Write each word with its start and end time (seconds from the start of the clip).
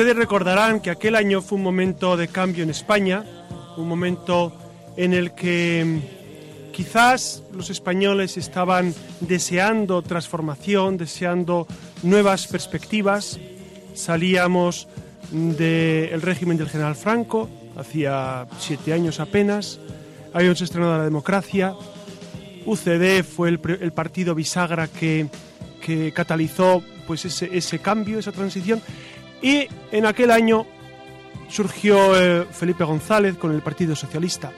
Ustedes 0.00 0.16
recordarán 0.16 0.80
que 0.80 0.88
aquel 0.88 1.14
año 1.14 1.42
fue 1.42 1.58
un 1.58 1.62
momento 1.62 2.16
de 2.16 2.28
cambio 2.28 2.64
en 2.64 2.70
España, 2.70 3.22
un 3.76 3.86
momento 3.86 4.50
en 4.96 5.12
el 5.12 5.34
que 5.34 5.84
mm, 5.84 6.72
quizás 6.72 7.42
los 7.52 7.68
españoles 7.68 8.38
estaban 8.38 8.94
deseando 9.20 10.00
transformación, 10.00 10.96
deseando 10.96 11.66
nuevas 12.02 12.46
perspectivas. 12.46 13.38
Salíamos 13.92 14.88
del 15.32 16.22
régimen 16.22 16.56
del 16.56 16.70
general 16.70 16.94
Franco, 16.94 17.50
hacía 17.76 18.46
siete 18.58 18.94
años 18.94 19.20
apenas, 19.20 19.80
habíamos 20.32 20.62
estrenado 20.62 20.96
la 20.96 21.04
democracia, 21.04 21.74
UCD 22.64 23.22
fue 23.22 23.50
el, 23.50 23.60
el 23.82 23.92
partido 23.92 24.34
bisagra 24.34 24.88
que, 24.88 25.26
que 25.84 26.10
catalizó 26.12 26.82
pues 27.06 27.24
ese, 27.24 27.50
ese, 27.52 27.80
cambio, 27.80 28.18
esa 28.18 28.30
transición, 28.30 28.80
y 29.42 29.66
en 29.92 30.06
aquel 30.06 30.30
año 30.30 30.66
surgió 31.50 32.16
eh, 32.16 32.46
Felipe 32.50 32.84
González 32.84 33.36
con 33.36 33.52
el 33.52 33.62
Partido 33.62 33.96
Socialista. 33.96 34.52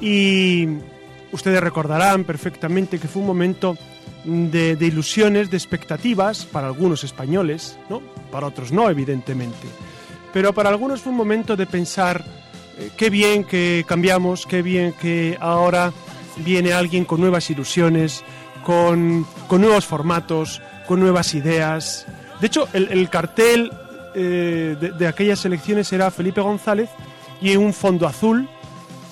Y 0.00 0.68
ustedes 1.32 1.60
recordarán 1.60 2.24
perfectamente 2.24 2.98
que 2.98 3.08
fue 3.08 3.22
un 3.22 3.28
momento 3.28 3.76
de, 4.24 4.76
ilusiones, 4.80 5.50
de 5.50 5.56
expectativas 5.56 6.44
para 6.46 6.66
algunos 6.66 7.04
españoles, 7.04 7.78
¿no? 7.88 8.02
para 8.30 8.46
otros 8.46 8.72
no, 8.72 8.88
evidentemente. 8.90 9.68
Pero 10.32 10.52
para 10.52 10.70
algunos 10.70 11.00
fue 11.00 11.12
un 11.12 11.18
momento 11.18 11.56
de 11.56 11.66
pensar 11.66 12.24
eh, 12.78 12.90
qué 12.96 13.10
bien 13.10 13.44
que 13.44 13.84
cambiamos, 13.86 14.46
qué 14.46 14.62
bien 14.62 14.92
que 15.00 15.36
ahora 15.40 15.92
viene 16.38 16.72
alguien 16.72 17.04
con 17.04 17.20
nuevas 17.20 17.48
ilusiones, 17.50 18.24
con, 18.64 19.26
con 19.46 19.60
nuevos 19.60 19.86
formatos, 19.86 20.60
con 20.86 21.00
nuevas 21.00 21.34
ideas. 21.34 22.06
De 22.40 22.48
hecho, 22.48 22.68
el 22.72 23.08
cartel 23.08 23.70
eh, 24.14 24.76
de, 24.96 25.06
aquellas 25.06 25.44
elecciones 25.44 25.92
era 25.92 26.10
Felipe 26.10 26.40
González 26.40 26.88
y 27.40 27.56
un 27.56 27.72
fondo 27.72 28.06
azul 28.06 28.48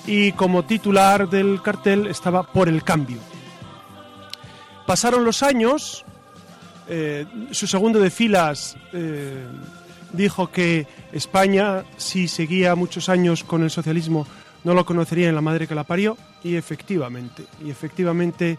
y 0.05 0.31
como 0.33 0.63
titular 0.63 1.29
del 1.29 1.61
cartel 1.61 2.07
estaba 2.07 2.43
Por 2.43 2.69
el 2.69 2.83
Cambio. 2.83 3.17
Pasaron 4.85 5.23
los 5.23 5.43
años, 5.43 6.05
eh, 6.87 7.25
su 7.51 7.67
segundo 7.67 7.99
de 7.99 8.09
filas 8.09 8.77
eh, 8.93 9.45
dijo 10.11 10.51
que 10.51 10.87
España, 11.11 11.83
si 11.97 12.27
seguía 12.27 12.75
muchos 12.75 13.09
años 13.09 13.43
con 13.43 13.63
el 13.63 13.69
socialismo, 13.69 14.27
no 14.63 14.73
lo 14.73 14.85
conocería 14.85 15.29
en 15.29 15.35
la 15.35 15.41
madre 15.41 15.67
que 15.67 15.75
la 15.75 15.83
parió, 15.83 16.17
y 16.43 16.55
efectivamente, 16.55 17.45
y 17.63 17.69
efectivamente 17.69 18.57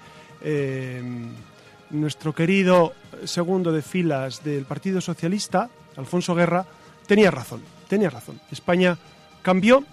nuestro 2.01 2.35
querido 2.35 2.93
segundo 3.25 3.73
de 3.73 3.83
filas 3.83 4.43
del 4.45 4.65
Partido 4.65 5.01
Socialista, 5.01 5.69
Alfonso 5.97 6.35
Guerra, 6.35 6.67
tenía 7.07 7.31
razón, 7.31 7.63
tenía 7.89 8.11
razón. 8.11 8.41
España 8.51 8.99
cambió, 9.43 9.85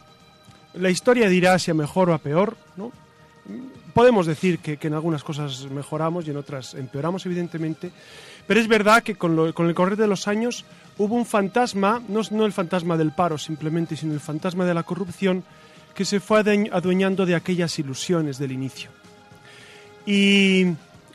la 0.74 0.90
historia 0.90 1.30
dirá 1.30 1.58
si 1.60 1.72
a 1.72 1.74
mejor 1.74 2.10
o 2.10 2.14
a 2.14 2.18
peor, 2.18 2.58
¿no? 2.76 2.92
Podemos 3.94 4.26
decir 4.26 4.60
que, 4.60 4.78
en 4.82 4.94
algunas 4.94 5.24
cosas 5.24 5.66
mejoramos 5.70 6.26
y 6.26 6.32
en 6.32 6.38
otras 6.38 6.74
empeoramos, 6.76 7.26
evidentemente, 7.26 7.92
pero 8.48 8.60
es 8.60 8.68
verdad 8.68 9.04
que 9.04 9.16
con 9.16 9.38
el 9.40 9.74
correr 9.76 9.98
de 9.98 10.08
los 10.08 10.28
años 10.28 10.64
hubo 10.98 11.16
un 11.16 11.26
fantasma, 11.26 12.02
no, 12.08 12.22
no 12.32 12.46
el 12.46 12.54
fantasma 12.54 12.96
del 12.96 13.12
paro 13.12 13.38
simplemente, 13.38 13.98
sino 13.98 14.14
el 14.14 14.20
fantasma 14.20 14.66
de 14.66 14.74
la 14.74 14.84
corrupción, 14.84 15.44
que 15.94 16.06
se 16.06 16.20
fue 16.20 16.40
adueñando 16.72 17.26
de 17.26 17.36
aquellas 17.36 17.78
ilusiones 17.80 18.38
del 18.38 18.54
inicio. 18.54 18.90
Y 20.06 20.68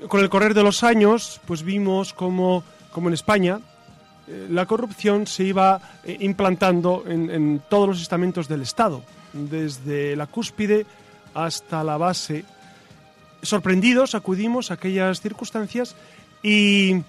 con 0.09 0.21
el 0.21 0.29
correr 0.29 0.55
de 0.55 0.63
los 0.63 0.83
años, 0.83 1.41
pues 1.47 1.63
vimos 1.63 2.13
como, 2.13 2.63
como 2.91 3.09
en 3.09 3.15
España 3.15 3.61
eh, 4.29 4.47
la 4.51 4.67
corrupción 4.67 5.27
se 5.27 5.45
iba 5.45 5.81
eh, 6.05 6.17
implantando 6.21 7.05
en, 7.07 7.31
en, 7.31 7.63
todos 7.69 7.89
los 7.89 8.03
estamentos 8.03 8.49
del 8.49 8.63
Estado, 8.63 9.03
desde 9.33 10.17
la 10.17 10.27
cúspide 10.27 10.87
hasta 11.35 11.85
la 11.85 11.97
base. 11.97 12.45
Sorprendidos 13.43 14.15
acudimos 14.15 14.71
a 14.71 14.75
aquellas 14.75 15.21
circunstancias 15.21 15.95
y 16.43 17.03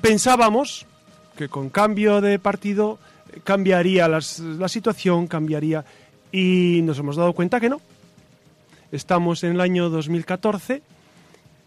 pensábamos 0.00 0.86
que 1.36 1.48
con 1.48 1.70
cambio 1.70 2.20
de 2.20 2.38
partido 2.38 2.98
cambiaría 3.42 4.06
las, 4.06 4.38
la 4.38 4.68
situación, 4.68 5.26
cambiaría 5.26 5.84
y 6.30 6.80
nos 6.82 6.98
hemos 6.98 7.16
dado 7.16 7.32
cuenta 7.32 7.60
que 7.60 7.70
no. 7.70 7.80
Estamos 8.92 9.42
en 9.44 9.52
el 9.52 9.60
año 9.60 9.88
2014 9.88 10.82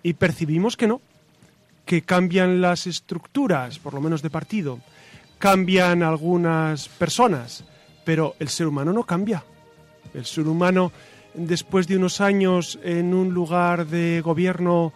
y 0.04 0.14
percibimos 0.14 0.78
que 0.78 0.88
no, 0.88 1.02
que 1.86 2.02
cambian 2.02 2.62
las 2.62 2.88
estructuras, 2.88 3.80
por 3.80 3.94
lo 3.94 4.02
menos 4.02 4.22
de 4.22 4.30
partido, 4.30 4.80
cambian 5.40 6.04
algunas 6.04 6.90
personas, 6.90 7.64
pero 8.04 8.36
el 8.40 8.50
ser 8.50 8.68
humano 8.68 8.94
no 8.94 9.04
cambia. 9.04 9.44
El 10.14 10.26
ser 10.26 10.48
humano, 10.48 10.92
después 11.34 11.88
de 11.88 11.98
unos 11.98 12.22
años 12.22 12.80
en 12.84 13.14
un 13.14 13.34
lugar 13.34 13.88
de 13.88 14.22
gobierno, 14.22 14.94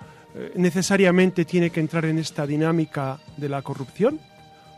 necesariamente 0.56 1.46
tiene 1.46 1.70
que 1.70 1.80
entrar 1.80 2.06
en 2.06 2.18
esta 2.18 2.48
dinámica 2.48 3.20
de 3.38 3.50
la 3.50 3.62
corrupción. 3.62 4.20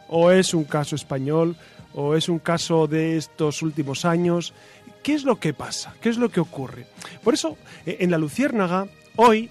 ¿O 0.09 0.31
es 0.31 0.53
un 0.53 0.65
caso 0.65 0.95
español? 0.95 1.55
¿O 1.93 2.15
es 2.15 2.29
un 2.29 2.39
caso 2.39 2.87
de 2.87 3.17
estos 3.17 3.61
últimos 3.61 4.05
años? 4.05 4.53
¿Qué 5.01 5.13
es 5.13 5.23
lo 5.23 5.39
que 5.39 5.53
pasa? 5.53 5.93
¿Qué 6.01 6.09
es 6.09 6.17
lo 6.17 6.29
que 6.29 6.39
ocurre? 6.39 6.87
Por 7.23 7.33
eso, 7.33 7.57
en 7.85 8.11
la 8.11 8.17
Luciérnaga, 8.17 8.87
hoy 9.15 9.49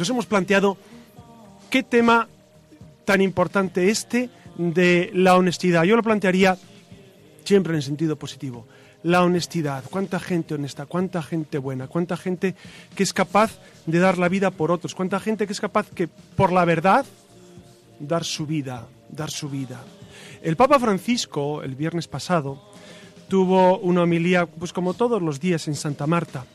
nos 0.00 0.08
hemos 0.08 0.24
planteado 0.24 0.78
qué 1.68 1.82
tema 1.82 2.26
tan 3.04 3.20
importante 3.20 3.90
este 3.90 4.30
de 4.56 5.10
la 5.12 5.36
honestidad. 5.36 5.84
Yo 5.84 5.94
lo 5.94 6.02
plantearía 6.02 6.56
siempre 7.44 7.74
en 7.74 7.76
el 7.76 7.82
sentido 7.82 8.16
positivo. 8.16 8.66
La 9.02 9.22
honestidad, 9.22 9.84
cuánta 9.90 10.18
gente 10.18 10.54
honesta, 10.54 10.86
cuánta 10.86 11.22
gente 11.22 11.58
buena, 11.58 11.86
cuánta 11.86 12.16
gente 12.16 12.54
que 12.94 13.02
es 13.02 13.12
capaz 13.12 13.58
de 13.84 13.98
dar 13.98 14.16
la 14.16 14.30
vida 14.30 14.50
por 14.50 14.70
otros, 14.70 14.94
cuánta 14.94 15.20
gente 15.20 15.46
que 15.46 15.52
es 15.52 15.60
capaz 15.60 15.90
que 15.90 16.08
por 16.08 16.50
la 16.50 16.64
verdad 16.64 17.04
dar 17.98 18.24
su 18.24 18.46
vida, 18.46 18.86
dar 19.10 19.30
su 19.30 19.50
vida. 19.50 19.84
El 20.40 20.56
Papa 20.56 20.78
Francisco, 20.78 21.62
el 21.62 21.74
viernes 21.74 22.08
pasado, 22.08 22.62
tuvo 23.28 23.78
una 23.78 24.04
homilía, 24.04 24.46
pues 24.46 24.72
como 24.72 24.94
todos 24.94 25.20
los 25.20 25.40
días 25.40 25.68
en 25.68 25.74
Santa 25.74 26.06
Marta. 26.06 26.46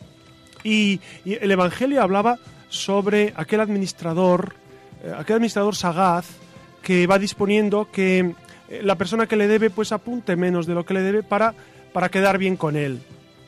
Y, 0.64 1.00
y 1.24 1.36
el 1.36 1.52
Evangelio 1.52 2.02
hablaba 2.02 2.40
sobre 2.75 3.33
aquel 3.36 3.62
administrador, 3.62 4.56
eh, 5.04 5.13
aquel 5.18 5.38
administrador 5.38 5.75
sagaz 5.75 6.25
que 6.81 7.07
va 7.07 7.18
disponiendo 7.18 7.89
que 7.92 8.36
eh, 8.69 8.81
la 8.83 8.95
persona 8.95 9.27
que 9.27 9.36
le 9.36 9.48
debe 9.48 9.69
pues 9.69 9.92
apunte 9.92 10.36
menos 10.36 10.68
de 10.68 10.74
lo 10.74 10.86
que 10.86 10.94
le 10.94 11.01
debe 11.01 11.24
para, 11.24 11.54
para 11.94 12.10
quedar 12.10 12.38
bien 12.38 12.57
con 12.57 12.75
él. 12.75 13.01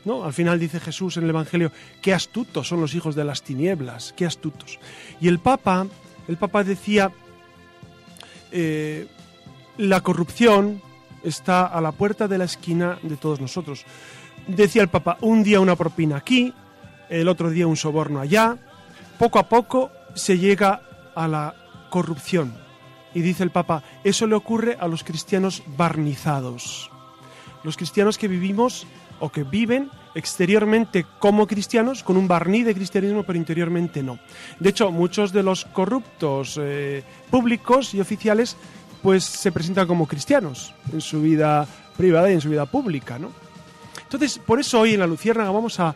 ¿No? 0.05 0.23
Al 0.23 0.31
final 0.31 0.57
dice 0.57 0.79
Jesús 0.79 1.17
en 1.17 1.25
el 1.25 1.31
Evangelio, 1.31 1.71
qué 2.01 2.13
astutos 2.13 2.67
son 2.67 2.79
los 2.79 2.95
hijos 2.95 3.13
de 3.13 3.25
las 3.25 3.43
tinieblas, 3.43 4.13
qué 4.15 4.25
astutos. 4.25 4.79
Y 5.19 5.27
el 5.27 5.39
Papa, 5.39 5.85
el 6.29 6.37
Papa 6.37 6.63
decía, 6.63 7.11
eh, 8.53 9.07
la 9.77 9.99
corrupción, 9.99 10.81
está 11.23 11.65
a 11.65 11.81
la 11.81 11.91
puerta 11.91 12.29
de 12.29 12.37
la 12.37 12.45
esquina 12.45 12.99
de 13.01 13.17
todos 13.17 13.41
nosotros. 13.41 13.83
Decía 14.47 14.81
el 14.81 14.87
Papa, 14.87 15.17
un 15.19 15.43
día 15.43 15.59
una 15.59 15.75
propina 15.75 16.15
aquí, 16.15 16.53
el 17.09 17.27
otro 17.27 17.49
día 17.49 17.67
un 17.67 17.75
soborno 17.75 18.21
allá, 18.21 18.57
poco 19.17 19.39
a 19.39 19.49
poco 19.49 19.91
se 20.13 20.37
llega 20.37 20.81
a 21.15 21.27
la 21.27 21.55
corrupción. 21.89 22.53
Y 23.13 23.21
dice 23.21 23.43
el 23.43 23.51
Papa, 23.51 23.83
eso 24.03 24.27
le 24.27 24.35
ocurre 24.35 24.77
a 24.79 24.87
los 24.87 25.03
cristianos 25.03 25.63
barnizados. 25.65 26.91
Los 27.63 27.77
cristianos 27.77 28.17
que 28.17 28.27
vivimos 28.27 28.85
o 29.19 29.31
que 29.31 29.43
viven 29.43 29.89
exteriormente 30.13 31.05
como 31.19 31.47
cristianos, 31.47 32.03
con 32.03 32.17
un 32.17 32.27
barniz 32.27 32.65
de 32.65 32.75
cristianismo, 32.75 33.23
pero 33.23 33.37
interiormente 33.37 34.03
no. 34.03 34.19
De 34.59 34.69
hecho, 34.69 34.91
muchos 34.91 35.31
de 35.31 35.43
los 35.43 35.65
corruptos 35.65 36.59
eh, 36.61 37.03
públicos 37.29 37.93
y 37.93 38.01
oficiales 38.01 38.57
pues 39.01 39.23
se 39.23 39.51
presentan 39.51 39.87
como 39.87 40.07
cristianos 40.07 40.73
en 40.91 41.01
su 41.01 41.21
vida 41.21 41.67
privada 41.95 42.29
y 42.29 42.33
en 42.33 42.41
su 42.41 42.49
vida 42.49 42.65
pública, 42.65 43.19
¿no? 43.19 43.31
Entonces, 44.07 44.39
por 44.39 44.57
eso 44.57 44.79
hoy 44.79 44.93
en 44.93 45.01
la 45.01 45.07
Luciérnaga 45.07 45.51
vamos 45.51 45.81
a, 45.81 45.93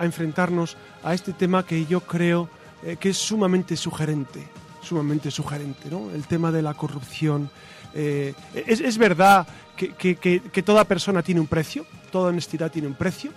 enfrentarnos 0.00 0.76
a 1.02 1.12
este 1.12 1.32
tema 1.32 1.66
que 1.66 1.86
yo 1.86 2.00
creo 2.00 2.48
eh, 2.84 2.96
que 3.00 3.08
es 3.08 3.18
sumamente 3.18 3.76
sugerente. 3.76 4.46
sumamente 4.80 5.28
sugerente, 5.28 5.90
¿no? 5.90 6.12
El 6.12 6.24
tema 6.28 6.52
de 6.52 6.62
la 6.62 6.74
corrupción. 6.74 7.50
Eh, 7.94 8.32
es, 8.54 8.96
verdad 8.96 9.44
que, 9.76 9.92
que, 10.14 10.62
toda 10.62 10.84
persona 10.84 11.20
tiene 11.24 11.40
un 11.40 11.48
precio, 11.48 11.84
toda 12.12 12.28
honestidad 12.28 12.70
tiene 12.70 12.86
un 12.86 12.94
precio. 12.94 13.32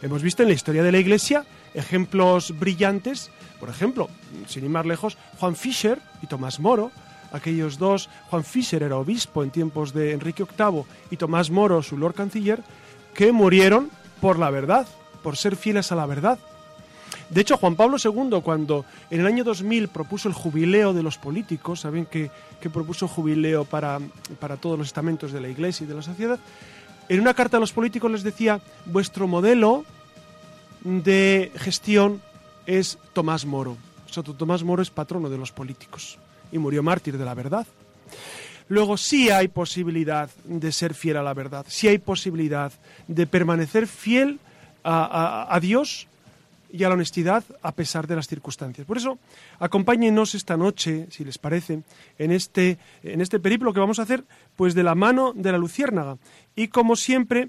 Hemos 0.00 0.22
visto 0.22 0.42
en 0.42 0.48
la 0.48 0.54
historia 0.54 0.82
de 0.82 0.92
la 0.92 0.98
Iglesia 0.98 1.44
ejemplos 1.74 2.58
brillantes, 2.58 3.30
por 3.60 3.68
ejemplo, 3.68 4.08
sin 4.46 4.64
ir 4.64 4.70
más 4.70 4.86
lejos, 4.86 5.18
Juan 5.38 5.54
Fischer 5.54 6.00
y 6.22 6.28
Tomás 6.28 6.60
Moro, 6.60 6.90
aquellos 7.30 7.76
dos, 7.78 8.08
Juan 8.30 8.44
Fischer 8.44 8.82
era 8.82 8.96
obispo 8.96 9.42
en 9.42 9.50
tiempos 9.50 9.92
de 9.92 10.12
Enrique 10.12 10.44
VIII 10.44 10.84
y 11.10 11.18
Tomás 11.18 11.50
Moro, 11.50 11.82
su 11.82 11.98
Lord 11.98 12.14
Canciller, 12.14 12.62
que 13.14 13.32
murieron 13.32 13.90
por 14.20 14.38
la 14.38 14.50
verdad, 14.50 14.86
por 15.22 15.36
ser 15.36 15.56
fieles 15.56 15.92
a 15.92 15.96
la 15.96 16.06
verdad. 16.06 16.38
De 17.30 17.40
hecho, 17.40 17.56
Juan 17.56 17.76
Pablo 17.76 17.96
II, 18.02 18.40
cuando 18.42 18.84
en 19.10 19.20
el 19.20 19.26
año 19.26 19.44
2000 19.44 19.88
propuso 19.88 20.28
el 20.28 20.34
jubileo 20.34 20.92
de 20.92 21.02
los 21.02 21.18
políticos, 21.18 21.80
saben 21.80 22.06
que, 22.06 22.30
propuso 22.72 23.08
jubileo 23.08 23.64
para, 23.64 24.00
para 24.40 24.56
todos 24.56 24.78
los 24.78 24.88
estamentos 24.88 25.32
de 25.32 25.40
la 25.40 25.48
Iglesia 25.48 25.84
y 25.84 25.86
de 25.86 25.94
la 25.94 26.02
sociedad, 26.02 26.38
en 27.08 27.20
una 27.20 27.34
carta 27.34 27.58
a 27.58 27.60
los 27.60 27.72
políticos 27.72 28.10
les 28.10 28.22
decía, 28.22 28.60
vuestro 28.86 29.26
modelo 29.28 29.84
de 30.82 31.52
gestión 31.56 32.22
es 32.66 32.98
Tomás 33.12 33.44
Moro. 33.44 33.76
Soto 34.06 34.34
Tomás 34.34 34.62
Moro 34.62 34.82
es 34.82 34.90
patrono 34.90 35.28
de 35.28 35.38
los 35.38 35.52
políticos 35.52 36.18
y 36.52 36.58
murió 36.58 36.82
mártir 36.82 37.18
de 37.18 37.24
la 37.24 37.34
verdad. 37.34 37.66
Luego 38.68 38.96
sí 38.96 39.30
hay 39.30 39.48
posibilidad 39.48 40.30
de 40.44 40.72
ser 40.72 40.94
fiel 40.94 41.18
a 41.18 41.22
la 41.22 41.34
verdad, 41.34 41.66
sí 41.68 41.88
hay 41.88 41.98
posibilidad 41.98 42.72
de 43.08 43.26
permanecer 43.26 43.86
fiel 43.86 44.38
a, 44.82 45.54
a, 45.54 45.60
Dios 45.60 46.06
y 46.72 46.84
a 46.84 46.88
la 46.88 46.94
honestidad 46.94 47.44
a 47.62 47.72
pesar 47.72 48.06
de 48.06 48.16
las 48.16 48.26
circunstancias. 48.26 48.86
Por 48.86 48.96
eso, 48.96 49.18
acompáñenos 49.58 50.34
esta 50.34 50.56
noche, 50.56 51.06
si 51.10 51.24
les 51.24 51.38
parece, 51.38 51.82
en 52.18 52.32
este, 52.32 52.78
en 53.02 53.20
este 53.20 53.38
periplo 53.38 53.72
que 53.72 53.80
vamos 53.80 53.98
a 53.98 54.02
hacer, 54.02 54.24
pues 54.56 54.74
de 54.74 54.82
la 54.82 54.94
mano 54.94 55.32
de 55.34 55.52
la 55.52 55.58
luciérnaga. 55.58 56.16
Y 56.56 56.68
como 56.68 56.96
siempre, 56.96 57.48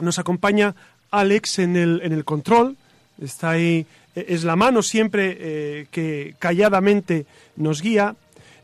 nos 0.00 0.18
acompaña 0.18 0.74
Alex 1.10 1.60
en 1.60 1.76
el, 1.76 2.00
en 2.02 2.12
el 2.12 2.24
control, 2.24 2.76
está 3.20 3.50
ahí, 3.50 3.86
es 4.14 4.44
la 4.44 4.56
mano 4.56 4.82
siempre 4.82 5.36
eh, 5.38 5.86
que 5.90 6.34
calladamente 6.38 7.26
nos 7.56 7.80
guía, 7.80 8.16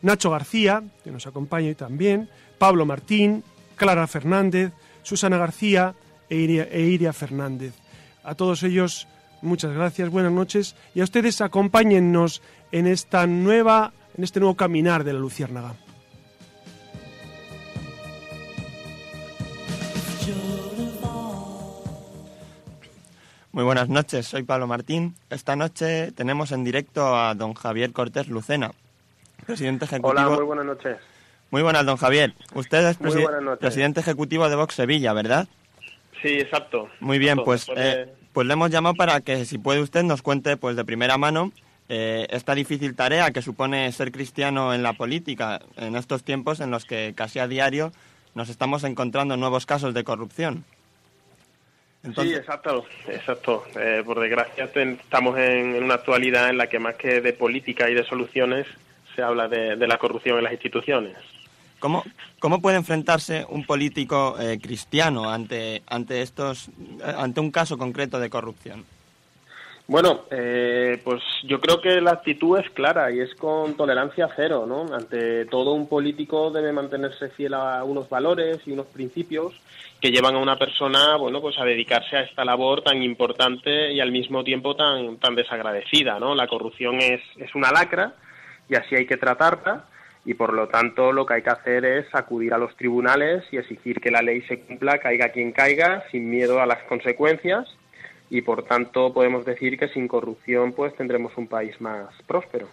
Nacho 0.03 0.31
García, 0.31 0.83
que 1.05 1.11
nos 1.11 1.27
acompaña 1.27 1.73
también, 1.75 2.29
Pablo 2.59 2.85
Martín, 2.85 3.45
Clara 3.77 4.07
Fernández, 4.07 4.73
Susana 5.03 5.39
García 5.39 5.95
e 6.29 6.37
Iria, 6.37 6.69
e 6.71 6.81
Iria 6.83 7.13
Fernández. 7.13 7.75
A 8.25 8.35
todos 8.35 8.63
ellos, 8.63 9.09
muchas 9.41 9.73
gracias, 9.73 10.11
buenas 10.11 10.33
noches 10.33 10.77
y 10.95 11.01
a 11.01 11.05
ustedes 11.05 11.41
acompáñennos 11.41 12.43
en 12.73 12.87
esta 12.87 13.27
nueva, 13.27 13.93
en 14.17 14.25
este 14.25 14.41
nuevo 14.41 14.57
caminar 14.57 15.05
de 15.05 15.13
la 15.13 15.19
Luciérnaga. 15.19 15.75
Muy 23.53 23.65
buenas 23.65 23.91
noches, 23.91 24.27
soy 24.27 24.45
Pablo 24.45 24.67
Martín. 24.67 25.15
Esta 25.29 25.57
noche 25.57 26.11
tenemos 26.13 26.53
en 26.53 26.65
directo 26.65 27.15
a 27.15 27.35
don 27.35 27.53
Javier 27.53 27.93
Cortés 27.93 28.29
Lucena, 28.29 28.73
presidente 29.45 29.85
ejecutivo. 29.85 30.11
Hola, 30.11 30.29
muy 30.37 30.45
buenas 30.45 30.65
noches. 30.65 30.97
Muy 31.51 31.63
buenas, 31.63 31.85
don 31.85 31.97
Javier. 31.97 32.33
Usted 32.55 32.89
es 32.89 32.97
presidente 33.59 34.01
ejecutivo 34.01 34.49
de 34.49 34.57
Vox 34.57 34.75
Sevilla, 34.75 35.13
¿verdad? 35.13 35.49
Sí, 36.23 36.39
exacto. 36.39 36.89
Muy 37.01 37.19
bien, 37.19 37.39
pues, 37.45 37.67
eh, 37.77 38.11
pues 38.33 38.47
le 38.47 38.55
hemos 38.55 38.71
llamado 38.71 38.95
para 38.95 39.21
que, 39.21 39.45
si 39.45 39.59
puede 39.59 39.81
usted, 39.81 40.03
nos 40.03 40.23
cuente 40.23 40.57
pues 40.57 40.77
de 40.77 40.85
primera 40.85 41.19
mano 41.19 41.53
eh, 41.89 42.27
esta 42.31 42.55
difícil 42.55 42.95
tarea 42.95 43.33
que 43.33 43.43
supone 43.43 43.91
ser 43.93 44.13
cristiano 44.13 44.73
en 44.73 44.83
la 44.83 44.95
política 44.95 45.61
en 45.77 45.97
estos 45.97 46.23
tiempos 46.23 46.61
en 46.61 46.71
los 46.71 46.87
que 46.87 47.13
casi 47.15 47.39
a 47.39 47.49
diario 47.49 47.93
nos 48.35 48.49
estamos 48.49 48.85
encontrando 48.85 49.37
nuevos 49.37 49.67
casos 49.67 49.93
de 49.93 50.05
corrupción. 50.05 50.65
Sí, 52.03 52.35
exacto, 52.35 52.85
exacto. 53.07 53.65
Eh, 53.79 54.03
por 54.05 54.19
desgracia 54.21 54.71
estamos 54.75 55.39
en, 55.39 55.83
una 55.83 55.95
actualidad 55.95 56.49
en 56.49 56.57
la 56.57 56.69
que 56.69 56.79
más 56.79 56.97
que 56.97 57.21
de 57.21 57.33
política 57.33 57.91
y 57.91 57.95
de 57.95 58.05
soluciones 58.05 58.67
se 59.15 59.23
habla 59.23 59.49
de, 59.49 59.77
la 59.77 59.99
corrupción 59.99 60.39
en 60.39 60.45
las 60.45 60.53
instituciones. 60.53 61.17
¿Cómo, 61.79 62.05
cómo 62.39 62.61
puede 62.61 62.77
enfrentarse 62.77 63.45
un 63.49 63.65
político 63.65 64.37
eh, 64.39 64.59
cristiano 64.63 65.31
ante, 65.31 65.83
ante, 65.87 66.23
estos, 66.23 66.71
ante 67.03 67.41
un 67.41 67.51
caso 67.51 67.77
concreto 67.77 68.21
de 68.21 68.31
corrupción? 68.31 68.85
Bueno, 69.89 70.23
eh, 70.31 71.01
pues 71.03 71.23
yo 71.43 71.61
creo 71.61 71.81
que 71.81 72.01
la 72.01 72.13
actitud 72.13 72.57
es 72.59 72.71
clara 72.71 73.11
y 73.11 73.21
es 73.21 73.35
con 73.35 73.77
tolerancia 73.77 74.29
cero, 74.35 74.65
¿no? 74.67 74.95
Ante 74.95 75.45
todo 75.47 75.73
un 75.73 75.89
político 75.89 76.51
debe 76.51 76.73
mantenerse 76.73 77.31
fiel 77.31 77.55
a 77.55 77.83
unos 77.83 78.09
valores 78.09 78.61
y 78.65 78.73
unos 78.73 78.87
principios 78.87 79.53
que 80.01 80.11
llevan 80.11 80.37
a 80.37 80.39
una 80.39 80.57
persona, 80.57 81.17
bueno, 81.17 81.41
pues 81.41 81.59
a 81.59 81.65
dedicarse 81.65 82.17
a 82.17 82.23
esta 82.23 82.45
labor 82.45 82.83
tan 82.83 83.03
importante 83.03 83.93
y 83.93 84.01
al 84.01 84.13
mismo 84.13 84.45
tiempo 84.45 84.77
tan, 84.77 85.19
tan 85.19 85.35
desagradecida, 85.35 86.19
¿no? 86.21 86.35
La 86.35 86.47
corrupción 86.47 87.01
es, 87.01 87.21
es 87.37 87.55
una 87.55 87.73
lacra 87.73 88.15
y 88.69 88.75
así 88.77 88.95
hay 88.95 89.07
que 89.07 89.17
tratarla 89.17 89.85
y 90.25 90.35
por 90.35 90.53
lo 90.53 90.69
tanto 90.69 91.13
lo 91.13 91.27
que 91.27 91.35
hay 91.35 91.43
que 91.43 91.51
hacer 91.51 91.85
es 91.85 92.07
acudir 92.15 92.55
a 92.55 92.59
los 92.59 92.77
tribunales 92.77 93.45
y 93.51 93.57
exigir 93.57 94.01
que 94.01 94.11
la 94.11 94.23
ley 94.23 94.43
se 94.43 94.61
cumpla, 94.61 94.99
caiga 94.99 95.31
quien 95.31 95.53
caiga, 95.53 96.05
sin 96.11 96.31
miedo 96.31 96.61
a 96.61 96.67
las 96.67 96.83
consecuencias 96.85 97.69
y 98.31 98.43
por 98.43 98.65
tanto 98.65 99.13
podemos 99.13 99.45
decir 99.45 99.79
que 99.79 99.89
sin 99.89 100.09
corrupción 100.09 100.73
pues 100.73 100.95
tendremos 100.97 101.37
un 101.37 101.49
país 101.49 101.81
más 101.81 102.09
próspero. 102.27 102.69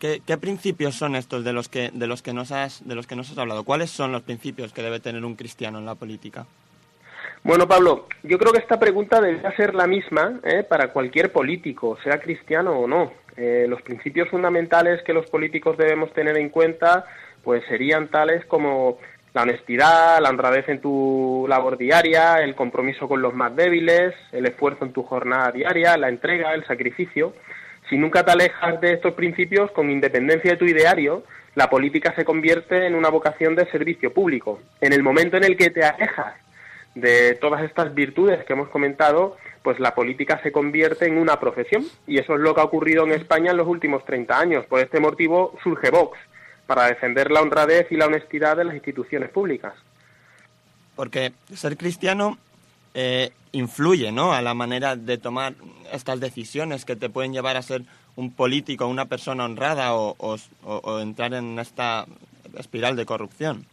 ¿Qué, 0.00 0.20
principios 0.38 0.96
son 0.96 1.14
estos 1.14 1.44
de 1.44 1.52
los 1.52 1.68
que 1.68 1.90
de 1.92 2.06
los 2.08 2.20
que 2.20 2.32
nos 2.32 2.50
has 2.50 2.86
de 2.86 2.94
los 2.96 3.06
que 3.06 3.14
nos 3.14 3.30
has 3.30 3.38
hablado? 3.38 3.64
¿Cuáles 3.64 3.90
son 3.90 4.10
los 4.10 4.22
principios 4.22 4.72
que 4.72 4.82
debe 4.82 4.98
tener 4.98 5.24
un 5.24 5.36
cristiano 5.36 5.78
en 5.78 5.86
la 5.86 5.94
política? 5.94 6.46
Bueno, 7.44 7.68
Pablo, 7.68 8.08
yo 8.24 8.38
creo 8.38 8.52
que 8.52 8.58
esta 8.58 8.78
pregunta 8.78 9.20
debería 9.20 9.54
ser 9.56 9.74
la 9.74 9.86
misma 9.86 10.40
¿eh? 10.42 10.64
para 10.64 10.92
cualquier 10.92 11.30
político, 11.30 11.96
sea 12.02 12.20
cristiano 12.20 12.72
o 12.72 12.88
no. 12.88 13.12
Eh, 13.36 13.66
los 13.68 13.82
principios 13.82 14.28
fundamentales 14.28 15.02
que 15.02 15.12
los 15.12 15.28
políticos 15.28 15.76
debemos 15.76 16.12
tener 16.12 16.36
en 16.36 16.48
cuenta, 16.48 17.04
pues 17.44 17.62
serían 17.68 18.08
tales 18.08 18.44
como 18.46 18.98
la 19.34 19.42
honestidad, 19.42 20.18
la 20.20 20.30
honradez 20.30 20.66
en 20.68 20.80
tu 20.80 21.44
labor 21.46 21.76
diaria, 21.76 22.36
el 22.42 22.54
compromiso 22.54 23.06
con 23.06 23.20
los 23.20 23.34
más 23.34 23.54
débiles, 23.54 24.14
el 24.32 24.46
esfuerzo 24.46 24.86
en 24.86 24.92
tu 24.94 25.02
jornada 25.02 25.52
diaria, 25.52 25.98
la 25.98 26.08
entrega, 26.08 26.54
el 26.54 26.64
sacrificio. 26.64 27.34
Si 27.90 27.98
nunca 27.98 28.24
te 28.24 28.32
alejas 28.32 28.80
de 28.80 28.94
estos 28.94 29.12
principios, 29.12 29.70
con 29.72 29.90
independencia 29.90 30.52
de 30.52 30.56
tu 30.56 30.64
ideario, 30.64 31.22
la 31.54 31.68
política 31.68 32.14
se 32.14 32.24
convierte 32.24 32.86
en 32.86 32.94
una 32.94 33.10
vocación 33.10 33.54
de 33.54 33.70
servicio 33.70 34.12
público. 34.12 34.60
En 34.80 34.94
el 34.94 35.02
momento 35.02 35.36
en 35.36 35.44
el 35.44 35.56
que 35.56 35.70
te 35.70 35.84
alejas 35.84 36.34
de 36.94 37.34
todas 37.34 37.62
estas 37.62 37.94
virtudes 37.94 38.42
que 38.44 38.54
hemos 38.54 38.70
comentado, 38.70 39.36
pues 39.66 39.80
la 39.80 39.96
política 39.96 40.40
se 40.44 40.52
convierte 40.52 41.06
en 41.06 41.18
una 41.18 41.40
profesión. 41.40 41.84
Y 42.06 42.18
eso 42.18 42.34
es 42.34 42.40
lo 42.40 42.54
que 42.54 42.60
ha 42.60 42.64
ocurrido 42.64 43.02
en 43.02 43.10
España 43.10 43.50
en 43.50 43.56
los 43.56 43.66
últimos 43.66 44.04
30 44.04 44.38
años. 44.38 44.64
Por 44.66 44.78
este 44.78 45.00
motivo 45.00 45.58
surge 45.60 45.90
Vox, 45.90 46.16
para 46.68 46.84
defender 46.84 47.32
la 47.32 47.42
honradez 47.42 47.90
y 47.90 47.96
la 47.96 48.06
honestidad 48.06 48.56
de 48.56 48.62
las 48.62 48.76
instituciones 48.76 49.28
públicas. 49.30 49.74
Porque 50.94 51.32
ser 51.52 51.76
cristiano 51.76 52.38
eh, 52.94 53.32
influye 53.50 54.12
¿no? 54.12 54.32
a 54.32 54.40
la 54.40 54.54
manera 54.54 54.94
de 54.94 55.18
tomar 55.18 55.54
estas 55.92 56.20
decisiones 56.20 56.84
que 56.84 56.94
te 56.94 57.10
pueden 57.10 57.32
llevar 57.32 57.56
a 57.56 57.62
ser 57.62 57.82
un 58.14 58.32
político, 58.32 58.86
una 58.86 59.06
persona 59.06 59.46
honrada 59.46 59.94
o, 59.96 60.36
entrar 61.00 61.34
en 61.34 61.58
esta 61.58 62.06
espiral 62.56 62.94
de 62.94 63.04
corrupción. 63.04 63.66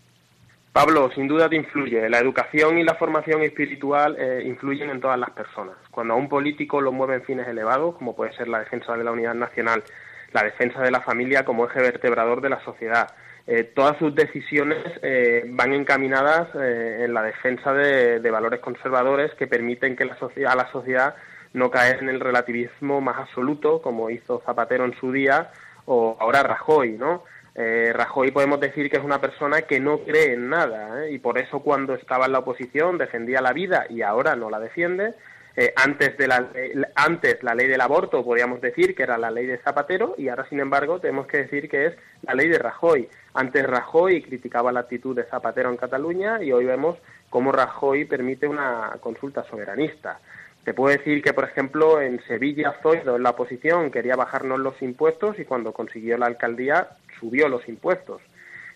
Pablo, 0.71 1.11
sin 1.13 1.27
duda 1.27 1.47
te 1.49 1.55
influye. 1.55 2.09
La 2.09 2.17
educación 2.17 2.79
y 2.79 2.83
la 2.83 2.95
formación 2.95 3.43
espiritual 3.43 4.15
eh, 4.17 4.41
influyen 4.47 4.89
en 4.89 4.99
todas 4.99 5.19
las 5.19 5.29
personas. 5.29 5.75
Cuando 5.93 6.15
a 6.15 6.17
un 6.17 6.27
político 6.27 6.81
lo 6.81 6.91
mueven 6.91 7.23
fines 7.23 7.47
elevados, 7.47 7.95
como 7.95 8.15
puede 8.15 8.33
ser 8.33 8.47
la 8.47 8.59
defensa 8.59 8.97
de 8.97 9.03
la 9.03 9.11
unidad 9.11 9.35
nacional, 9.35 9.83
la 10.31 10.43
defensa 10.43 10.81
de 10.81 10.91
la 10.91 11.01
familia 11.01 11.45
como 11.45 11.65
eje 11.65 11.79
vertebrador 11.79 12.41
de 12.41 12.49
la 12.49 12.63
sociedad, 12.63 13.07
eh, 13.45 13.63
todas 13.75 13.97
sus 13.97 14.15
decisiones 14.15 14.79
eh, 15.01 15.43
van 15.47 15.73
encaminadas 15.73 16.47
eh, 16.55 17.01
en 17.03 17.13
la 17.13 17.23
defensa 17.23 17.73
de, 17.73 18.19
valores 18.31 18.61
conservadores 18.61 19.33
que 19.35 19.47
permiten 19.47 19.97
que 19.97 20.05
la 20.05 20.15
a 20.15 20.55
la 20.55 20.71
sociedad 20.71 21.15
no 21.51 21.69
caer 21.69 21.99
en 22.01 22.09
el 22.09 22.21
relativismo 22.21 23.01
más 23.01 23.17
absoluto, 23.17 23.81
como 23.81 24.09
hizo 24.09 24.41
Zapatero 24.45 24.85
en 24.85 24.97
su 24.97 25.11
día, 25.11 25.51
o 25.85 26.17
ahora 26.19 26.41
Rajoy, 26.41 26.93
¿no? 26.93 27.25
Rajoy 27.55 28.31
podemos 28.31 28.59
decir 28.59 28.89
que 28.89 28.97
es 28.97 29.03
una 29.03 29.21
persona 29.21 29.61
que 29.61 29.79
no 29.79 29.99
cree 29.99 30.33
en 30.33 30.49
nada, 30.49 31.07
y 31.07 31.19
por 31.19 31.37
eso 31.37 31.59
cuando 31.59 31.93
estaba 31.93 32.25
en 32.25 32.31
la 32.31 32.39
oposición 32.39 32.97
defendía 32.97 33.41
la 33.41 33.53
vida 33.53 33.85
y 33.87 34.01
ahora 34.01 34.35
no 34.35 34.49
la 34.49 34.59
defiende, 34.59 35.13
eh, 35.55 35.71
antes, 35.75 36.17
de 36.17 36.27
la, 36.27 36.49
antes 36.95 37.43
la 37.43 37.53
ley 37.53 37.67
del 37.67 37.81
aborto 37.81 38.23
podríamos 38.23 38.59
decir 38.59 38.95
que 38.95 39.03
era 39.03 39.19
la 39.19 39.29
ley 39.29 39.45
de 39.45 39.59
Zapatero 39.59 40.15
y 40.17 40.27
ahora 40.27 40.47
sin 40.49 40.59
embargo 40.59 40.99
tenemos 40.99 41.27
que 41.27 41.37
decir 41.37 41.69
que 41.69 41.85
es 41.87 41.93
la 42.23 42.33
ley 42.33 42.47
de 42.47 42.57
Rajoy. 42.57 43.07
Antes 43.35 43.65
Rajoy 43.65 44.23
criticaba 44.23 44.71
la 44.71 44.81
actitud 44.81 45.15
de 45.15 45.25
Zapatero 45.25 45.69
en 45.69 45.77
Cataluña 45.77 46.41
y 46.41 46.51
hoy 46.51 46.65
vemos 46.65 46.97
cómo 47.29 47.51
Rajoy 47.51 48.05
permite 48.05 48.47
una 48.47 48.97
consulta 48.99 49.43
soberanista. 49.43 50.19
Te 50.63 50.73
puedo 50.73 50.95
decir 50.95 51.21
que, 51.21 51.33
por 51.33 51.43
ejemplo, 51.43 52.01
en 52.01 52.23
Sevilla 52.25 52.73
Zoido, 52.81 53.17
en 53.17 53.23
la 53.23 53.31
oposición, 53.31 53.91
quería 53.91 54.15
bajarnos 54.15 54.59
los 54.59 54.81
impuestos 54.81 55.37
y 55.37 55.45
cuando 55.45 55.73
consiguió 55.73 56.17
la 56.17 56.27
alcaldía 56.27 56.87
subió 57.19 57.49
los 57.49 57.67
impuestos. 57.67 58.21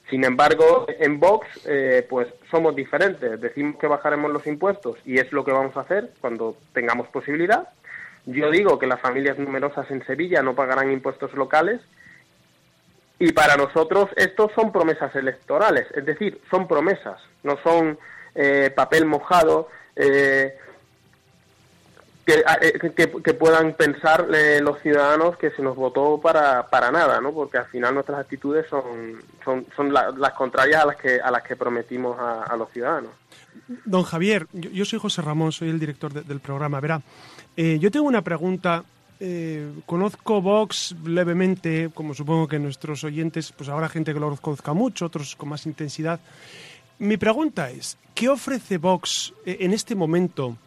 Sin 0.09 0.23
embargo, 0.23 0.85
en 0.87 1.19
Vox, 1.19 1.47
eh, 1.65 2.05
pues 2.09 2.27
somos 2.49 2.75
diferentes. 2.75 3.39
Decimos 3.41 3.77
que 3.77 3.87
bajaremos 3.87 4.31
los 4.31 4.47
impuestos 4.47 4.97
y 5.05 5.19
es 5.19 5.31
lo 5.33 5.43
que 5.43 5.51
vamos 5.51 5.75
a 5.75 5.81
hacer 5.81 6.11
cuando 6.21 6.55
tengamos 6.73 7.07
posibilidad. 7.09 7.67
Yo 8.25 8.49
digo 8.49 8.79
que 8.79 8.87
las 8.87 9.01
familias 9.01 9.37
numerosas 9.37 9.89
en 9.91 10.05
Sevilla 10.05 10.41
no 10.41 10.55
pagarán 10.55 10.91
impuestos 10.91 11.33
locales 11.33 11.81
y 13.19 13.31
para 13.31 13.55
nosotros 13.55 14.09
estos 14.15 14.51
son 14.53 14.71
promesas 14.71 15.15
electorales, 15.15 15.87
es 15.95 16.05
decir, 16.05 16.39
son 16.51 16.67
promesas, 16.67 17.19
no 17.43 17.57
son 17.63 17.97
eh, 18.35 18.71
papel 18.75 19.05
mojado. 19.05 19.69
Eh, 19.95 20.55
Ah, 22.45 22.57
eh, 22.61 22.73
que, 22.93 23.33
puedan 23.33 23.73
pensar 23.75 24.27
eh, 24.33 24.59
los 24.61 24.81
ciudadanos 24.81 25.37
que 25.37 25.49
se 25.51 25.61
nos 25.61 25.77
votó 25.77 26.19
para, 26.19 26.67
para 26.67 26.91
nada, 26.91 27.21
¿no? 27.21 27.31
Porque 27.31 27.57
al 27.57 27.67
final 27.67 27.93
nuestras 27.93 28.19
actitudes 28.19 28.65
son, 28.69 29.21
son, 29.45 29.65
son 29.73 29.93
las 29.93 30.33
contrarias 30.33 30.83
a 30.83 30.87
las 30.87 30.97
que, 30.97 31.21
a 31.21 31.31
las 31.31 31.41
que 31.43 31.55
prometimos 31.55 32.17
a, 32.19 32.53
los 32.57 32.69
ciudadanos. 32.71 33.11
Don 33.85 34.03
Javier, 34.03 34.45
yo, 34.51 34.83
soy 34.83 34.99
José 34.99 35.21
Ramón, 35.21 35.53
soy 35.53 35.69
el 35.69 35.79
director 35.79 36.11
del 36.11 36.41
programa. 36.41 36.81
Verá, 36.81 37.01
eh, 37.55 37.77
yo 37.79 37.89
tengo 37.91 38.07
una 38.07 38.21
pregunta. 38.21 38.83
conozco 39.85 40.41
Vox 40.41 40.95
levemente, 41.05 41.89
como 41.93 42.13
supongo 42.13 42.49
que 42.49 42.59
nuestros 42.59 43.05
oyentes, 43.05 43.53
pues 43.53 43.69
habrá 43.69 43.87
gente 43.87 44.13
que 44.13 44.19
lo 44.19 44.35
conozca 44.35 44.73
mucho, 44.73 45.05
otros 45.05 45.37
con 45.37 45.47
más 45.47 45.65
intensidad. 45.65 46.19
Mi 46.99 47.15
pregunta 47.15 47.69
es, 47.69 47.97
¿qué 48.13 48.27
ofrece 48.27 48.77
Vox 48.77 49.33
en 49.45 49.71
este 49.71 49.95
momento? 49.95 50.57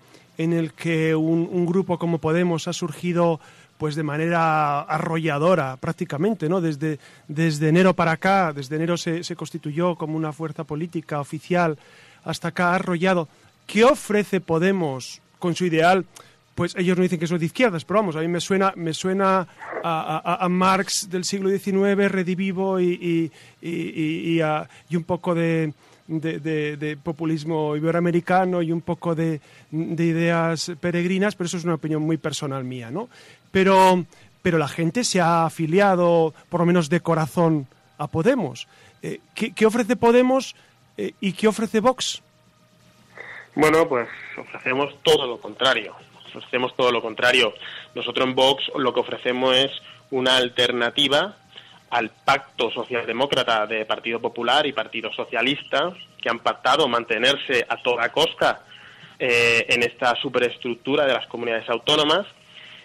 En 0.41 0.55
el 0.55 0.73
que 0.73 1.15
un, 1.15 1.67
grupo 1.67 1.99
como 1.99 2.17
Podemos 2.17 2.67
ha 2.67 2.73
surgido 2.73 3.41
pues 3.77 3.95
de 3.95 4.03
manera 4.03 4.81
arrolladora 4.81 5.77
prácticamente, 5.77 6.49
¿no? 6.49 6.63
Desde, 6.63 6.99
desde 7.29 7.69
enero 7.69 7.93
para 7.93 8.13
acá, 8.13 8.55
desde 8.55 8.77
enero 8.77 8.97
se, 8.97 9.23
se 9.23 9.37
constituyó 9.37 9.97
como 9.97 10.17
una 10.17 10.33
fuerza 10.33 10.65
política 10.65 11.21
oficial, 11.21 11.79
hasta 12.25 12.49
acá 12.49 12.71
ha 12.71 12.77
arrollado. 12.77 13.29
¿Qué 13.67 13.85
ofrece 13.85 14.41
Podemos 14.41 15.21
con 15.39 15.55
su 15.55 15.67
ideal? 15.67 16.07
Pues 16.55 16.75
ellos 16.77 16.97
no 16.97 17.03
dicen 17.03 17.21
que 17.21 17.27
son 17.27 17.39
de 17.39 17.47
izquierdas, 17.47 17.85
pero 17.85 18.01
vamos, 18.01 18.17
a 18.17 18.21
mí 18.21 18.29
me 18.29 18.41
suena, 18.41 18.73
me 18.77 18.95
suena 18.95 19.47
a, 19.85 20.47
Marx 20.49 21.09
del 21.11 21.25
siglo 21.25 21.51
XIX, 21.51 22.11
redivivo 22.11 22.81
y, 22.81 23.31
y, 23.61 24.41
y 24.41 24.97
un 24.97 25.05
poco 25.05 25.35
de, 25.35 25.75
de, 26.11 26.99
populismo 27.03 27.77
iberoamericano 27.77 28.63
y 28.63 28.73
un 28.73 28.81
poco 28.81 29.15
de, 29.15 29.41
ideas 29.71 30.73
peregrinas, 30.81 31.37
pero 31.37 31.47
eso 31.47 31.57
es 31.57 31.65
una 31.65 31.75
opinión 31.75 32.03
muy 32.03 32.17
personal 32.17 32.65
mía, 32.65 32.91
¿no? 32.91 33.09
Pero, 33.51 34.05
pero 34.43 34.59
la 34.59 34.69
gente 34.69 35.05
se 35.05 35.21
ha 35.21 35.45
afiliado, 35.45 36.35
por 36.49 36.61
lo 36.61 36.67
menos 36.67 36.89
de 36.89 37.01
corazón, 37.01 37.67
a 37.99 38.07
Podemos. 38.09 38.67
Eh, 39.03 39.21
¿qué, 39.35 39.67
ofrece 39.67 39.97
Podemos 39.97 40.57
eh, 40.97 41.13
y 41.21 41.33
qué 41.33 41.49
ofrece 41.49 41.81
Vox? 41.81 42.23
Bueno, 43.55 43.89
pues 43.89 44.09
ofrecemos 44.37 44.95
todo 45.03 45.27
lo 45.27 45.39
contrario. 45.39 45.95
Ofrecemos 46.29 46.75
todo 46.77 46.93
lo 46.93 47.03
contrario. 47.03 47.53
Nosotros 47.95 48.27
en 48.27 48.35
Vox 48.35 48.71
lo 48.77 48.95
que 48.95 49.01
ofrecemos 49.01 49.57
es 49.57 49.71
una 50.11 50.37
alternativa 50.37 51.37
al 51.91 52.11
pacto 52.25 52.71
socialdemócrata 52.71 53.67
de 53.67 53.85
Partido 53.85 54.21
Popular 54.21 54.67
y 54.67 54.73
Partido 54.73 55.13
Socialista, 55.13 55.93
que 56.21 56.29
han 56.29 56.39
pactado 56.39 56.89
mantenerse 56.89 57.67
a 57.69 57.77
toda 57.83 58.11
costa 58.11 58.65
eh, 59.19 59.67
en 59.69 59.83
esta 59.83 60.15
superestructura 60.17 61.05
de 61.05 61.15
las 61.15 61.27
comunidades 61.27 61.69
autónomas. 61.69 62.27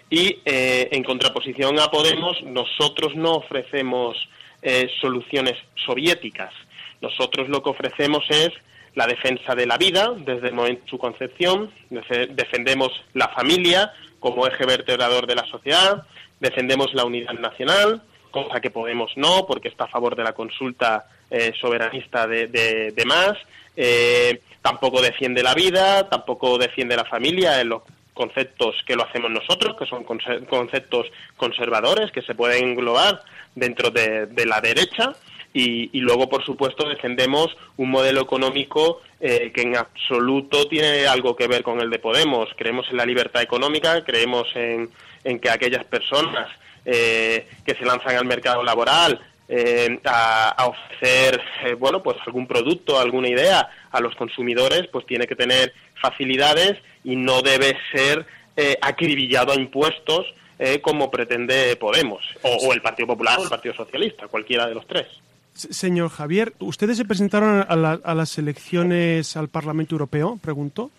Y 0.10 0.40
eh, 0.46 0.90
en 0.92 1.04
contraposición 1.04 1.80
a 1.80 1.90
Podemos, 1.90 2.42
nosotros 2.44 3.16
no 3.16 3.34
ofrecemos 3.34 4.18
eh, 4.62 4.90
soluciones 5.00 5.54
soviéticas. 5.86 6.54
Nosotros 7.02 7.50
lo 7.50 7.62
que 7.62 7.70
ofrecemos 7.70 8.24
es 8.30 8.50
la 8.96 9.08
defensa 9.08 9.54
de 9.56 9.68
la 9.68 9.78
vida 9.78 10.14
desde 10.18 10.48
el 10.48 10.54
momento 10.54 10.84
de 10.84 10.90
su 10.90 10.98
concepción, 10.98 11.70
defendemos 11.90 12.92
la 13.14 13.28
familia 13.30 13.92
como 14.20 14.48
eje 14.48 14.66
vertebrador 14.66 15.28
de 15.28 15.36
la 15.36 15.46
sociedad, 15.48 16.08
defendemos 16.40 16.94
la 16.94 17.04
unidad 17.04 17.34
nacional, 17.34 18.02
cosa 18.36 18.60
que 18.60 18.70
Podemos 18.70 19.14
no, 19.16 19.46
porque 19.48 19.70
está 19.70 19.86
a 19.86 19.88
favor 19.88 20.16
de 20.16 20.24
la 20.24 20.34
consulta 20.34 21.06
eh, 21.32 21.54
soberanista 21.60 22.28
de, 22.28 22.48
de, 22.48 23.06
más. 23.06 23.38
Eh, 23.78 24.42
tampoco 24.62 25.02
defiende 25.02 25.42
la 25.42 25.54
vida, 25.54 26.10
tampoco 26.10 26.58
defiende 26.58 26.98
la 26.98 27.06
familia 27.06 27.62
en 27.62 27.70
los 27.70 27.84
conceptos 28.14 28.76
que 28.86 28.98
lo 28.98 29.06
hacemos 29.06 29.32
nosotros, 29.32 29.78
que 29.78 29.86
son 29.86 30.04
conceptos 30.04 31.08
conservadores 31.38 32.12
que 32.12 32.22
se 32.24 32.36
pueden 32.36 32.72
englobar 32.72 33.22
dentro 33.56 33.90
de, 33.90 34.46
la 34.46 34.60
derecha. 34.60 35.14
Y, 35.54 36.02
luego, 36.02 36.28
por 36.28 36.44
supuesto, 36.44 36.90
defendemos 36.90 37.56
un 37.78 37.90
modelo 37.90 38.20
económico 38.20 39.02
eh, 39.22 39.54
que 39.56 39.62
en 39.62 39.78
absoluto 39.78 40.68
tiene 40.68 41.08
algo 41.08 41.38
que 41.38 41.48
ver 41.48 41.64
con 41.64 41.80
el 41.80 41.90
de 41.90 42.00
Podemos. 42.00 42.50
Creemos 42.58 42.86
en 42.92 42.98
la 42.98 43.06
libertad 43.06 43.42
económica, 43.42 44.04
creemos 44.04 44.48
en, 44.56 44.90
en 45.24 45.40
que 45.40 45.50
aquellas 45.50 45.86
personas 45.86 46.50
eh, 46.86 47.48
que 47.66 47.74
se 47.74 47.86
lanzan 47.86 48.16
al 48.16 48.26
mercado 48.26 48.64
laboral 48.64 49.20
eh, 49.48 50.00
a, 50.06 50.68
ofrecer 50.68 51.42
eh, 51.64 51.74
bueno 51.74 52.04
pues 52.04 52.18
algún 52.26 52.48
producto 52.48 53.00
alguna 53.00 53.28
idea 53.28 53.68
a 53.92 54.00
los 54.00 54.16
consumidores 54.16 54.88
pues 54.92 55.06
tiene 55.06 55.28
que 55.28 55.36
tener 55.36 55.74
facilidades 56.02 56.78
y 57.04 57.16
no 57.16 57.42
debe 57.42 57.78
ser 57.92 58.26
acribillado 58.82 59.52
a 59.52 59.56
impuestos 59.56 60.34
como 60.82 61.12
pretende 61.12 61.76
Podemos 61.76 62.24
o, 62.44 62.72
el 62.72 62.82
Partido 62.82 63.08
Popular 63.08 63.40
o 63.40 63.44
el 63.44 63.50
Partido 63.50 63.76
Socialista 63.76 64.28
cualquiera 64.28 64.66
de 64.66 64.76
los 64.76 64.88
tres 64.88 65.08
Señor 65.54 66.10
Javier, 66.10 66.54
¿ustedes 66.60 66.98
se 66.98 67.06
presentaron 67.06 67.60
a, 67.68 67.92
a 67.94 68.16
las 68.16 68.38
elecciones 68.38 69.38
al 69.38 69.48
Parlamento 69.48 69.96
Europeo? 69.96 70.38
Pregunto. 70.42 70.92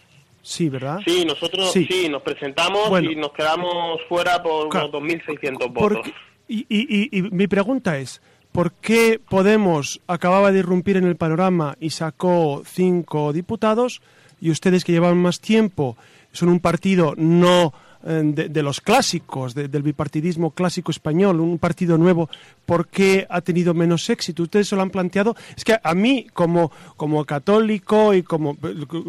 Sí, 0.47 0.69
¿verdad? 0.69 1.01
Sí, 1.05 1.25
nosotros 1.25 1.73
sí, 1.73 2.09
nos 2.09 2.23
presentamos 2.23 3.03
y 3.03 3.17
nos 3.17 3.33
quedamos 3.33 4.01
fuera 4.09 4.41
por 4.41 4.69
unos 4.69 4.93
2.600 4.93 5.73
votos. 5.73 6.07
Y, 6.47 6.65
y, 6.69 7.19
y, 7.19 7.23
mi 7.23 7.49
pregunta 7.49 7.99
es, 7.99 8.23
¿por 8.53 8.71
qué 8.75 9.19
Podemos 9.29 10.01
acababa 10.07 10.53
de 10.53 10.61
irrumpir 10.61 10.99
en 10.99 11.05
el 11.05 11.17
panorama 11.17 11.77
y 11.81 11.91
sacó 11.91 12.63
cinco 12.65 13.33
diputados 13.33 14.01
y 14.41 14.51
ustedes 14.51 14.85
que 14.85 14.93
llevan 14.93 15.17
más 15.17 15.41
tiempo 15.41 15.97
son 16.31 16.51
un 16.51 16.61
partido 16.61 17.15
no 17.17 17.75
eh, 18.05 18.23
de, 18.25 18.63
los 18.63 18.81
clásicos, 18.81 19.55
del 19.55 19.83
bipartidismo 19.83 20.51
clásico 20.51 20.91
español, 20.91 21.41
un 21.41 21.59
partido 21.59 21.99
nuevo, 21.99 22.29
¿por 22.65 22.89
qué 22.89 23.27
ha 23.29 23.41
tenido 23.41 23.75
menos 23.75 24.09
éxito? 24.11 24.43
Ustedes 24.43 24.69
se 24.69 24.77
lo 24.77 24.83
han 24.83 24.91
planteado. 24.91 25.35
Es 25.57 25.65
que 25.65 25.77
a 25.83 25.95
mí, 25.95 26.27
como, 26.33 26.71
como 26.97 27.25
católico 27.25 28.15
y 28.15 28.23
como, 28.23 28.57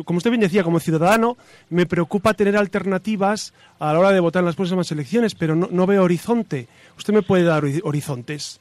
como 0.05 0.17
usted 0.17 0.31
bien 0.31 0.41
decía, 0.41 0.63
como 0.63 0.79
ciudadano, 0.79 1.37
me 1.69 1.85
preocupa 1.85 2.33
tener 2.33 2.57
alternativas 2.57 3.53
a 3.79 3.93
la 3.93 3.99
hora 3.99 4.11
de 4.11 4.19
votar 4.19 4.41
en 4.41 4.47
las 4.47 4.55
próximas 4.55 4.91
elecciones, 4.91 5.35
pero 5.35 5.55
no, 5.55 5.67
no 5.71 5.85
veo 5.85 6.03
horizonte. 6.03 6.67
¿Usted 6.97 7.13
me 7.13 7.21
puede 7.21 7.43
dar 7.43 7.63
horizontes? 7.83 8.59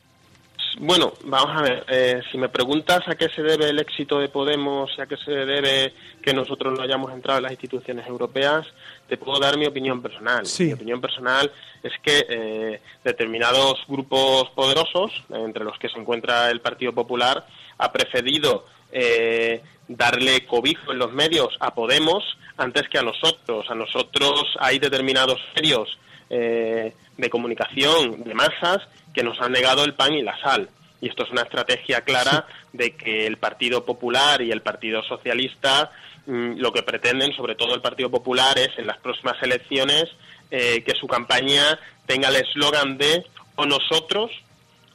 Bueno, 0.78 1.14
vamos 1.24 1.56
a 1.56 1.62
ver, 1.62 1.84
eh, 1.88 2.20
si 2.30 2.36
me 2.36 2.50
preguntas 2.50 3.00
a 3.08 3.14
qué 3.14 3.30
se 3.30 3.42
debe 3.42 3.70
el 3.70 3.78
éxito 3.78 4.18
de 4.18 4.28
Podemos 4.28 4.90
a 4.98 5.06
qué 5.06 5.16
se 5.16 5.30
debe 5.30 5.94
que 6.20 6.34
nosotros 6.34 6.74
no 6.76 6.82
hayamos 6.82 7.12
entrado 7.12 7.38
en 7.38 7.44
las 7.44 7.52
instituciones 7.52 8.06
europeas, 8.06 8.66
te 9.08 9.16
puedo 9.16 9.38
dar 9.38 9.56
mi 9.56 9.66
opinión 9.66 10.02
personal. 10.02 10.44
Mi 10.58 10.72
opinión 10.72 11.00
personal 11.00 11.50
es 11.82 11.92
que 12.02 12.26
eh, 12.28 12.80
determinados 13.04 13.84
grupos 13.86 14.50
poderosos, 14.50 15.24
entre 15.30 15.64
los 15.64 15.78
que 15.78 15.88
se 15.88 15.98
encuentra 15.98 16.50
el 16.50 16.60
Partido 16.60 16.92
Popular, 16.92 17.46
ha 17.78 17.92
preferido 17.92 18.64
eh, 18.92 19.62
darle 19.88 20.46
cobijo 20.46 20.92
en 20.92 20.98
los 20.98 21.12
medios 21.12 21.56
a 21.60 21.74
Podemos 21.74 22.24
antes 22.56 22.88
que 22.88 22.98
a 22.98 23.02
nosotros. 23.02 23.70
A 23.70 23.74
nosotros 23.74 24.56
hay 24.58 24.78
determinados 24.78 25.40
medios 25.54 25.98
de 26.28 27.30
comunicación 27.30 28.24
de 28.24 28.34
masas 28.34 28.78
que 29.14 29.22
nos 29.22 29.40
han 29.40 29.52
negado 29.52 29.84
el 29.84 29.94
pan 29.94 30.12
y 30.12 30.22
la 30.22 30.36
sal. 30.40 30.68
Y 31.00 31.08
esto 31.08 31.24
es 31.24 31.30
una 31.30 31.42
estrategia 31.42 32.00
clara 32.00 32.46
de 32.72 32.96
que 32.96 33.26
el 33.26 33.36
Partido 33.36 33.84
Popular 33.84 34.42
y 34.42 34.50
el 34.50 34.62
Partido 34.62 35.02
Socialista 35.02 35.92
lo 36.26 36.72
que 36.72 36.82
pretenden, 36.82 37.32
sobre 37.32 37.54
todo 37.54 37.74
el 37.74 37.80
Partido 37.80 38.10
Popular, 38.10 38.58
es 38.58 38.70
en 38.78 38.86
las 38.86 38.98
próximas 38.98 39.40
elecciones 39.42 40.04
eh, 40.50 40.82
que 40.84 40.94
su 40.94 41.06
campaña 41.06 41.78
tenga 42.06 42.28
el 42.28 42.36
eslogan 42.36 42.98
de 42.98 43.24
o 43.56 43.66
nosotros 43.66 44.30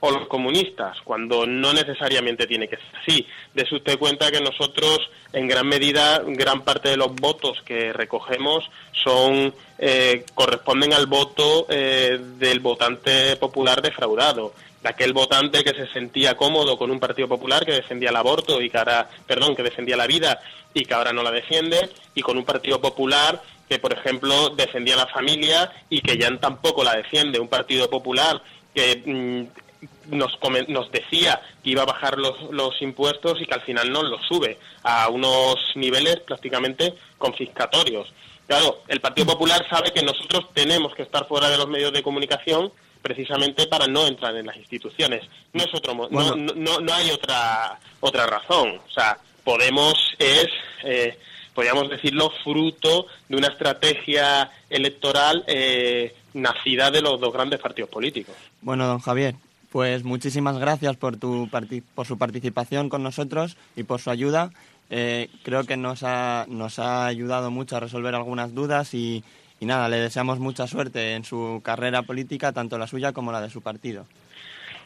o 0.01 0.09
los 0.09 0.27
comunistas, 0.27 0.97
cuando 1.03 1.45
no 1.45 1.73
necesariamente 1.73 2.47
tiene 2.47 2.67
que 2.67 2.75
ser 2.77 2.95
así. 3.01 3.27
De 3.53 3.67
usted 3.71 3.99
cuenta 3.99 4.31
que 4.31 4.41
nosotros, 4.41 4.99
en 5.31 5.47
gran 5.47 5.67
medida, 5.67 6.23
gran 6.25 6.63
parte 6.63 6.89
de 6.89 6.97
los 6.97 7.13
votos 7.15 7.61
que 7.63 7.93
recogemos 7.93 8.69
son 8.93 9.53
eh, 9.77 10.25
corresponden 10.33 10.93
al 10.93 11.05
voto 11.05 11.67
eh, 11.69 12.19
del 12.37 12.59
votante 12.61 13.35
popular 13.35 13.81
defraudado, 13.81 14.53
de 14.81 14.89
aquel 14.89 15.13
votante 15.13 15.63
que 15.63 15.73
se 15.73 15.87
sentía 15.93 16.35
cómodo 16.35 16.77
con 16.77 16.89
un 16.91 16.99
Partido 16.99 17.27
Popular 17.27 17.65
que 17.65 17.73
defendía 17.73 18.09
el 18.09 18.15
aborto 18.15 18.61
y 18.61 18.69
que 18.69 18.77
ahora, 18.77 19.09
perdón, 19.27 19.55
que 19.55 19.63
defendía 19.63 19.95
la 19.95 20.07
vida 20.07 20.41
y 20.73 20.85
que 20.85 20.93
ahora 20.93 21.13
no 21.13 21.21
la 21.21 21.31
defiende, 21.31 21.89
y 22.15 22.21
con 22.21 22.37
un 22.37 22.45
Partido 22.45 22.79
Popular 22.81 23.41
que, 23.67 23.79
por 23.79 23.93
ejemplo, 23.93 24.49
defendía 24.49 24.95
la 24.95 25.07
familia 25.07 25.71
y 25.89 26.01
que 26.01 26.17
ya 26.17 26.35
tampoco 26.37 26.83
la 26.83 26.95
defiende. 26.95 27.39
Un 27.39 27.47
Partido 27.47 27.89
Popular 27.89 28.41
que 28.73 29.03
mm, 29.05 30.15
nos, 30.15 30.37
nos 30.67 30.91
decía 30.91 31.41
que 31.63 31.69
iba 31.69 31.83
a 31.83 31.85
bajar 31.85 32.17
los, 32.17 32.51
los 32.51 32.81
impuestos 32.81 33.41
y 33.41 33.45
que 33.45 33.53
al 33.53 33.61
final 33.61 33.91
no 33.91 34.03
los 34.03 34.25
sube 34.27 34.57
a 34.83 35.09
unos 35.09 35.57
niveles 35.75 36.19
prácticamente 36.21 36.93
confiscatorios. 37.17 38.11
Claro, 38.47 38.81
el 38.87 38.99
Partido 38.99 39.27
Popular 39.27 39.65
sabe 39.69 39.91
que 39.91 40.03
nosotros 40.03 40.47
tenemos 40.53 40.93
que 40.95 41.03
estar 41.03 41.27
fuera 41.27 41.49
de 41.49 41.57
los 41.57 41.67
medios 41.67 41.93
de 41.93 42.03
comunicación 42.03 42.71
precisamente 43.01 43.67
para 43.67 43.87
no 43.87 44.07
entrar 44.07 44.35
en 44.35 44.45
las 44.45 44.57
instituciones. 44.57 45.23
No 45.53 45.63
es 45.63 45.73
otro, 45.73 45.93
no, 45.93 46.35
no, 46.35 46.79
no, 46.79 46.93
hay 46.93 47.09
otra 47.11 47.79
otra 47.99 48.25
razón. 48.27 48.79
O 48.87 48.91
sea, 48.91 49.17
Podemos 49.43 49.95
es, 50.19 50.47
eh, 50.83 51.17
podríamos 51.53 51.89
decirlo, 51.89 52.31
fruto 52.43 53.07
de 53.27 53.37
una 53.37 53.47
estrategia 53.47 54.51
electoral 54.69 55.43
eh, 55.47 56.13
nacida 56.33 56.91
de 56.91 57.01
los 57.01 57.19
dos 57.19 57.33
grandes 57.33 57.59
partidos 57.59 57.89
políticos. 57.89 58.35
Bueno, 58.61 58.85
don 58.85 58.99
Javier, 58.99 59.35
pues 59.71 60.03
muchísimas 60.03 60.59
gracias 60.59 60.95
por, 60.95 61.17
tu 61.17 61.49
por 61.95 62.05
su 62.05 62.17
participación 62.17 62.89
con 62.89 63.01
nosotros 63.01 63.57
y 63.75 63.83
por 63.83 63.99
su 63.99 64.11
ayuda. 64.11 64.51
Eh, 64.91 65.29
creo 65.43 65.63
que 65.63 65.77
nos 65.77 66.03
ha, 66.03 66.45
nos 66.47 66.77
ha 66.77 67.07
ayudado 67.07 67.49
mucho 67.49 67.77
a 67.77 67.79
resolver 67.79 68.13
algunas 68.13 68.53
dudas 68.53 68.93
y, 68.93 69.23
y 69.61 69.65
nada, 69.67 69.87
le 69.87 69.97
deseamos 69.97 70.39
mucha 70.39 70.65
suerte 70.65 71.13
en 71.13 71.23
su 71.23 71.61
carrera 71.63 72.01
política, 72.01 72.51
tanto 72.51 72.79
la 72.79 72.87
suya 72.87 73.13
como 73.13 73.31
la 73.31 73.39
de 73.39 73.51
su 73.51 73.61
partido. 73.61 74.07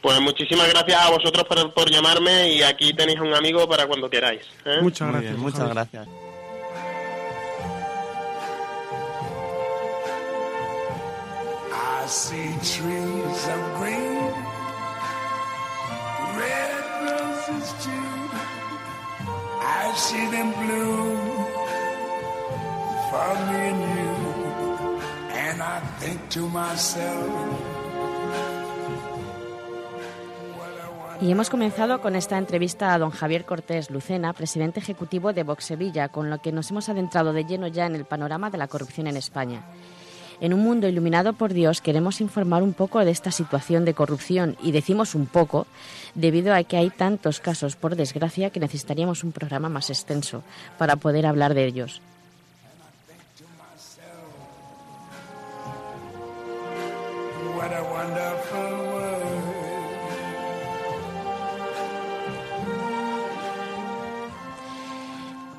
Pues 0.01 0.20
muchísimas 0.20 0.67
gracias 0.70 1.01
a 1.01 1.10
vosotros 1.10 1.46
por, 1.74 1.89
llamarme 1.89 2.51
y 2.51 2.62
aquí 2.62 2.94
tenéis 2.94 3.22
un 3.22 3.34
amigo 3.34 3.67
para 3.70 3.88
cuando 3.88 4.10
queráis. 4.10 4.41
¿eh? 4.65 4.79
Muchas 4.82 5.10
gracias. 5.10 5.38
muchas 5.38 5.70
gracias. 5.70 6.08
Y 31.21 31.31
hemos 31.31 31.49
comenzado 31.49 32.01
con 32.01 32.15
esta 32.15 32.37
entrevista 32.37 32.93
a 32.93 32.99
don 32.99 33.11
Javier 33.11 33.45
Cortés 33.45 33.89
Lucena, 33.89 34.33
presidente 34.33 34.79
ejecutivo 34.79 35.31
de 35.31 35.43
Vox 35.43 35.65
Sevilla, 35.65 36.09
con 36.09 36.29
lo 36.29 36.39
que 36.39 36.51
nos 36.51 36.69
hemos 36.71 36.89
adentrado 36.89 37.31
de 37.31 37.45
lleno 37.45 37.67
ya 37.67 37.85
en 37.85 37.95
el 37.95 38.05
panorama 38.05 38.49
de 38.49 38.57
la 38.57 38.67
corrupción 38.67 39.07
en 39.07 39.15
España. 39.17 39.63
En 40.41 40.53
un 40.53 40.61
mundo 40.61 40.87
iluminado 40.87 41.31
por 41.33 41.53
Dios 41.53 41.79
queremos 41.79 42.19
informar 42.19 42.61
un 42.61 42.73
poco 42.73 42.99
de 42.99 43.11
esta 43.11 43.31
situación 43.31 43.85
de 43.85 43.93
corrupción 43.93 44.57
y 44.61 44.73
decimos 44.73 45.15
un 45.15 45.25
poco 45.25 45.65
debido 46.13 46.53
a 46.53 46.63
que 46.63 46.75
hay 46.75 46.89
tantos 46.89 47.39
casos, 47.39 47.77
por 47.77 47.95
desgracia, 47.95 48.49
que 48.49 48.59
necesitaríamos 48.59 49.23
un 49.23 49.31
programa 49.31 49.69
más 49.69 49.89
extenso 49.89 50.43
para 50.77 50.97
poder 50.97 51.25
hablar 51.25 51.53
de 51.53 51.65
ellos. 51.65 52.01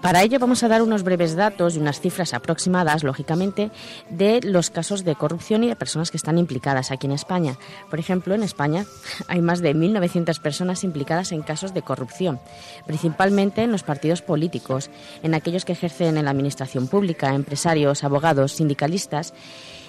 Para 0.06 0.22
ello 0.22 0.38
vamos 0.38 0.62
a 0.62 0.68
dar 0.68 0.82
unos 0.82 1.02
breves 1.02 1.34
datos 1.34 1.74
y 1.74 1.80
unas 1.80 1.98
cifras 1.98 2.32
aproximadas, 2.32 3.02
lógicamente, 3.02 3.72
de 4.08 4.40
los 4.40 4.70
casos 4.70 5.02
de 5.02 5.16
corrupción 5.16 5.64
y 5.64 5.66
de 5.66 5.74
personas 5.74 6.12
que 6.12 6.16
están 6.16 6.38
implicadas 6.38 6.92
aquí 6.92 7.08
en 7.08 7.12
España. 7.12 7.58
Por 7.90 7.98
ejemplo, 7.98 8.32
en 8.32 8.44
España 8.44 8.86
hay 9.26 9.40
más 9.40 9.62
de 9.62 9.74
1.900 9.74 10.40
personas 10.40 10.84
implicadas 10.84 11.32
en 11.32 11.42
casos 11.42 11.74
de 11.74 11.82
corrupción, 11.82 12.38
principalmente 12.86 13.64
en 13.64 13.72
los 13.72 13.82
partidos 13.82 14.22
políticos, 14.22 14.90
en 15.24 15.34
aquellos 15.34 15.64
que 15.64 15.72
ejercen 15.72 16.16
en 16.16 16.26
la 16.26 16.30
administración 16.30 16.86
pública, 16.86 17.34
empresarios, 17.34 18.04
abogados, 18.04 18.52
sindicalistas. 18.52 19.34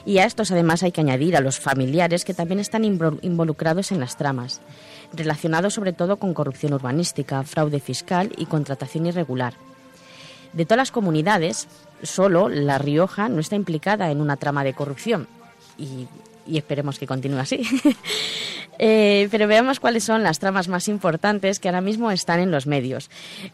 Y 0.08 0.20
a 0.20 0.24
estos 0.24 0.52
además 0.52 0.84
hay 0.84 0.94
que 0.94 1.02
añadir 1.02 1.36
a 1.36 1.42
los 1.42 1.60
familiares 1.60 2.24
que 2.24 2.34
también 2.34 2.62
están 2.62 2.86
involucrados 2.86 3.92
en 3.92 4.00
las 4.00 4.16
tramas, 4.16 4.62
relacionados 5.12 5.74
sobre 5.74 5.92
todo 5.92 6.16
con 6.16 6.34
corrupción 6.34 6.74
urbanística, 6.74 7.44
fraude 7.44 7.82
fiscal 7.82 8.32
y 8.38 8.46
contratación 8.46 9.06
irregular. 9.06 9.56
De 10.54 10.64
todas 10.64 10.78
las 10.78 10.92
comunidades, 10.92 11.68
solo 12.04 12.48
La 12.48 12.78
Rioja 12.78 13.28
no 13.28 13.42
está 13.42 13.58
implicada 13.58 14.10
en 14.10 14.22
una 14.22 14.38
trama 14.38 14.64
de 14.64 14.74
corrupción 14.74 15.28
y, 15.78 16.08
esperemos 16.56 17.00
que 17.00 17.08
continúe 17.08 17.40
así. 17.40 17.62
Eh, 18.80 19.28
pero 19.32 19.48
veamos 19.48 19.80
cuáles 19.80 20.04
son 20.04 20.22
las 20.22 20.38
tramas 20.38 20.68
más 20.68 20.88
importantes 20.88 21.60
que 21.60 21.68
ahora 21.68 21.82
mismo 21.82 22.12
están 22.12 22.40
en 22.40 22.52
los 22.52 22.68
medios. 22.68 23.10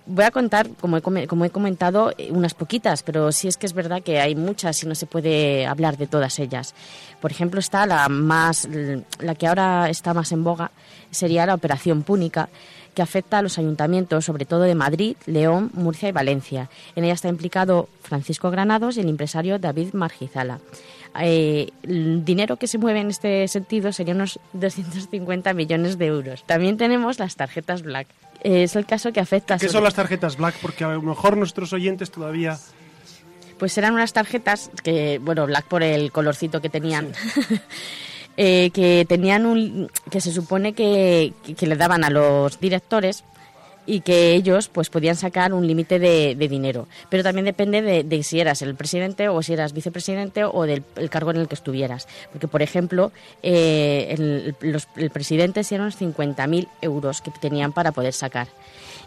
Voy 0.06 0.26
a 0.26 0.32
contar, 0.32 0.68
como 0.82 0.98
he, 0.98 1.02
como 1.02 1.46
he 1.46 1.50
comentado, 1.50 2.12
unas 2.30 2.54
poquitas, 2.54 3.04
pero 3.04 3.32
sí 3.32 3.48
es 3.48 3.56
que 3.56 3.66
es 3.66 3.72
verdad 3.72 4.04
que 4.04 4.20
hay 4.20 4.36
muchas 4.36 4.84
y 4.84 4.86
no 4.86 4.96
se 4.96 5.06
puede 5.06 5.66
hablar 5.66 5.96
de 5.96 6.08
todas 6.08 6.40
ellas. 6.40 6.76
Por 7.22 7.32
ejemplo, 7.32 7.62
está 7.62 7.86
la 7.86 8.10
más, 8.10 8.68
la 9.20 9.36
que 9.36 9.48
ahora 9.48 9.90
está 9.90 10.14
más 10.14 10.34
en 10.34 10.44
boga, 10.44 10.72
sería 11.10 11.46
la 11.46 11.54
Operación 11.54 12.04
Púnica 12.04 12.50
que 12.94 13.02
afecta 13.02 13.40
a 13.40 13.42
los 13.42 13.58
ayuntamientos, 13.58 14.26
sobre 14.26 14.46
todo 14.46 14.62
de 14.62 14.76
Madrid, 14.76 15.16
León, 15.26 15.72
Murcia 15.74 16.10
y 16.10 16.12
Valencia. 16.12 16.70
En 16.96 17.04
ella 17.04 17.14
está 17.14 17.28
implicado 17.28 17.90
Francisco 18.02 18.52
Granados 18.52 18.98
y 18.98 19.02
el 19.02 19.10
empresario 19.10 19.60
David 19.60 19.94
Margizala. 19.94 20.60
Eh, 21.20 21.70
el 21.84 22.26
dinero 22.26 22.58
que 22.58 22.68
se 22.68 22.78
mueve 22.78 23.02
en 23.02 23.10
este 23.10 23.48
sentido 23.48 23.92
sería 23.92 24.16
unos 24.16 24.40
250 24.54 25.54
millones 25.54 25.98
de 25.98 26.08
euros. 26.08 26.44
También 26.46 26.78
tenemos 26.78 27.20
las 27.20 27.36
tarjetas 27.36 27.84
Black. 27.84 28.08
es 28.42 28.76
el 28.76 28.86
caso 28.86 29.14
que 29.14 29.20
afecta... 29.20 29.58
¿Qué 29.58 29.70
son 29.70 29.84
las 29.84 29.94
tarjetas 29.94 30.38
Black? 30.38 30.56
Porque 30.62 30.84
a 30.84 30.90
lo 30.90 31.02
mejor 31.02 31.38
nuestros 31.38 31.74
oyentes 31.74 32.12
todavía... 32.12 32.58
Pues 33.60 33.78
eran 33.78 33.94
unas 33.94 34.12
tarjetas 34.14 34.72
que, 34.84 35.20
bueno, 35.20 35.46
Black 35.46 35.66
por 35.66 35.84
el 35.84 36.12
colorcito 36.12 36.62
que 36.62 36.70
tenían. 36.70 37.14
Eh, 38.36 38.72
que 38.74 39.06
tenían 39.08 39.46
un 39.46 39.92
que 40.10 40.20
se 40.20 40.32
supone 40.32 40.74
que, 40.74 41.34
le 41.60 41.76
daban 41.76 42.04
a 42.04 42.10
los 42.10 42.60
directores 42.60 43.24
y 43.86 44.02
que 44.02 44.34
ellos 44.34 44.70
pues 44.70 44.90
podían 44.90 45.16
sacar 45.16 45.54
un 45.54 45.68
límite 45.68 46.00
de, 46.00 46.36
dinero. 46.36 46.88
Pero 47.10 47.24
también 47.24 47.46
depende 47.46 47.82
de, 47.82 48.24
si 48.24 48.40
eras 48.40 48.62
el 48.62 48.76
presidente 48.76 49.30
o 49.30 49.42
si 49.42 49.54
eras 49.54 49.74
vicepresidente 49.74 50.44
o 50.46 50.64
del 50.64 50.84
cargo 51.10 51.32
en 51.32 51.38
el 51.38 51.48
que 51.48 51.56
estuvieras. 51.56 52.08
Porque 52.32 52.48
por 52.48 52.62
ejemplo 52.62 53.12
eh, 53.42 54.16
el, 54.18 54.56
los, 54.62 54.88
el 54.96 55.10
presidente 55.10 55.62
eran 55.72 55.92
50.000 55.92 56.68
euros 56.82 57.22
que 57.22 57.32
tenían 57.32 57.74
para 57.74 57.92
poder 57.92 58.14
sacar. 58.14 58.48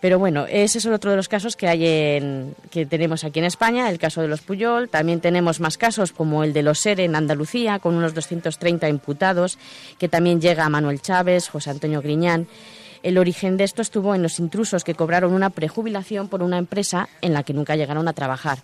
Pero 0.00 0.18
bueno, 0.18 0.46
ese 0.48 0.78
es 0.78 0.86
otro 0.86 1.10
de 1.10 1.16
los 1.16 1.28
casos 1.28 1.56
que 1.56 1.68
hay 1.68 1.86
en, 1.86 2.54
que 2.70 2.84
tenemos 2.84 3.24
aquí 3.24 3.38
en 3.38 3.46
España, 3.46 3.88
el 3.88 3.98
caso 3.98 4.20
de 4.20 4.28
los 4.28 4.42
Puyol. 4.42 4.88
También 4.88 5.20
tenemos 5.20 5.58
más 5.58 5.78
casos 5.78 6.12
como 6.12 6.44
el 6.44 6.52
de 6.52 6.62
los 6.62 6.78
SER 6.78 7.00
en 7.00 7.16
Andalucía, 7.16 7.78
con 7.78 7.94
unos 7.94 8.14
230 8.14 8.88
imputados, 8.88 9.58
que 9.98 10.08
también 10.08 10.40
llega 10.40 10.64
a 10.64 10.68
Manuel 10.68 11.00
Chávez, 11.00 11.48
José 11.48 11.70
Antonio 11.70 12.02
Griñán. 12.02 12.46
El 13.02 13.18
origen 13.18 13.56
de 13.56 13.64
esto 13.64 13.82
estuvo 13.82 14.14
en 14.14 14.22
los 14.22 14.38
intrusos 14.38 14.84
que 14.84 14.94
cobraron 14.94 15.32
una 15.32 15.50
prejubilación 15.50 16.28
por 16.28 16.42
una 16.42 16.58
empresa 16.58 17.08
en 17.22 17.32
la 17.32 17.42
que 17.42 17.54
nunca 17.54 17.76
llegaron 17.76 18.08
a 18.08 18.12
trabajar. 18.12 18.58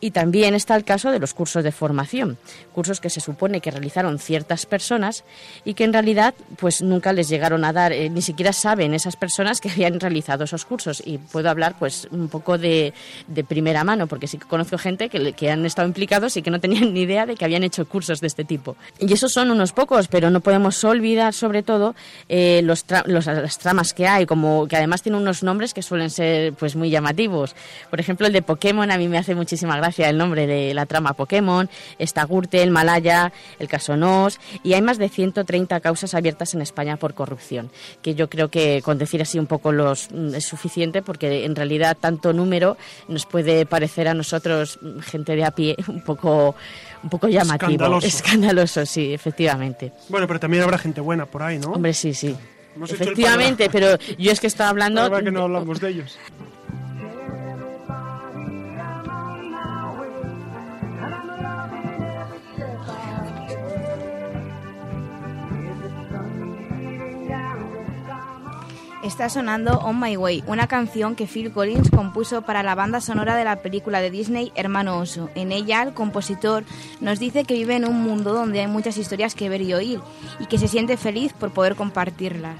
Y 0.00 0.10
también 0.10 0.54
está 0.54 0.76
el 0.76 0.84
caso 0.84 1.10
de 1.10 1.18
los 1.18 1.32
cursos 1.32 1.64
de 1.64 1.72
formación, 1.72 2.36
cursos 2.74 3.00
que 3.00 3.08
se 3.08 3.20
supone 3.20 3.62
que 3.62 3.70
realizaron 3.70 4.18
ciertas 4.18 4.66
personas 4.66 5.24
y 5.64 5.72
que 5.72 5.84
en 5.84 5.92
realidad 5.92 6.34
pues 6.58 6.82
nunca 6.82 7.14
les 7.14 7.28
llegaron 7.30 7.64
a 7.64 7.72
dar, 7.72 7.92
eh, 7.92 8.10
ni 8.10 8.20
siquiera 8.20 8.52
saben 8.52 8.92
esas 8.92 9.16
personas 9.16 9.60
que 9.60 9.70
habían 9.70 9.98
realizado 9.98 10.44
esos 10.44 10.66
cursos. 10.66 11.02
Y 11.04 11.16
puedo 11.16 11.48
hablar 11.48 11.76
pues 11.78 12.08
un 12.10 12.28
poco 12.28 12.58
de, 12.58 12.92
primera 13.48 13.84
mano, 13.84 14.06
porque 14.06 14.26
sí 14.26 14.38
que 14.38 14.46
conozco 14.46 14.76
gente 14.76 15.08
que, 15.08 15.32
que, 15.32 15.50
han 15.50 15.64
estado 15.64 15.88
implicados 15.88 16.36
y 16.36 16.42
que 16.42 16.50
no 16.50 16.60
tenían 16.60 16.92
ni 16.94 17.02
idea 17.02 17.24
de 17.24 17.34
que 17.34 17.44
habían 17.44 17.64
hecho 17.64 17.86
cursos 17.86 18.20
de 18.20 18.26
este 18.26 18.44
tipo. 18.44 18.76
Y 18.98 19.10
esos 19.12 19.32
son 19.32 19.50
unos 19.50 19.72
pocos, 19.72 20.08
pero 20.08 20.30
no 20.30 20.40
podemos 20.40 20.82
olvidar 20.84 21.32
sobre 21.32 21.62
todo 21.62 21.94
eh, 22.28 22.60
los, 22.62 22.84
las 23.06 23.58
tramas 23.58 23.94
que 23.94 24.06
hay, 24.06 24.26
como 24.26 24.66
que 24.68 24.76
además 24.76 25.00
tienen 25.00 25.22
unos 25.22 25.42
nombres 25.42 25.72
que 25.72 25.80
suelen 25.80 26.10
ser 26.10 26.52
pues 26.52 26.76
muy 26.76 26.90
llamativos. 26.90 27.54
Por 27.88 27.98
ejemplo, 27.98 28.26
el 28.26 28.32
de 28.34 28.42
Pokémon 28.42 28.90
a 28.90 28.98
mí 28.98 29.08
me 29.08 29.16
hace 29.18 29.34
muchísima 29.34 29.76
gracia 29.76 29.85
gracia 29.86 30.10
el 30.10 30.18
nombre 30.18 30.48
de 30.48 30.74
la 30.74 30.84
trama 30.84 31.12
Pokémon, 31.12 31.70
está 32.00 32.24
Gurte, 32.24 32.60
el 32.60 32.72
Malaya, 32.72 33.32
el 33.60 33.68
caso 33.68 33.96
Nos, 33.96 34.40
y 34.64 34.72
hay 34.74 34.82
más 34.82 34.98
de 34.98 35.08
130 35.08 35.78
causas 35.78 36.12
abiertas 36.14 36.54
en 36.54 36.60
España 36.60 36.96
por 36.96 37.14
corrupción, 37.14 37.70
que 38.02 38.16
yo 38.16 38.28
creo 38.28 38.48
que 38.48 38.82
con 38.82 38.98
decir 38.98 39.22
así 39.22 39.38
un 39.38 39.46
poco 39.46 39.70
los 39.70 40.10
mm, 40.10 40.34
es 40.34 40.44
suficiente 40.44 41.02
porque 41.02 41.44
en 41.44 41.54
realidad 41.54 41.96
tanto 42.00 42.32
número 42.32 42.76
nos 43.06 43.26
puede 43.26 43.64
parecer 43.64 44.08
a 44.08 44.14
nosotros, 44.14 44.80
mm, 44.82 44.98
gente 45.00 45.36
de 45.36 45.44
a 45.44 45.52
pie, 45.52 45.76
un 45.86 46.00
poco 46.00 46.56
un 47.04 47.10
poco 47.10 47.28
llamativo, 47.28 47.70
escandaloso, 47.70 48.06
escandaloso 48.08 48.86
sí, 48.86 49.14
efectivamente. 49.14 49.92
Bueno, 50.08 50.26
pero 50.26 50.40
también 50.40 50.64
habrá 50.64 50.78
gente 50.78 51.00
buena 51.00 51.26
por 51.26 51.44
ahí, 51.44 51.60
¿no? 51.60 51.70
Hombre, 51.70 51.94
sí, 51.94 52.12
sí. 52.12 52.34
Efectivamente, 52.82 53.68
pero 53.70 53.96
yo 54.18 54.32
es 54.32 54.40
que 54.40 54.48
estaba 54.48 54.70
hablando... 54.70 55.08
que 55.22 55.30
no 55.30 55.44
hablamos 55.44 55.78
de 55.80 55.90
ellos. 55.90 56.18
Está 69.06 69.28
sonando 69.28 69.78
On 69.78 70.00
My 70.00 70.16
Way, 70.16 70.42
una 70.48 70.66
canción 70.66 71.14
que 71.14 71.28
Phil 71.28 71.52
Collins 71.52 71.90
compuso 71.90 72.42
para 72.42 72.64
la 72.64 72.74
banda 72.74 73.00
sonora 73.00 73.36
de 73.36 73.44
la 73.44 73.62
película 73.62 74.00
de 74.00 74.10
Disney 74.10 74.50
Hermano 74.56 74.98
Oso. 74.98 75.30
En 75.36 75.52
ella, 75.52 75.80
el 75.84 75.94
compositor 75.94 76.64
nos 77.00 77.20
dice 77.20 77.44
que 77.44 77.54
vive 77.54 77.76
en 77.76 77.84
un 77.84 78.02
mundo 78.02 78.32
donde 78.32 78.58
hay 78.58 78.66
muchas 78.66 78.98
historias 78.98 79.36
que 79.36 79.48
ver 79.48 79.62
y 79.62 79.74
oír 79.74 80.00
y 80.40 80.46
que 80.46 80.58
se 80.58 80.66
siente 80.66 80.96
feliz 80.96 81.32
por 81.32 81.52
poder 81.52 81.76
compartirlas. 81.76 82.56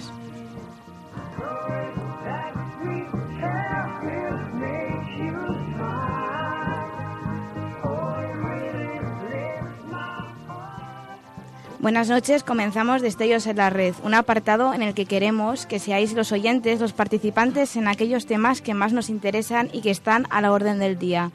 Buenas 11.86 12.08
noches, 12.08 12.42
comenzamos 12.42 13.00
Destellos 13.00 13.46
en 13.46 13.58
la 13.58 13.70
Red, 13.70 13.94
un 14.02 14.12
apartado 14.12 14.74
en 14.74 14.82
el 14.82 14.92
que 14.92 15.06
queremos 15.06 15.66
que 15.66 15.78
seáis 15.78 16.14
los 16.14 16.32
oyentes, 16.32 16.80
los 16.80 16.92
participantes 16.92 17.76
en 17.76 17.86
aquellos 17.86 18.26
temas 18.26 18.60
que 18.60 18.74
más 18.74 18.92
nos 18.92 19.08
interesan 19.08 19.70
y 19.72 19.82
que 19.82 19.92
están 19.92 20.26
a 20.30 20.40
la 20.40 20.50
orden 20.50 20.80
del 20.80 20.98
día. 20.98 21.30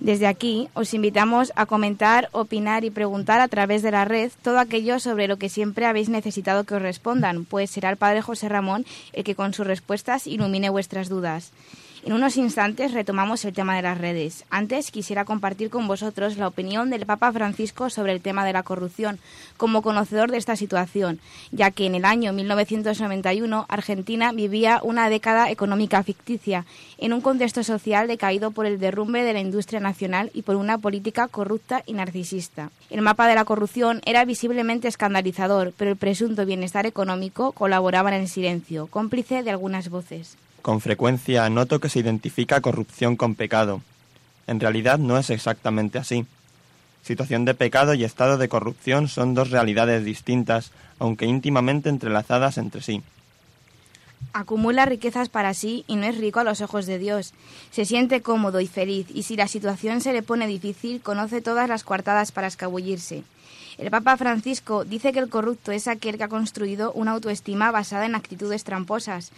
Desde 0.00 0.28
aquí 0.28 0.70
os 0.72 0.94
invitamos 0.94 1.52
a 1.56 1.66
comentar, 1.66 2.30
opinar 2.32 2.84
y 2.84 2.90
preguntar 2.90 3.42
a 3.42 3.48
través 3.48 3.82
de 3.82 3.90
la 3.90 4.06
red 4.06 4.32
todo 4.40 4.60
aquello 4.60 4.98
sobre 4.98 5.28
lo 5.28 5.36
que 5.36 5.50
siempre 5.50 5.84
habéis 5.84 6.08
necesitado 6.08 6.64
que 6.64 6.76
os 6.76 6.80
respondan, 6.80 7.44
pues 7.44 7.70
será 7.70 7.90
el 7.90 7.98
Padre 7.98 8.22
José 8.22 8.48
Ramón 8.48 8.86
el 9.12 9.24
que 9.24 9.34
con 9.34 9.52
sus 9.52 9.66
respuestas 9.66 10.26
ilumine 10.26 10.70
vuestras 10.70 11.10
dudas. 11.10 11.52
En 12.06 12.12
unos 12.12 12.36
instantes 12.36 12.92
retomamos 12.92 13.44
el 13.44 13.52
tema 13.52 13.74
de 13.74 13.82
las 13.82 13.98
redes. 13.98 14.44
Antes 14.48 14.92
quisiera 14.92 15.24
compartir 15.24 15.70
con 15.70 15.88
vosotros 15.88 16.36
la 16.36 16.46
opinión 16.46 16.88
del 16.88 17.04
Papa 17.04 17.32
Francisco 17.32 17.90
sobre 17.90 18.12
el 18.12 18.20
tema 18.20 18.44
de 18.44 18.52
la 18.52 18.62
corrupción, 18.62 19.18
como 19.56 19.82
conocedor 19.82 20.30
de 20.30 20.36
esta 20.36 20.54
situación, 20.54 21.18
ya 21.50 21.72
que 21.72 21.84
en 21.84 21.96
el 21.96 22.04
año 22.04 22.32
1991 22.32 23.66
Argentina 23.68 24.30
vivía 24.30 24.78
una 24.84 25.10
década 25.10 25.50
económica 25.50 26.00
ficticia, 26.04 26.64
en 26.98 27.12
un 27.12 27.20
contexto 27.20 27.64
social 27.64 28.06
decaído 28.06 28.52
por 28.52 28.66
el 28.66 28.78
derrumbe 28.78 29.24
de 29.24 29.32
la 29.32 29.40
industria 29.40 29.80
nacional 29.80 30.30
y 30.32 30.42
por 30.42 30.54
una 30.54 30.78
política 30.78 31.26
corrupta 31.26 31.82
y 31.86 31.94
narcisista. 31.94 32.70
El 32.88 33.02
mapa 33.02 33.26
de 33.26 33.34
la 33.34 33.44
corrupción 33.44 34.00
era 34.06 34.24
visiblemente 34.24 34.86
escandalizador, 34.86 35.74
pero 35.76 35.90
el 35.90 35.96
presunto 35.96 36.46
bienestar 36.46 36.86
económico 36.86 37.50
colaboraba 37.50 38.14
en 38.14 38.22
el 38.22 38.28
silencio, 38.28 38.86
cómplice 38.86 39.42
de 39.42 39.50
algunas 39.50 39.88
voces. 39.88 40.36
Con 40.66 40.80
frecuencia 40.80 41.48
noto 41.48 41.78
que 41.78 41.88
se 41.88 42.00
identifica 42.00 42.60
corrupción 42.60 43.14
con 43.14 43.36
pecado. 43.36 43.82
En 44.48 44.58
realidad 44.58 44.98
no 44.98 45.16
es 45.16 45.30
exactamente 45.30 45.96
así. 45.96 46.26
Situación 47.04 47.44
de 47.44 47.54
pecado 47.54 47.94
y 47.94 48.02
estado 48.02 48.36
de 48.36 48.48
corrupción 48.48 49.06
son 49.06 49.32
dos 49.32 49.50
realidades 49.50 50.04
distintas, 50.04 50.72
aunque 50.98 51.26
íntimamente 51.26 51.88
entrelazadas 51.88 52.58
entre 52.58 52.82
sí. 52.82 53.00
Acumula 54.32 54.86
riquezas 54.86 55.28
para 55.28 55.54
sí 55.54 55.84
y 55.86 55.94
no 55.94 56.02
es 56.06 56.18
rico 56.18 56.40
a 56.40 56.44
los 56.44 56.60
ojos 56.60 56.86
de 56.86 56.98
Dios. 56.98 57.32
Se 57.70 57.84
siente 57.84 58.20
cómodo 58.20 58.60
y 58.60 58.66
feliz 58.66 59.06
y 59.14 59.22
si 59.22 59.36
la 59.36 59.46
situación 59.46 60.00
se 60.00 60.12
le 60.12 60.24
pone 60.24 60.48
difícil 60.48 61.00
conoce 61.00 61.42
todas 61.42 61.68
las 61.68 61.84
coartadas 61.84 62.32
para 62.32 62.48
escabullirse. 62.48 63.22
El 63.78 63.90
Papa 63.90 64.16
Francisco 64.16 64.86
dice 64.86 65.12
que 65.12 65.18
el 65.18 65.28
corrupto 65.28 65.70
es 65.70 65.86
aquel 65.86 66.16
que 66.16 66.24
ha 66.24 66.28
construido 66.28 66.92
una 66.92 67.12
autoestima 67.12 67.70
basada 67.70 68.06
en 68.06 68.14
actitudes 68.14 68.64
tramposas. 68.64 69.32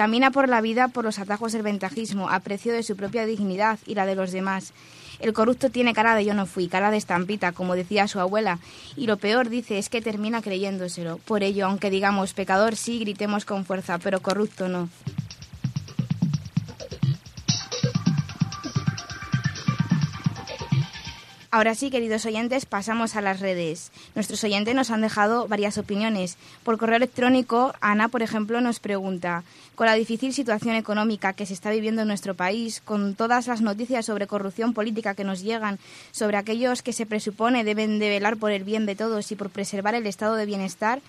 Camina 0.00 0.30
por 0.30 0.48
la 0.48 0.62
vida 0.62 0.88
por 0.88 1.04
los 1.04 1.18
atajos 1.18 1.52
del 1.52 1.60
ventajismo, 1.60 2.30
a 2.30 2.40
precio 2.40 2.72
de 2.72 2.82
su 2.82 2.96
propia 2.96 3.26
dignidad 3.26 3.78
y 3.86 3.96
la 3.96 4.06
de 4.06 4.14
los 4.14 4.32
demás. 4.32 4.72
El 5.18 5.34
corrupto 5.34 5.68
tiene 5.68 5.92
cara 5.92 6.14
de 6.14 6.24
yo 6.24 6.32
no 6.32 6.46
fui, 6.46 6.68
cara 6.68 6.90
de 6.90 6.96
estampita, 6.96 7.52
como 7.52 7.76
decía 7.76 8.08
su 8.08 8.18
abuela, 8.18 8.60
y 8.96 9.06
lo 9.06 9.18
peor, 9.18 9.50
dice, 9.50 9.76
es 9.78 9.90
que 9.90 10.00
termina 10.00 10.40
creyéndoselo. 10.40 11.18
Por 11.18 11.42
ello, 11.42 11.66
aunque 11.66 11.90
digamos 11.90 12.32
pecador 12.32 12.76
sí, 12.76 12.98
gritemos 12.98 13.44
con 13.44 13.66
fuerza, 13.66 13.98
pero 13.98 14.22
corrupto 14.22 14.70
no. 14.70 14.88
Ahora 21.52 21.74
sí, 21.74 21.90
queridos 21.90 22.26
oyentes, 22.26 22.64
pasamos 22.64 23.16
a 23.16 23.20
las 23.20 23.40
redes. 23.40 23.90
Nuestros 24.14 24.44
oyentes 24.44 24.72
nos 24.72 24.92
han 24.92 25.00
dejado 25.00 25.48
varias 25.48 25.78
opiniones. 25.78 26.36
Por 26.62 26.78
correo 26.78 26.94
electrónico, 26.94 27.74
Ana, 27.80 28.06
por 28.06 28.22
ejemplo, 28.22 28.60
nos 28.60 28.78
pregunta, 28.78 29.42
con 29.74 29.88
la 29.88 29.94
difícil 29.94 30.32
situación 30.32 30.76
económica 30.76 31.32
que 31.32 31.46
se 31.46 31.54
está 31.54 31.70
viviendo 31.70 32.02
en 32.02 32.08
nuestro 32.08 32.34
país, 32.34 32.80
con 32.80 33.16
todas 33.16 33.48
las 33.48 33.62
noticias 33.62 34.06
sobre 34.06 34.28
corrupción 34.28 34.74
política 34.74 35.16
que 35.16 35.24
nos 35.24 35.42
llegan, 35.42 35.80
sobre 36.12 36.36
aquellos 36.36 36.82
que 36.82 36.92
se 36.92 37.04
presupone 37.04 37.64
deben 37.64 37.98
de 37.98 38.10
velar 38.10 38.36
por 38.36 38.52
el 38.52 38.62
bien 38.62 38.86
de 38.86 38.94
todos 38.94 39.32
y 39.32 39.34
por 39.34 39.50
preservar 39.50 39.96
el 39.96 40.06
estado 40.06 40.36
de 40.36 40.46
bienestar, 40.46 41.00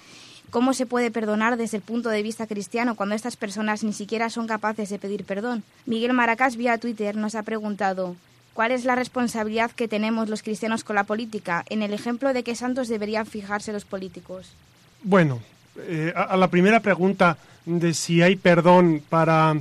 ¿Cómo 0.50 0.74
se 0.74 0.86
puede 0.86 1.12
perdonar 1.12 1.56
desde 1.56 1.78
el 1.78 1.84
punto 1.84 2.10
de 2.10 2.24
vista 2.24 2.46
cristiano 2.46 2.96
cuando 2.96 3.16
estas 3.16 3.38
personas 3.38 3.86
ni 3.86 3.94
siquiera 3.94 4.30
son 4.30 4.48
capaces 4.48 4.90
de 4.90 5.00
pedir 5.00 5.24
perdón? 5.24 5.64
Miguel 5.86 6.12
Maracas 6.12 6.58
vía 6.58 6.78
Twitter 6.78 7.16
nos 7.16 7.36
ha 7.36 7.44
preguntado 7.44 8.18
¿Cuál 8.54 8.72
es 8.72 8.84
la 8.84 8.96
responsabilidad 8.96 9.72
que 9.72 9.88
tenemos 9.88 10.28
los 10.28 10.44
cristianos 10.44 10.84
con 10.84 10.96
la 10.96 11.06
política? 11.06 11.64
En 11.70 11.82
el 11.82 11.94
ejemplo 11.94 12.34
de 12.34 12.44
qué 12.44 12.56
santos 12.56 12.90
deberían 12.90 13.26
fijarse 13.26 13.72
los 13.72 13.86
políticos. 13.86 14.54
Bueno, 15.04 15.42
eh, 15.78 16.14
a, 16.16 16.36
la 16.36 16.50
primera 16.50 16.82
pregunta 16.82 17.38
de 17.66 17.94
si 17.94 18.22
hay 18.22 18.36
perdón 18.36 19.02
para, 19.10 19.56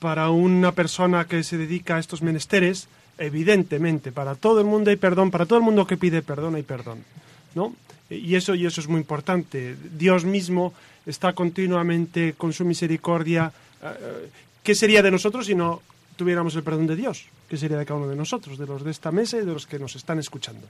para 0.00 0.30
una 0.30 0.72
persona 0.72 1.26
que 1.26 1.44
se 1.44 1.56
dedica 1.56 1.96
a 1.96 2.00
estos 2.00 2.20
menesteres, 2.20 2.88
evidentemente, 3.16 4.10
para 4.10 4.34
todo 4.34 4.60
el 4.60 4.66
mundo 4.66 4.90
hay 4.90 4.96
perdón, 4.96 5.30
para 5.30 5.46
todo 5.46 5.58
el 5.58 5.64
mundo 5.64 5.86
que 5.86 5.96
pide 5.96 6.20
perdón 6.20 6.56
hay 6.56 6.62
perdón, 6.62 7.04
¿no? 7.54 7.74
Y 8.10 8.34
eso, 8.34 8.54
y 8.54 8.66
eso 8.66 8.80
es 8.80 8.88
muy 8.88 9.00
importante. 9.00 9.76
Dios 9.96 10.24
mismo 10.24 10.74
está 11.06 11.32
continuamente 11.32 12.34
con 12.34 12.52
su 12.52 12.64
misericordia. 12.64 13.52
Eh, 13.82 13.86
eh, 13.86 14.30
¿Qué 14.62 14.74
sería 14.74 15.02
de 15.02 15.10
nosotros 15.10 15.46
si 15.46 15.54
no 15.54 15.80
tuviéramos 16.16 16.54
el 16.56 16.62
perdón 16.62 16.86
de 16.86 16.96
Dios? 16.96 17.26
¿Qué 17.48 17.56
sería 17.56 17.76
de 17.76 17.86
cada 17.86 18.00
uno 18.00 18.08
de 18.08 18.16
nosotros, 18.16 18.58
de 18.58 18.66
los 18.66 18.84
de 18.84 18.90
esta 18.90 19.12
mesa 19.12 19.36
y 19.36 19.40
de 19.40 19.52
los 19.52 19.66
que 19.66 19.78
nos 19.78 19.94
están 19.94 20.18
escuchando? 20.18 20.66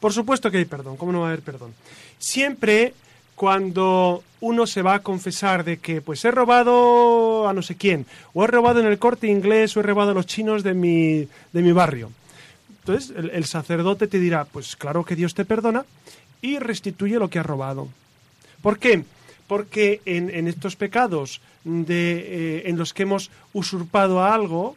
Por 0.00 0.12
supuesto 0.12 0.50
que 0.50 0.58
hay 0.58 0.64
perdón, 0.64 0.96
¿cómo 0.96 1.12
no 1.12 1.20
va 1.20 1.26
a 1.26 1.28
haber 1.28 1.42
perdón? 1.42 1.74
Siempre 2.18 2.94
cuando 3.36 4.24
uno 4.40 4.66
se 4.66 4.82
va 4.82 4.94
a 4.94 5.02
confesar 5.02 5.62
de 5.62 5.76
que 5.76 6.00
pues 6.00 6.24
he 6.24 6.30
robado 6.30 7.46
a 7.46 7.52
no 7.52 7.62
sé 7.62 7.76
quién, 7.76 8.06
o 8.32 8.42
he 8.42 8.46
robado 8.46 8.80
en 8.80 8.86
el 8.86 8.98
corte 8.98 9.28
inglés, 9.28 9.76
o 9.76 9.80
he 9.80 9.82
robado 9.82 10.10
a 10.10 10.14
los 10.14 10.26
chinos 10.26 10.62
de 10.62 10.74
mi, 10.74 11.28
de 11.52 11.62
mi 11.62 11.72
barrio. 11.72 12.10
Entonces 12.80 13.14
el, 13.16 13.44
sacerdote 13.44 14.06
te 14.06 14.18
dirá, 14.18 14.44
pues 14.44 14.74
claro 14.74 15.04
que 15.04 15.16
Dios 15.16 15.34
te 15.34 15.44
perdona 15.44 15.84
y 16.40 16.58
restituye 16.58 17.18
lo 17.18 17.28
que 17.28 17.38
has 17.38 17.46
robado. 17.46 17.88
¿Por 18.62 18.78
qué? 18.78 19.04
Porque 19.46 20.00
en, 20.06 20.30
en 20.30 20.48
estos 20.48 20.76
pecados 20.76 21.40
de, 21.64 22.18
eh, 22.18 22.62
en 22.66 22.78
los 22.78 22.94
que 22.94 23.02
hemos 23.02 23.30
usurpado 23.52 24.20
a 24.20 24.34
algo, 24.34 24.76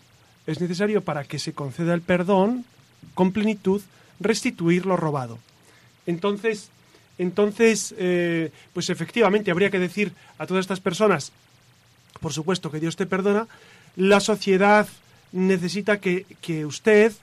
es 0.49 0.59
necesario 0.59 1.01
para 1.01 1.23
que 1.23 1.39
se 1.39 1.53
conceda 1.53 1.93
el 1.93 2.01
perdón 2.01 2.65
con 3.13 3.31
plenitud 3.31 3.81
restituir 4.19 4.85
lo 4.85 4.97
robado. 4.97 5.37
Entonces, 6.05 6.69
entonces 7.17 7.93
eh, 7.97 8.51
pues 8.73 8.89
efectivamente 8.89 9.51
habría 9.51 9.69
que 9.69 9.79
decir 9.79 10.11
a 10.37 10.47
todas 10.47 10.63
estas 10.63 10.79
personas, 10.79 11.31
por 12.19 12.33
supuesto 12.33 12.71
que 12.71 12.79
Dios 12.79 12.95
te 12.95 13.05
perdona, 13.05 13.47
la 13.95 14.19
sociedad 14.19 14.87
necesita 15.31 15.99
que, 15.99 16.25
que 16.41 16.65
usted 16.65 17.13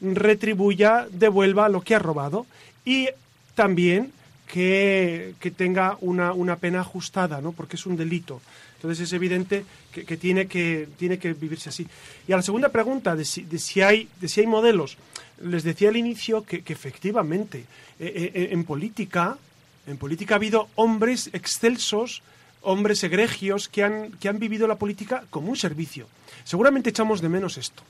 retribuya, 0.00 1.08
devuelva 1.10 1.68
lo 1.68 1.80
que 1.80 1.94
ha 1.94 1.98
robado 1.98 2.46
y 2.84 3.08
también 3.54 4.12
que, 4.46 5.34
tenga 5.56 5.96
una, 6.00 6.32
una, 6.32 6.56
pena 6.56 6.80
ajustada, 6.80 7.40
¿no? 7.40 7.52
porque 7.52 7.76
es 7.76 7.86
un 7.86 7.96
delito. 7.96 8.40
Entonces 8.76 9.08
es 9.08 9.12
evidente 9.12 9.64
que, 9.92 10.16
tiene, 10.16 10.46
que 10.46 10.88
tiene 10.98 11.18
que 11.18 11.32
vivirse 11.32 11.70
así. 11.70 11.86
Y 12.28 12.32
a 12.32 12.36
la 12.36 12.42
segunda 12.42 12.68
pregunta 12.68 13.16
de 13.16 13.24
si, 13.24 13.42
de 13.42 13.58
si, 13.58 13.80
hay, 13.80 14.08
de 14.20 14.28
si 14.28 14.40
hay 14.40 14.46
modelos, 14.46 14.96
les 15.42 15.64
decía 15.64 15.88
al 15.88 15.96
inicio 15.96 16.44
que, 16.44 16.62
efectivamente 16.66 17.64
eh, 17.98 18.32
eh, 18.34 18.48
en 18.52 18.64
política, 18.64 19.38
en 19.86 19.96
política 19.96 20.34
ha 20.34 20.36
habido 20.36 20.68
hombres 20.74 21.30
excelsos, 21.32 22.22
hombres 22.62 23.02
egregios 23.04 23.68
que 23.68 23.84
han, 23.84 24.12
que 24.12 24.28
han 24.28 24.38
vivido 24.38 24.66
la 24.66 24.76
política 24.76 25.24
como 25.30 25.50
un 25.50 25.56
servicio. 25.56 26.06
Seguramente 26.44 26.90
echamos 26.90 27.20
de 27.20 27.28
menos 27.28 27.56
esto. 27.56 27.82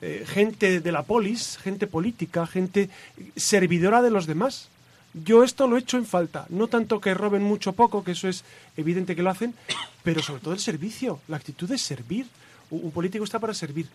Eh, 0.00 0.24
gente 0.26 0.80
de 0.80 0.92
la 0.92 1.02
polis, 1.02 1.56
gente 1.56 1.86
política, 1.86 2.46
gente 2.46 2.90
servidora 3.36 4.02
de 4.02 4.10
los 4.10 4.26
demás. 4.26 4.68
Yo 5.14 5.44
esto 5.44 5.68
lo 5.68 5.76
echo 5.76 5.96
en 5.96 6.06
falta, 6.06 6.46
no 6.48 6.66
tanto 6.66 7.00
que 7.00 7.14
roben 7.14 7.42
mucho 7.42 7.72
poco, 7.72 8.02
que 8.02 8.12
eso 8.12 8.28
es 8.28 8.44
evidente 8.76 9.14
que 9.14 9.22
lo 9.22 9.30
hacen, 9.30 9.54
pero 10.02 10.20
sobre 10.20 10.42
todo 10.42 10.54
el 10.54 10.60
servicio, 10.60 11.20
la 11.28 11.36
actitud 11.36 11.68
de 11.68 11.78
servir. 11.78 12.26
Un 12.70 12.90
político 12.90 13.22
está 13.22 13.38
para 13.38 13.54
servir. 13.54 13.86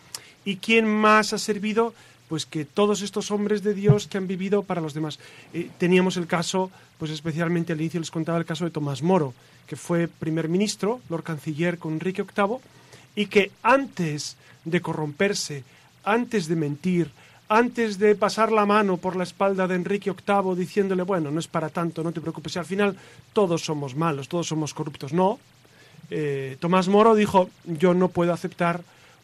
¿Y 0.45 0.58
quién 0.58 0.88
más 0.88 1.34
ha 1.34 1.38
servido? 1.38 1.93
Pues 2.29 2.45
que 2.45 2.63
todos 2.63 3.01
estos 3.01 3.32
hombres 3.32 3.63
de 3.63 3.73
Dios 3.73 4.08
que 4.08 4.17
han 4.17 4.27
vivido 4.27 4.63
para 4.63 4.79
los 4.79 4.93
demás. 4.93 5.19
Eh, 5.53 5.69
teníamos 5.77 6.15
el 6.15 6.27
caso, 6.27 6.71
pues 6.97 7.12
especialmente 7.12 7.73
al 7.73 7.82
inicio 7.82 7.99
les 7.99 8.12
contaba 8.12 8.38
el 8.38 8.45
caso 8.45 8.63
de 8.63 8.71
Tomás 8.71 9.01
Moro, 9.01 9.34
que 9.67 9.75
fue 9.75 10.08
primer 10.08 10.47
ministro, 10.47 11.01
Lord 11.10 11.23
Canciller 11.23 11.77
con 11.77 11.93
Enrique 11.93 12.23
VIII, 12.23 12.60
y 13.15 13.25
que 13.25 13.51
antes 13.62 14.38
de 14.63 14.79
corromperse, 14.79 15.63
antes 16.05 16.47
de 16.47 16.55
mentir, 16.55 17.12
antes 17.49 17.97
de 17.97 18.15
pasar 18.15 18.51
la 18.51 18.65
mano 18.65 18.97
por 18.97 19.15
la 19.15 19.23
espalda 19.23 19.67
de 19.67 19.75
Enrique 19.75 20.12
VIII 20.12 20.55
diciéndole, 20.55 21.01
bueno, 21.01 21.31
no 21.31 21.39
es 21.39 21.47
para 21.47 21.69
tanto, 21.69 22.03
no 22.03 22.12
te 22.12 22.21
preocupes, 22.21 22.55
y 22.55 22.59
al 22.59 22.65
final 22.65 22.95
todos 23.33 23.65
somos 23.65 23.95
malos, 23.95 24.29
todos 24.29 24.47
somos 24.47 24.73
corruptos. 24.73 25.13
No. 25.13 25.39
Eh, 26.12 26.57
Tomás 26.59 26.88
Moro 26.88 27.15
dijo, 27.15 27.49
yo 27.65 27.95
no 27.95 28.09
puedo 28.09 28.33
aceptar 28.33 28.81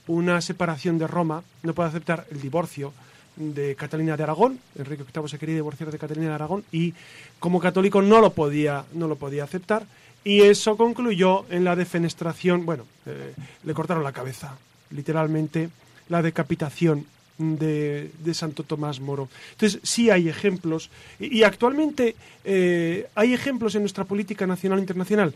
una 0.07 0.41
separación 0.41 0.97
de 0.97 1.07
Roma, 1.07 1.43
no 1.61 1.73
puedo 1.73 1.87
aceptar 1.87 2.25
el 2.31 2.41
divorcio 2.41 2.93
de 3.35 3.75
Catalina 3.75 4.17
de 4.17 4.23
Aragón, 4.23 4.59
Enrique 4.75 5.03
VIII 5.03 5.27
se 5.27 5.37
quería 5.37 5.55
divorciar 5.55 5.91
de 5.91 5.97
Catalina 5.97 6.29
de 6.29 6.35
Aragón 6.35 6.63
y 6.71 6.93
como 7.39 7.59
católico 7.59 8.01
no 8.01 8.21
lo 8.21 8.31
podía, 8.31 8.85
no 8.93 9.07
lo 9.07 9.17
podía 9.17 9.43
aceptar 9.43 9.85
y 10.23 10.41
eso 10.41 10.77
concluyó 10.77 11.45
en 11.49 11.63
la 11.63 11.75
defenestración, 11.75 12.65
bueno, 12.65 12.85
eh, 13.05 13.33
le 13.63 13.73
cortaron 13.73 14.03
la 14.03 14.13
cabeza, 14.13 14.57
literalmente 14.89 15.69
la 16.07 16.21
decapitación 16.21 17.05
de, 17.37 18.11
de, 18.19 18.33
Santo 18.33 18.63
Tomás 18.63 18.99
Moro. 18.99 19.29
Entonces, 19.51 19.79
sí 19.83 20.09
hay 20.09 20.29
ejemplos, 20.29 20.89
y, 21.19 21.43
actualmente 21.43 22.15
eh, 22.43 23.07
hay 23.15 23.33
ejemplos 23.33 23.75
en 23.75 23.81
nuestra 23.81 24.05
política 24.05 24.47
nacional 24.47 24.79
e 24.79 24.81
internacional. 24.81 25.33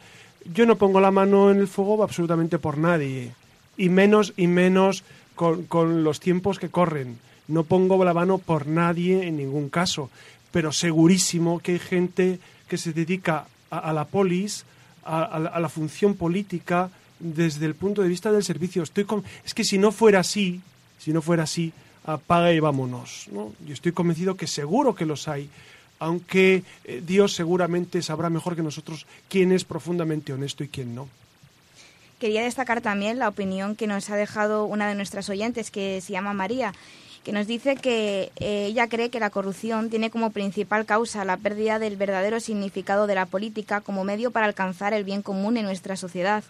Yo 0.53 0.65
no 0.65 0.77
pongo 0.77 1.01
la 1.01 1.11
mano 1.11 1.51
en 1.51 1.57
el 1.57 1.67
fuego 1.67 2.01
absolutamente 2.03 2.59
por 2.59 2.77
nadie, 2.77 3.31
y 3.77 3.89
menos, 3.89 4.33
y 4.37 4.47
menos 4.47 5.03
con, 5.35 5.63
con 5.65 6.03
los 6.03 6.19
tiempos 6.19 6.59
que 6.59 6.69
corren. 6.69 7.17
No 7.47 7.63
pongo 7.63 8.03
la 8.05 8.13
mano 8.13 8.37
por 8.37 8.67
nadie 8.67 9.27
en 9.27 9.37
ningún 9.37 9.69
caso, 9.69 10.09
pero 10.51 10.71
segurísimo 10.71 11.59
que 11.59 11.73
hay 11.73 11.79
gente 11.79 12.39
que 12.67 12.77
se 12.77 12.93
dedica 12.93 13.47
a, 13.69 13.79
a 13.79 13.93
la 13.93 14.05
polis, 14.05 14.65
a, 15.03 15.23
a, 15.23 15.39
la, 15.39 15.49
a, 15.49 15.59
la, 15.59 15.69
función 15.69 16.13
política, 16.13 16.89
desde 17.19 17.65
el 17.65 17.75
punto 17.75 18.01
de 18.01 18.07
vista 18.07 18.31
del 18.31 18.43
servicio. 18.43 18.83
Estoy 18.83 19.03
con... 19.03 19.23
Es 19.43 19.53
que 19.53 19.63
si 19.63 19.77
no 19.77 19.91
fuera 19.91 20.21
así, 20.21 20.61
si 20.99 21.11
no 21.11 21.21
fuera 21.21 21.43
así, 21.43 21.73
apaga 22.13 22.51
y 22.51 22.59
vámonos. 22.59 23.27
¿no? 23.31 23.53
Yo 23.65 23.73
estoy 23.73 23.91
convencido 23.91 24.35
que 24.35 24.47
seguro 24.47 24.95
que 24.95 25.05
los 25.05 25.27
hay, 25.27 25.49
aunque 25.99 26.63
eh, 26.85 27.01
Dios 27.05 27.33
seguramente 27.33 28.01
sabrá 28.01 28.29
mejor 28.29 28.55
que 28.55 28.63
nosotros 28.63 29.05
quién 29.27 29.51
es 29.51 29.63
profundamente 29.63 30.33
honesto 30.33 30.63
y 30.63 30.67
quién 30.67 30.95
no. 30.95 31.07
Quería 32.19 32.43
destacar 32.43 32.81
también 32.81 33.17
la 33.19 33.29
opinión 33.29 33.75
que 33.75 33.87
nos 33.87 34.09
ha 34.09 34.15
dejado 34.15 34.65
una 34.65 34.89
de 34.89 34.95
nuestras 34.95 35.29
oyentes, 35.29 35.71
que 35.71 36.01
se 36.01 36.11
llama 36.11 36.33
María, 36.33 36.73
que 37.23 37.31
nos 37.31 37.47
dice 37.47 37.77
que 37.77 38.31
eh, 38.37 38.65
ella 38.65 38.87
cree 38.87 39.09
que 39.09 39.21
la 39.21 39.29
corrupción 39.29 39.89
tiene 39.89 40.09
como 40.09 40.31
principal 40.31 40.85
causa 40.85 41.23
la 41.23 41.37
pérdida 41.37 41.79
del 41.79 41.95
verdadero 41.95 42.39
significado 42.39 43.07
de 43.07 43.15
la 43.15 43.25
política 43.25 43.79
como 43.81 44.03
medio 44.03 44.31
para 44.31 44.47
alcanzar 44.47 44.93
el 44.93 45.05
bien 45.05 45.21
común 45.21 45.55
en 45.55 45.65
nuestra 45.65 45.95
sociedad. 45.95 46.43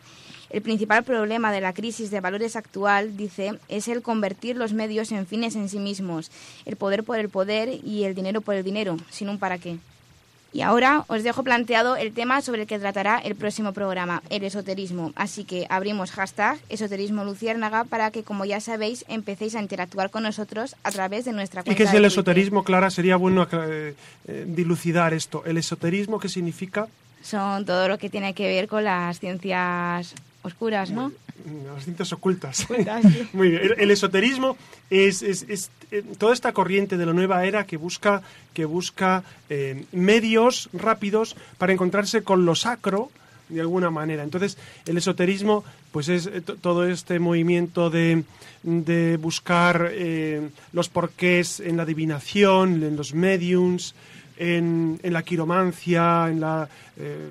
El 0.49 0.61
principal 0.61 1.03
problema 1.03 1.51
de 1.51 1.61
la 1.61 1.73
crisis 1.73 2.09
de 2.09 2.21
valores 2.21 2.55
actual, 2.55 3.15
dice, 3.15 3.53
es 3.67 3.87
el 3.87 4.01
convertir 4.01 4.55
los 4.55 4.73
medios 4.73 5.11
en 5.11 5.27
fines 5.27 5.55
en 5.55 5.69
sí 5.69 5.79
mismos, 5.79 6.31
el 6.65 6.75
poder 6.75 7.03
por 7.03 7.19
el 7.19 7.29
poder 7.29 7.69
y 7.83 8.03
el 8.03 8.15
dinero 8.15 8.41
por 8.41 8.55
el 8.55 8.63
dinero, 8.63 8.97
sin 9.11 9.29
un 9.29 9.37
para 9.37 9.59
qué. 9.59 9.77
Y 10.51 10.61
ahora 10.61 11.05
os 11.07 11.23
dejo 11.23 11.43
planteado 11.43 11.95
el 11.95 12.11
tema 12.11 12.41
sobre 12.41 12.61
el 12.61 12.67
que 12.67 12.79
tratará 12.79 13.19
el 13.19 13.35
próximo 13.35 13.71
programa, 13.71 14.23
el 14.31 14.43
esoterismo. 14.43 15.13
Así 15.15 15.43
que 15.43 15.67
abrimos 15.69 16.09
hashtag 16.11 16.57
esoterismo 16.69 17.23
luciérnaga 17.23 17.83
para 17.83 18.09
que, 18.09 18.23
como 18.23 18.45
ya 18.45 18.59
sabéis, 18.59 19.05
empecéis 19.07 19.53
a 19.53 19.61
interactuar 19.61 20.09
con 20.09 20.23
nosotros 20.23 20.75
a 20.83 20.89
través 20.89 21.25
de 21.25 21.33
nuestra 21.33 21.61
cuenta. 21.61 21.71
¿Y 21.73 21.77
qué 21.77 21.87
es 21.87 21.93
el 21.93 22.05
esoterismo, 22.05 22.63
Clara? 22.63 22.89
Sería 22.89 23.15
bueno 23.15 23.47
eh, 23.51 23.93
eh, 24.27 24.45
dilucidar 24.47 25.13
esto. 25.13 25.43
¿El 25.45 25.57
esoterismo 25.57 26.19
qué 26.19 26.29
significa? 26.29 26.87
Son 27.21 27.63
todo 27.65 27.87
lo 27.87 27.99
que 27.99 28.09
tiene 28.09 28.33
que 28.33 28.47
ver 28.47 28.67
con 28.67 28.83
las 28.83 29.19
ciencias 29.19 30.15
oscuras, 30.43 30.91
¿no? 30.91 31.11
Las 31.73 31.83
ciencias 31.83 32.11
ocultas. 32.13 32.63
ocultas 32.63 33.03
sí. 33.03 33.29
Muy 33.33 33.49
bien. 33.51 33.63
El, 33.63 33.75
el 33.79 33.91
esoterismo 33.91 34.57
es, 34.89 35.21
es, 35.21 35.45
es, 35.47 35.71
eh, 35.91 36.03
toda 36.17 36.33
esta 36.33 36.51
corriente 36.51 36.97
de 36.97 37.05
la 37.05 37.13
nueva 37.13 37.45
era 37.45 37.65
que 37.65 37.77
busca, 37.77 38.21
que 38.53 38.65
busca 38.65 39.23
eh, 39.49 39.85
medios 39.91 40.69
rápidos 40.73 41.35
para 41.57 41.73
encontrarse 41.73 42.23
con 42.23 42.45
lo 42.45 42.55
sacro 42.55 43.09
de 43.49 43.61
alguna 43.61 43.89
manera. 43.89 44.23
Entonces, 44.23 44.57
el 44.85 44.97
esoterismo, 44.97 45.63
pues 45.91 46.07
es 46.07 46.27
eh, 46.27 46.41
todo 46.41 46.87
este 46.87 47.19
movimiento 47.19 47.89
de, 47.89 48.23
de 48.63 49.17
buscar 49.17 49.89
eh, 49.91 50.49
los 50.71 50.89
porqués 50.89 51.59
en 51.59 51.77
la 51.77 51.83
adivinación, 51.83 52.83
en 52.83 52.95
los 52.95 53.13
mediums, 53.13 53.95
en, 54.39 54.99
la 55.03 55.21
quiromancia, 55.21 56.27
en, 56.29 56.39
la, 56.39 56.67
eh, 56.97 57.29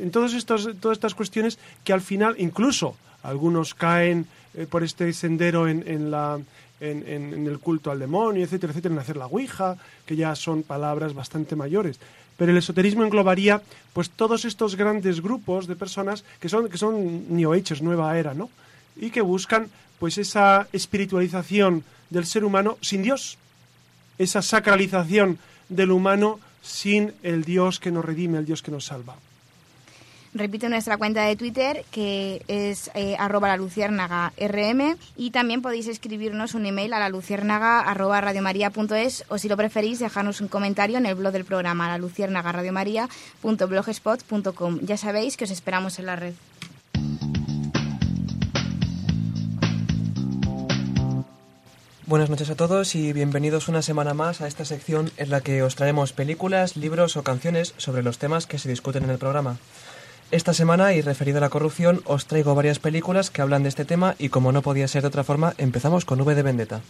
en 0.00 0.10
todos 0.10 0.32
estos, 0.34 0.70
todas 0.80 0.96
estas 0.96 1.14
cuestiones 1.14 1.58
que 1.82 1.92
al 1.92 2.00
final, 2.00 2.36
incluso 2.38 2.96
algunos 3.22 3.74
caen 3.74 4.26
eh, 4.54 4.66
por 4.70 4.84
este 4.84 5.12
sendero 5.12 5.68
en, 5.68 5.82
en 5.86 6.10
la, 6.10 6.38
en, 6.80 7.06
en, 7.06 7.46
el 7.46 7.58
culto 7.58 7.90
al 7.90 7.98
demonio, 7.98 8.44
etcétera, 8.44 8.70
etcétera, 8.70 8.94
en 8.94 9.00
hacer 9.00 9.16
la 9.16 9.26
ouija, 9.26 9.76
que 10.06 10.16
ya 10.16 10.34
son 10.36 10.62
palabras 10.62 11.12
bastante 11.12 11.56
mayores. 11.56 11.98
Pero 12.36 12.52
el 12.52 12.58
esoterismo 12.58 13.04
englobaría 13.04 13.60
pues 13.92 14.10
todos 14.10 14.44
estos 14.44 14.76
grandes 14.76 15.20
grupos 15.20 15.66
de 15.66 15.76
personas 15.76 16.24
que 16.40 16.48
son, 16.48 16.68
que 16.68 16.78
son 16.78 17.34
New 17.34 17.52
nueva 17.82 18.18
era, 18.18 18.34
¿no? 18.34 18.50
Y 18.96 19.10
que 19.10 19.20
buscan 19.20 19.68
pues 19.98 20.18
esa 20.18 20.68
espiritualización 20.72 21.84
del 22.10 22.26
ser 22.26 22.44
humano 22.44 22.78
sin 22.80 23.02
Dios, 23.02 23.38
esa 24.18 24.42
sacralización 24.42 25.38
del 25.68 25.90
humano 25.90 26.40
sin 26.62 27.12
el 27.22 27.44
Dios 27.44 27.80
que 27.80 27.90
nos 27.90 28.04
redime, 28.04 28.38
el 28.38 28.46
Dios 28.46 28.62
que 28.62 28.70
nos 28.70 28.86
salva. 28.86 29.16
Repito 30.36 30.68
nuestra 30.68 30.96
cuenta 30.96 31.22
de 31.22 31.36
Twitter, 31.36 31.84
que 31.92 32.42
es 32.48 32.90
eh, 32.94 33.14
arroba 33.20 33.46
la 33.46 33.56
luciérnaga 33.56 34.32
rm, 34.36 34.96
y 35.16 35.30
también 35.30 35.62
podéis 35.62 35.86
escribirnos 35.86 36.54
un 36.54 36.66
email 36.66 36.92
a 36.92 36.98
la 36.98 37.08
luciérnaga 37.08 37.82
arroba 37.82 38.20
radiomaria.es, 38.20 39.26
o 39.28 39.38
si 39.38 39.48
lo 39.48 39.56
preferís, 39.56 40.00
dejarnos 40.00 40.40
un 40.40 40.48
comentario 40.48 40.98
en 40.98 41.06
el 41.06 41.14
blog 41.14 41.32
del 41.32 41.44
programa, 41.44 41.86
la 41.86 41.98
luciérnaga 41.98 42.50
radiomaria.blogspot.com. 42.50 44.80
Ya 44.82 44.96
sabéis 44.96 45.36
que 45.36 45.44
os 45.44 45.52
esperamos 45.52 46.00
en 46.00 46.06
la 46.06 46.16
red. 46.16 46.34
Buenas 52.06 52.28
noches 52.28 52.50
a 52.50 52.54
todos 52.54 52.94
y 52.96 53.14
bienvenidos 53.14 53.66
una 53.66 53.80
semana 53.80 54.12
más 54.12 54.42
a 54.42 54.46
esta 54.46 54.66
sección 54.66 55.10
en 55.16 55.30
la 55.30 55.40
que 55.40 55.62
os 55.62 55.74
traemos 55.74 56.12
películas, 56.12 56.76
libros 56.76 57.16
o 57.16 57.22
canciones 57.22 57.72
sobre 57.78 58.02
los 58.02 58.18
temas 58.18 58.46
que 58.46 58.58
se 58.58 58.68
discuten 58.68 59.04
en 59.04 59.10
el 59.10 59.16
programa. 59.16 59.56
Esta 60.30 60.52
semana, 60.52 60.92
y 60.92 61.00
referido 61.00 61.38
a 61.38 61.40
la 61.40 61.48
corrupción, 61.48 62.02
os 62.04 62.26
traigo 62.26 62.54
varias 62.54 62.78
películas 62.78 63.30
que 63.30 63.40
hablan 63.40 63.62
de 63.62 63.70
este 63.70 63.86
tema 63.86 64.16
y 64.18 64.28
como 64.28 64.52
no 64.52 64.60
podía 64.60 64.86
ser 64.86 65.00
de 65.00 65.08
otra 65.08 65.24
forma, 65.24 65.54
empezamos 65.56 66.04
con 66.04 66.20
V 66.20 66.34
de 66.34 66.42
Vendetta. 66.42 66.82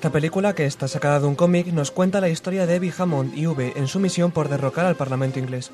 Esta 0.00 0.12
película, 0.12 0.54
que 0.54 0.64
está 0.64 0.88
sacada 0.88 1.20
de 1.20 1.26
un 1.26 1.34
cómic, 1.34 1.66
nos 1.66 1.90
cuenta 1.90 2.22
la 2.22 2.30
historia 2.30 2.64
de 2.64 2.76
Eddie 2.76 2.94
Hammond 2.96 3.36
y 3.36 3.46
V 3.46 3.74
en 3.76 3.86
su 3.86 4.00
misión 4.00 4.30
por 4.30 4.48
derrocar 4.48 4.86
al 4.86 4.96
Parlamento 4.96 5.38
inglés. 5.38 5.72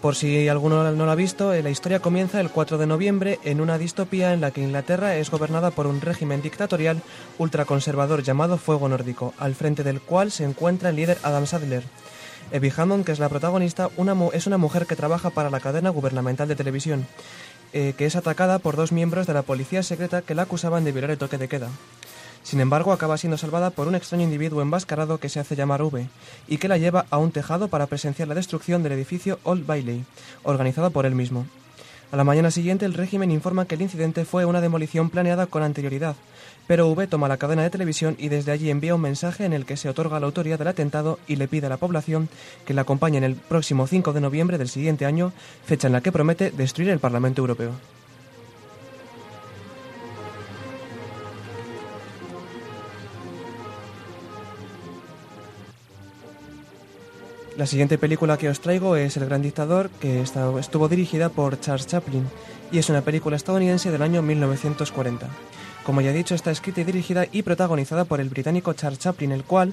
Por 0.00 0.16
si 0.16 0.48
alguno 0.48 0.90
no 0.90 1.04
lo 1.04 1.10
ha 1.10 1.14
visto, 1.14 1.52
eh, 1.52 1.62
la 1.62 1.68
historia 1.68 2.00
comienza 2.00 2.40
el 2.40 2.48
4 2.48 2.78
de 2.78 2.86
noviembre 2.86 3.38
en 3.44 3.60
una 3.60 3.76
distopía 3.76 4.32
en 4.32 4.40
la 4.40 4.52
que 4.52 4.62
Inglaterra 4.62 5.16
es 5.16 5.30
gobernada 5.30 5.70
por 5.70 5.86
un 5.86 6.00
régimen 6.00 6.40
dictatorial 6.40 7.02
ultraconservador 7.36 8.22
llamado 8.22 8.56
Fuego 8.56 8.88
Nórdico, 8.88 9.34
al 9.36 9.54
frente 9.54 9.84
del 9.84 10.00
cual 10.00 10.32
se 10.32 10.44
encuentra 10.44 10.88
el 10.88 10.96
líder 10.96 11.18
Adam 11.22 11.44
Sadler. 11.44 11.82
Evie 12.50 12.72
Hammond, 12.74 13.04
que 13.04 13.12
es 13.12 13.18
la 13.18 13.28
protagonista, 13.28 13.90
es 14.32 14.46
una 14.46 14.56
mujer 14.56 14.86
que 14.86 14.96
trabaja 14.96 15.28
para 15.28 15.50
la 15.50 15.60
cadena 15.60 15.90
gubernamental 15.90 16.48
de 16.48 16.56
televisión, 16.56 17.06
eh, 17.74 17.92
que 17.98 18.06
es 18.06 18.16
atacada 18.16 18.60
por 18.60 18.76
dos 18.76 18.92
miembros 18.92 19.26
de 19.26 19.34
la 19.34 19.42
policía 19.42 19.82
secreta 19.82 20.22
que 20.22 20.34
la 20.34 20.44
acusaban 20.44 20.84
de 20.84 20.92
violar 20.92 21.10
el 21.10 21.18
toque 21.18 21.36
de 21.36 21.48
queda. 21.48 21.68
Sin 22.48 22.60
embargo, 22.60 22.94
acaba 22.94 23.18
siendo 23.18 23.36
salvada 23.36 23.68
por 23.68 23.88
un 23.88 23.94
extraño 23.94 24.24
individuo 24.24 24.62
enmascarado 24.62 25.18
que 25.18 25.28
se 25.28 25.38
hace 25.38 25.54
llamar 25.54 25.82
V 25.82 26.08
y 26.48 26.56
que 26.56 26.68
la 26.68 26.78
lleva 26.78 27.04
a 27.10 27.18
un 27.18 27.30
tejado 27.30 27.68
para 27.68 27.86
presenciar 27.86 28.26
la 28.26 28.34
destrucción 28.34 28.82
del 28.82 28.92
edificio 28.92 29.38
Old 29.42 29.66
Bailey, 29.66 30.06
organizado 30.44 30.90
por 30.90 31.04
él 31.04 31.14
mismo. 31.14 31.44
A 32.10 32.16
la 32.16 32.24
mañana 32.24 32.50
siguiente, 32.50 32.86
el 32.86 32.94
régimen 32.94 33.30
informa 33.30 33.66
que 33.66 33.74
el 33.74 33.82
incidente 33.82 34.24
fue 34.24 34.46
una 34.46 34.62
demolición 34.62 35.10
planeada 35.10 35.44
con 35.44 35.62
anterioridad, 35.62 36.16
pero 36.66 36.88
V 36.88 37.06
toma 37.06 37.28
la 37.28 37.36
cadena 37.36 37.64
de 37.64 37.68
televisión 37.68 38.16
y 38.18 38.30
desde 38.30 38.50
allí 38.50 38.70
envía 38.70 38.94
un 38.94 39.02
mensaje 39.02 39.44
en 39.44 39.52
el 39.52 39.66
que 39.66 39.76
se 39.76 39.90
otorga 39.90 40.18
la 40.18 40.24
autoría 40.24 40.56
del 40.56 40.68
atentado 40.68 41.18
y 41.26 41.36
le 41.36 41.48
pide 41.48 41.66
a 41.66 41.68
la 41.68 41.76
población 41.76 42.30
que 42.64 42.72
la 42.72 42.80
acompañe 42.80 43.18
en 43.18 43.24
el 43.24 43.34
próximo 43.34 43.86
5 43.86 44.14
de 44.14 44.22
noviembre 44.22 44.56
del 44.56 44.70
siguiente 44.70 45.04
año, 45.04 45.34
fecha 45.66 45.88
en 45.88 45.92
la 45.92 46.00
que 46.00 46.12
promete 46.12 46.50
destruir 46.50 46.88
el 46.88 46.98
Parlamento 46.98 47.42
Europeo. 47.42 47.72
La 57.58 57.66
siguiente 57.66 57.98
película 57.98 58.38
que 58.38 58.48
os 58.48 58.60
traigo 58.60 58.94
es 58.94 59.16
El 59.16 59.24
Gran 59.24 59.42
Dictador, 59.42 59.90
que 59.90 60.20
estuvo 60.20 60.88
dirigida 60.88 61.28
por 61.28 61.58
Charles 61.58 61.88
Chaplin 61.88 62.24
y 62.70 62.78
es 62.78 62.88
una 62.88 63.00
película 63.00 63.34
estadounidense 63.34 63.90
del 63.90 64.02
año 64.02 64.22
1940. 64.22 65.26
Como 65.82 66.00
ya 66.00 66.10
he 66.10 66.14
dicho, 66.14 66.36
está 66.36 66.52
escrita 66.52 66.82
y 66.82 66.84
dirigida 66.84 67.26
y 67.32 67.42
protagonizada 67.42 68.04
por 68.04 68.20
el 68.20 68.28
británico 68.28 68.74
Charles 68.74 69.00
Chaplin, 69.00 69.32
el 69.32 69.42
cual 69.42 69.72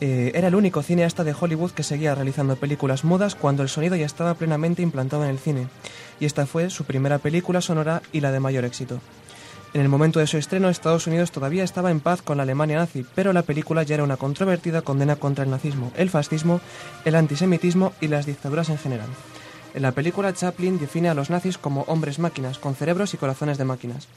eh, 0.00 0.32
era 0.34 0.48
el 0.48 0.56
único 0.56 0.82
cineasta 0.82 1.22
de 1.22 1.32
Hollywood 1.40 1.70
que 1.70 1.84
seguía 1.84 2.16
realizando 2.16 2.56
películas 2.56 3.04
mudas 3.04 3.36
cuando 3.36 3.62
el 3.62 3.68
sonido 3.68 3.94
ya 3.94 4.06
estaba 4.06 4.34
plenamente 4.34 4.82
implantado 4.82 5.22
en 5.22 5.30
el 5.30 5.38
cine, 5.38 5.68
y 6.18 6.24
esta 6.24 6.44
fue 6.44 6.70
su 6.70 6.82
primera 6.86 7.18
película 7.18 7.60
sonora 7.60 8.02
y 8.10 8.18
la 8.18 8.32
de 8.32 8.40
mayor 8.40 8.64
éxito. 8.64 8.98
En 9.74 9.80
el 9.80 9.88
momento 9.88 10.20
de 10.20 10.26
su 10.26 10.36
estreno, 10.36 10.68
Estados 10.68 11.06
Unidos 11.06 11.32
todavía 11.32 11.64
estaba 11.64 11.90
en 11.90 12.00
paz 12.00 12.20
con 12.20 12.36
la 12.36 12.42
Alemania 12.42 12.76
nazi, 12.76 13.06
pero 13.14 13.32
la 13.32 13.42
película 13.42 13.82
ya 13.82 13.94
era 13.94 14.04
una 14.04 14.18
controvertida 14.18 14.82
condena 14.82 15.16
contra 15.16 15.44
el 15.44 15.50
nazismo, 15.50 15.92
el 15.96 16.10
fascismo, 16.10 16.60
el 17.06 17.14
antisemitismo 17.14 17.94
y 17.98 18.08
las 18.08 18.26
dictaduras 18.26 18.68
en 18.68 18.76
general. 18.76 19.08
En 19.72 19.80
la 19.80 19.92
película, 19.92 20.34
Chaplin 20.34 20.78
define 20.78 21.08
a 21.08 21.14
los 21.14 21.30
nazis 21.30 21.56
como 21.56 21.82
hombres 21.82 22.18
máquinas, 22.18 22.58
con 22.58 22.74
cerebros 22.74 23.14
y 23.14 23.16
corazones 23.16 23.56
de 23.56 23.64
máquinas. 23.64 24.08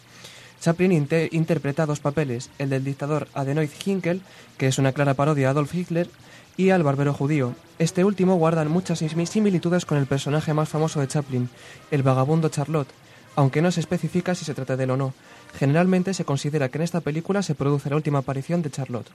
Chaplin 0.60 1.08
interpreta 1.32 1.86
dos 1.86 2.02
papeles, 2.02 2.50
el 2.60 2.70
del 2.70 2.84
dictador 2.84 3.30
Adenoid 3.34 3.70
Hinkel, 3.86 4.22
que 4.58 4.68
es 4.68 4.78
una 4.78 4.92
clara 4.92 5.14
parodia 5.14 5.48
a 5.48 5.52
Adolf 5.52 5.74
Hitler, 5.74 6.10
y 6.58 6.72
al 6.72 6.84
barbero 6.84 7.14
judío. 7.14 7.54
Este 7.80 8.04
último 8.04 8.36
guarda 8.36 8.66
muchas 8.66 9.00
similitudes 9.00 9.86
con 9.86 9.98
el 9.98 10.06
personaje 10.06 10.54
más 10.54 10.68
famoso 10.68 11.00
de 11.00 11.08
Chaplin, 11.08 11.50
el 11.92 12.04
vagabundo 12.04 12.50
Charlotte, 12.50 12.90
aunque 13.36 13.62
no 13.62 13.72
se 13.72 13.80
especifica 13.80 14.36
si 14.36 14.46
se 14.46 14.54
trata 14.54 14.76
de 14.78 14.86
él 14.86 14.92
o 14.92 14.98
no, 14.98 15.14
Generalmente 15.58 16.14
se 16.14 16.26
considera 16.26 16.70
que 16.70 16.78
en 16.78 16.84
esta 16.84 17.02
película 17.02 17.42
se 17.42 17.56
produce 17.56 17.90
la 17.90 17.96
última 17.96 18.20
aparición 18.20 18.62
de 18.62 18.72
Charlotte. 18.72 19.10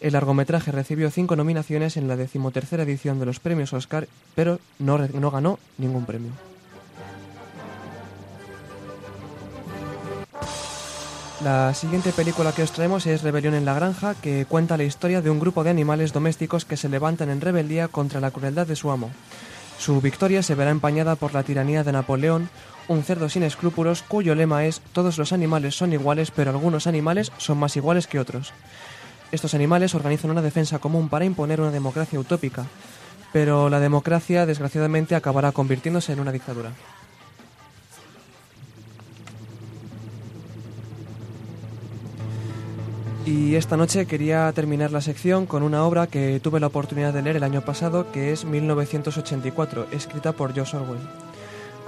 El 0.00 0.12
largometraje 0.12 0.70
recibió 0.70 1.10
cinco 1.10 1.34
nominaciones 1.34 1.96
en 1.96 2.08
la 2.08 2.16
decimotercera 2.16 2.82
edición 2.82 3.18
de 3.18 3.26
los 3.26 3.40
premios 3.40 3.72
Oscar, 3.72 4.06
pero 4.34 4.60
no, 4.78 4.98
no 4.98 5.30
ganó 5.30 5.58
ningún 5.78 6.04
premio. 6.04 6.30
La 11.42 11.72
siguiente 11.72 12.10
película 12.10 12.52
que 12.52 12.64
os 12.64 12.72
traemos 12.72 13.06
es 13.06 13.22
Rebelión 13.22 13.54
en 13.54 13.64
la 13.64 13.74
Granja, 13.74 14.16
que 14.16 14.44
cuenta 14.44 14.76
la 14.76 14.82
historia 14.82 15.22
de 15.22 15.30
un 15.30 15.38
grupo 15.38 15.62
de 15.62 15.70
animales 15.70 16.12
domésticos 16.12 16.64
que 16.64 16.76
se 16.76 16.88
levantan 16.88 17.30
en 17.30 17.40
rebeldía 17.40 17.86
contra 17.86 18.20
la 18.20 18.32
crueldad 18.32 18.66
de 18.66 18.74
su 18.74 18.90
amo. 18.90 19.10
Su 19.78 20.00
victoria 20.00 20.42
se 20.42 20.56
verá 20.56 20.72
empañada 20.72 21.14
por 21.14 21.34
la 21.34 21.44
tiranía 21.44 21.84
de 21.84 21.92
Napoleón, 21.92 22.50
un 22.88 23.04
cerdo 23.04 23.28
sin 23.28 23.42
escrúpulos 23.42 24.02
cuyo 24.02 24.34
lema 24.34 24.64
es 24.64 24.80
todos 24.92 25.18
los 25.18 25.32
animales 25.32 25.76
son 25.76 25.92
iguales, 25.92 26.30
pero 26.30 26.50
algunos 26.50 26.86
animales 26.86 27.30
son 27.36 27.58
más 27.58 27.76
iguales 27.76 28.06
que 28.06 28.18
otros. 28.18 28.52
Estos 29.30 29.54
animales 29.54 29.94
organizan 29.94 30.30
una 30.30 30.42
defensa 30.42 30.78
común 30.78 31.08
para 31.08 31.26
imponer 31.26 31.60
una 31.60 31.70
democracia 31.70 32.18
utópica, 32.18 32.64
pero 33.32 33.68
la 33.68 33.78
democracia 33.78 34.46
desgraciadamente 34.46 35.14
acabará 35.14 35.52
convirtiéndose 35.52 36.12
en 36.12 36.20
una 36.20 36.32
dictadura. 36.32 36.72
Y 43.26 43.56
esta 43.56 43.76
noche 43.76 44.06
quería 44.06 44.50
terminar 44.52 44.90
la 44.90 45.02
sección 45.02 45.44
con 45.44 45.62
una 45.62 45.84
obra 45.84 46.06
que 46.06 46.40
tuve 46.42 46.60
la 46.60 46.68
oportunidad 46.68 47.12
de 47.12 47.20
leer 47.20 47.36
el 47.36 47.42
año 47.42 47.60
pasado, 47.60 48.10
que 48.10 48.32
es 48.32 48.46
1984, 48.46 49.88
escrita 49.92 50.32
por 50.32 50.54
George 50.54 50.78
Orwell 50.78 51.27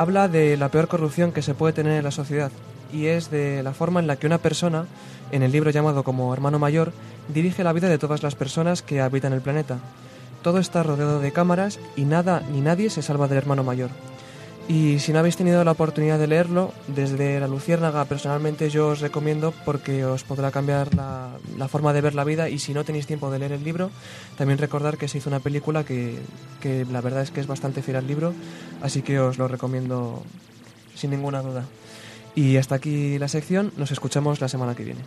habla 0.00 0.28
de 0.28 0.56
la 0.56 0.70
peor 0.70 0.88
corrupción 0.88 1.30
que 1.30 1.42
se 1.42 1.52
puede 1.52 1.74
tener 1.74 1.92
en 1.92 2.04
la 2.04 2.10
sociedad 2.10 2.50
y 2.90 3.08
es 3.08 3.30
de 3.30 3.62
la 3.62 3.74
forma 3.74 4.00
en 4.00 4.06
la 4.06 4.16
que 4.16 4.26
una 4.26 4.38
persona, 4.38 4.86
en 5.30 5.42
el 5.42 5.52
libro 5.52 5.70
llamado 5.70 6.04
como 6.04 6.32
hermano 6.32 6.58
mayor, 6.58 6.94
dirige 7.28 7.64
la 7.64 7.74
vida 7.74 7.90
de 7.90 7.98
todas 7.98 8.22
las 8.22 8.34
personas 8.34 8.80
que 8.80 9.02
habitan 9.02 9.34
el 9.34 9.42
planeta. 9.42 9.78
Todo 10.40 10.58
está 10.58 10.82
rodeado 10.82 11.20
de 11.20 11.32
cámaras 11.32 11.78
y 11.96 12.04
nada 12.06 12.42
ni 12.50 12.62
nadie 12.62 12.88
se 12.88 13.02
salva 13.02 13.28
del 13.28 13.36
hermano 13.36 13.62
mayor. 13.62 13.90
Y 14.70 15.00
si 15.00 15.12
no 15.12 15.18
habéis 15.18 15.36
tenido 15.36 15.64
la 15.64 15.72
oportunidad 15.72 16.16
de 16.16 16.28
leerlo, 16.28 16.72
desde 16.86 17.40
La 17.40 17.48
Luciérnaga 17.48 18.04
personalmente 18.04 18.70
yo 18.70 18.86
os 18.86 19.00
recomiendo 19.00 19.52
porque 19.64 20.04
os 20.04 20.22
podrá 20.22 20.52
cambiar 20.52 20.94
la, 20.94 21.66
forma 21.66 21.92
de 21.92 22.00
ver 22.00 22.14
la 22.14 22.22
vida 22.22 22.48
y 22.48 22.60
si 22.60 22.72
no 22.72 22.84
tenéis 22.84 23.08
tiempo 23.08 23.32
de 23.32 23.40
leer 23.40 23.50
el 23.50 23.64
libro, 23.64 23.90
también 24.38 24.58
recordar 24.58 24.96
que 24.96 25.08
se 25.08 25.18
hizo 25.18 25.28
una 25.28 25.40
película 25.40 25.82
que, 25.82 26.20
que 26.60 26.84
la 26.84 27.00
verdad 27.00 27.22
es 27.22 27.32
que 27.32 27.40
es 27.40 27.48
bastante 27.48 27.82
fiel 27.82 27.96
al 27.96 28.06
libro, 28.06 28.32
así 28.80 29.02
que 29.02 29.18
os 29.18 29.38
lo 29.38 29.48
recomiendo 29.48 30.22
sin 30.94 31.10
ninguna 31.10 31.42
duda. 31.42 31.64
Y 32.36 32.56
hasta 32.56 32.76
aquí 32.76 33.18
la 33.18 33.26
sección, 33.26 33.72
nos 33.76 33.90
escuchamos 33.90 34.40
la 34.40 34.48
semana 34.48 34.76
que 34.76 34.84
viene. 34.84 35.00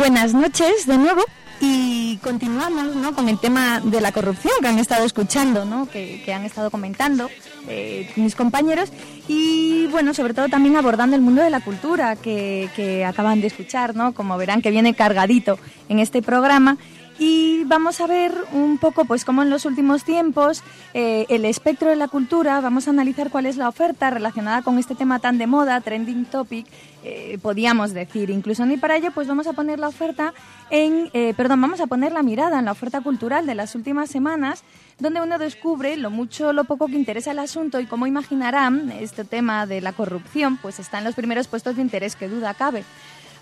Buenas 0.00 0.32
noches 0.32 0.86
de 0.86 0.96
nuevo 0.96 1.22
y 1.60 2.16
continuamos 2.22 2.96
¿no? 2.96 3.14
con 3.14 3.28
el 3.28 3.38
tema 3.38 3.80
de 3.80 4.00
la 4.00 4.12
corrupción 4.12 4.54
que 4.62 4.68
han 4.68 4.78
estado 4.78 5.04
escuchando, 5.04 5.66
¿no? 5.66 5.86
que, 5.90 6.24
han 6.32 6.46
estado 6.46 6.70
comentando 6.70 7.28
eh, 7.68 8.10
mis 8.16 8.34
compañeros 8.34 8.90
y 9.28 9.88
bueno, 9.88 10.14
sobre 10.14 10.32
todo 10.32 10.48
también 10.48 10.76
abordando 10.76 11.16
el 11.16 11.22
mundo 11.22 11.42
de 11.42 11.50
la 11.50 11.60
cultura 11.60 12.16
que, 12.16 12.70
que 12.74 13.04
acaban 13.04 13.42
de 13.42 13.48
escuchar, 13.48 13.94
¿no? 13.94 14.14
como 14.14 14.38
verán 14.38 14.62
que 14.62 14.70
viene 14.70 14.94
cargadito 14.94 15.58
en 15.90 15.98
este 15.98 16.22
programa 16.22 16.78
Y 17.22 17.64
vamos 17.64 18.00
a 18.00 18.06
ver 18.06 18.32
un 18.50 18.78
poco, 18.78 19.04
pues 19.04 19.26
como 19.26 19.42
en 19.42 19.50
los 19.50 19.66
últimos 19.66 20.04
tiempos, 20.04 20.62
eh, 20.94 21.26
el 21.28 21.44
espectro 21.44 21.90
de 21.90 21.96
la 21.96 22.08
cultura, 22.08 22.62
vamos 22.62 22.88
a 22.88 22.92
analizar 22.92 23.28
cuál 23.28 23.44
es 23.44 23.58
la 23.58 23.68
oferta 23.68 24.08
relacionada 24.08 24.62
con 24.62 24.78
este 24.78 24.94
tema 24.94 25.18
tan 25.18 25.36
de 25.36 25.46
moda, 25.46 25.78
trending 25.82 26.24
topic, 26.24 26.66
eh, 27.04 27.36
podíamos 27.42 27.92
decir. 27.92 28.30
Incluso 28.30 28.64
ni 28.64 28.78
para 28.78 28.96
ello, 28.96 29.10
pues 29.10 29.28
vamos 29.28 29.46
a 29.46 29.52
poner 29.52 29.78
la 29.78 29.88
oferta 29.88 30.32
en, 30.70 31.10
eh, 31.12 31.34
perdón, 31.36 31.60
vamos 31.60 31.82
a 31.82 31.86
poner 31.86 32.12
la 32.12 32.22
mirada 32.22 32.58
en 32.58 32.64
la 32.64 32.72
oferta 32.72 33.02
cultural 33.02 33.44
de 33.44 33.54
las 33.54 33.74
últimas 33.74 34.08
semanas, 34.08 34.64
donde 34.98 35.20
uno 35.20 35.36
descubre 35.36 35.98
lo 35.98 36.08
mucho 36.08 36.54
lo 36.54 36.64
poco 36.64 36.86
que 36.86 36.96
interesa 36.96 37.32
el 37.32 37.38
asunto 37.40 37.80
y 37.80 37.86
como 37.86 38.06
imaginarán, 38.06 38.90
este 38.92 39.26
tema 39.26 39.66
de 39.66 39.82
la 39.82 39.92
corrupción, 39.92 40.56
pues 40.56 40.78
está 40.78 40.96
en 40.96 41.04
los 41.04 41.16
primeros 41.16 41.48
puestos 41.48 41.76
de 41.76 41.82
interés 41.82 42.16
que 42.16 42.30
duda 42.30 42.54
cabe. 42.54 42.82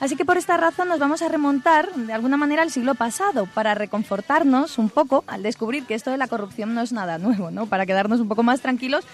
Así 0.01 0.15
que 0.15 0.25
por 0.25 0.37
esta 0.37 0.57
razón 0.57 0.89
nos 0.89 1.01
vamos 1.01 1.23
a 1.23 1.29
remontar 1.29 1.93
de 1.93 2.13
alguna 2.13 2.37
manera 2.37 2.63
al 2.63 2.71
siglo 2.71 2.95
pasado 2.95 3.47
para 3.47 3.75
reconfortarnos 3.75 4.79
un 4.79 4.91
poco 4.91 5.25
al 5.27 5.43
descubrir 5.43 5.87
que 5.87 5.95
esto 5.95 6.13
de 6.13 6.17
la 6.19 6.29
corrupción 6.29 6.73
no 6.73 6.83
es 6.83 6.93
nada 6.93 7.19
nuevo, 7.19 7.51
¿no? 7.51 7.67
Para 7.67 7.85
quedarnos 7.85 8.21
un 8.21 8.29
poco 8.29 8.45
más 8.45 8.61
tranquilos, 8.61 9.05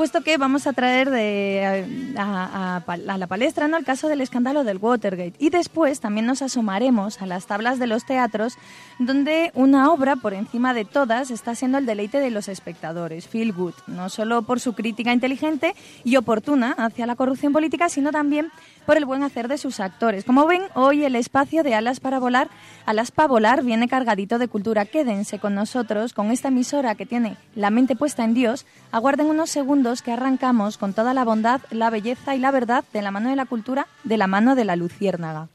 puesto 0.00 0.22
que 0.22 0.38
vamos 0.38 0.66
a 0.66 0.72
traer 0.72 1.10
de, 1.10 2.14
a, 2.16 2.82
la 2.96 3.26
palestra 3.26 3.68
¿no? 3.68 3.76
el 3.76 3.84
caso 3.84 4.08
del 4.08 4.22
escándalo 4.22 4.64
del 4.64 4.78
Watergate. 4.78 5.34
Y 5.38 5.50
después 5.50 6.00
también 6.00 6.24
nos 6.24 6.40
asomaremos 6.40 7.20
a 7.20 7.26
las 7.26 7.44
tablas 7.44 7.78
de 7.78 7.86
los 7.86 8.06
teatros, 8.06 8.56
donde 8.98 9.50
una 9.52 9.92
obra, 9.92 10.16
por 10.16 10.32
encima 10.32 10.72
de 10.72 10.86
todas, 10.86 11.30
está 11.30 11.54
siendo 11.54 11.76
el 11.76 11.84
deleite 11.84 12.18
de 12.18 12.30
los 12.30 12.48
espectadores, 12.48 13.28
Feel 13.28 13.52
Good, 13.52 13.74
no 13.88 14.08
solo 14.08 14.40
por 14.40 14.58
su 14.58 14.72
crítica 14.72 15.12
inteligente 15.12 15.74
y 16.02 16.16
oportuna 16.16 16.72
hacia 16.78 17.04
la 17.04 17.14
corrupción 17.14 17.52
política, 17.52 17.90
sino 17.90 18.10
también 18.10 18.50
por 18.86 18.96
el 18.96 19.04
buen 19.04 19.22
hacer 19.22 19.48
de 19.48 19.58
sus 19.58 19.80
actores. 19.80 20.24
Como 20.24 20.46
ven, 20.46 20.62
hoy 20.74 21.04
el 21.04 21.14
espacio 21.14 21.62
de 21.62 21.74
Alas 21.74 22.00
para 22.00 22.18
Volar, 22.18 22.48
Alas 22.86 23.10
para 23.10 23.28
Volar, 23.28 23.62
viene 23.62 23.86
cargadito 23.86 24.38
de 24.38 24.48
cultura. 24.48 24.86
Quédense 24.86 25.38
con 25.38 25.54
nosotros, 25.54 26.14
con 26.14 26.30
esta 26.30 26.48
emisora 26.48 26.94
que 26.94 27.04
tiene 27.04 27.36
la 27.54 27.68
mente 27.68 27.96
puesta 27.96 28.24
en 28.24 28.32
Dios. 28.32 28.64
Aguarden 28.92 29.26
unos 29.26 29.50
segundos 29.50 29.89
que 30.00 30.12
arrancamos 30.12 30.78
con 30.78 30.92
toda 30.92 31.14
la 31.14 31.24
bondad, 31.24 31.60
la 31.70 31.90
belleza 31.90 32.36
y 32.36 32.38
la 32.38 32.52
verdad 32.52 32.84
de 32.92 33.02
la 33.02 33.10
mano 33.10 33.28
de 33.30 33.36
la 33.36 33.44
cultura, 33.44 33.88
de 34.04 34.16
la 34.16 34.28
mano 34.28 34.54
de 34.54 34.64
la 34.64 34.76
luciérnaga. 34.76 35.48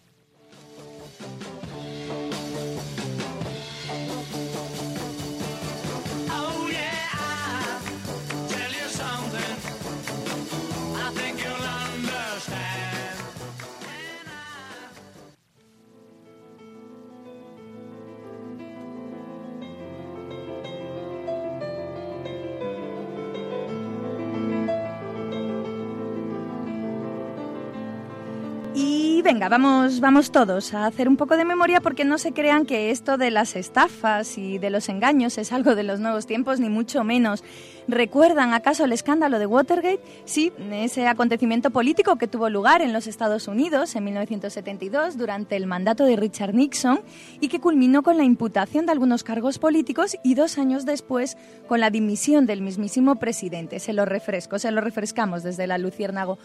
Venga, 29.35 29.49
vamos, 29.49 29.99
vamos 29.99 30.31
todos 30.31 30.73
a 30.73 30.85
hacer 30.85 31.09
un 31.09 31.17
poco 31.17 31.35
de 31.35 31.43
memoria 31.43 31.81
porque 31.81 32.05
no 32.05 32.17
se 32.17 32.31
crean 32.31 32.65
que 32.65 32.89
esto 32.89 33.17
de 33.17 33.31
las 33.31 33.57
estafas 33.57 34.37
y 34.37 34.59
de 34.59 34.69
los 34.69 34.87
engaños 34.87 35.37
es 35.37 35.51
algo 35.51 35.75
de 35.75 35.83
los 35.83 35.99
nuevos 35.99 36.25
tiempos, 36.25 36.61
ni 36.61 36.69
mucho 36.69 37.03
menos. 37.03 37.43
¿Recuerdan 37.89 38.53
acaso 38.53 38.85
el 38.85 38.93
escándalo 38.93 39.37
de 39.37 39.45
Watergate? 39.45 39.99
Sí, 40.23 40.53
ese 40.71 41.07
acontecimiento 41.07 41.69
político 41.69 42.15
que 42.15 42.29
tuvo 42.29 42.49
lugar 42.49 42.81
en 42.81 42.93
los 42.93 43.07
Estados 43.07 43.49
Unidos 43.49 43.93
en 43.97 44.05
1972 44.05 45.17
durante 45.17 45.57
el 45.57 45.67
mandato 45.67 46.05
de 46.05 46.15
Richard 46.15 46.53
Nixon 46.53 47.01
y 47.41 47.49
que 47.49 47.59
culminó 47.59 48.03
con 48.03 48.15
la 48.15 48.23
imputación 48.23 48.85
de 48.85 48.93
algunos 48.93 49.25
cargos 49.25 49.59
políticos 49.59 50.15
y 50.23 50.35
dos 50.35 50.57
años 50.57 50.85
después 50.85 51.35
con 51.67 51.81
la 51.81 51.89
dimisión 51.89 52.45
del 52.45 52.61
mismísimo 52.61 53.17
presidente. 53.17 53.81
Se 53.81 53.91
lo 53.91 54.05
refresco, 54.05 54.59
se 54.59 54.71
lo 54.71 54.79
refrescamos 54.79 55.43
desde 55.43 55.67
la 55.67 55.77
Luciérnago. 55.77 56.39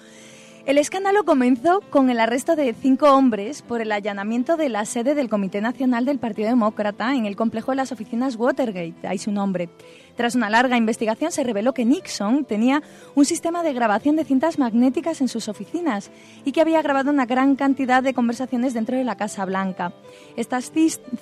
El 0.67 0.77
escándalo 0.77 1.25
comenzó 1.25 1.81
con 1.89 2.11
el 2.11 2.21
arresto 2.21 2.55
de 2.55 2.75
cinco 2.75 3.11
hombres 3.15 3.63
por 3.63 3.81
el 3.81 3.91
allanamiento 3.93 4.59
de 4.59 4.69
la 4.69 4.85
sede 4.85 5.15
del 5.15 5.31
Comité 5.31 5.63
Nacional 5.63 6.05
del 6.05 6.19
Partido 6.19 6.51
Demócrata 6.51 7.15
en 7.15 7.25
el 7.25 7.35
complejo 7.35 7.73
de 7.73 7.77
las 7.77 7.93
oficinas 7.93 8.37
Watergate, 8.37 9.09
ahí 9.09 9.17
su 9.17 9.33
nombre. 9.33 9.71
Tras 10.21 10.35
una 10.35 10.51
larga 10.51 10.77
investigación 10.77 11.33
se 11.33 11.45
reveló 11.45 11.73
que 11.73 11.87
Nixon 11.87 12.45
tenía 12.45 12.83
un 13.15 13.25
sistema 13.25 13.63
de 13.63 13.73
grabación 13.73 14.17
de 14.17 14.27
cintas 14.27 14.59
magnéticas 14.59 15.23
en 15.23 15.29
sus 15.29 15.49
oficinas 15.49 16.11
y 16.45 16.53
que 16.53 16.61
había 16.61 16.83
grabado 16.83 17.11
una 17.11 17.25
gran 17.25 17.57
cantidad 17.57 18.03
de 18.03 18.13
conversaciones 18.13 18.75
dentro 18.75 18.99
de 18.99 19.05
la 19.05 19.17
Casa 19.17 19.47
Blanca. 19.47 19.95
Estas 20.37 20.73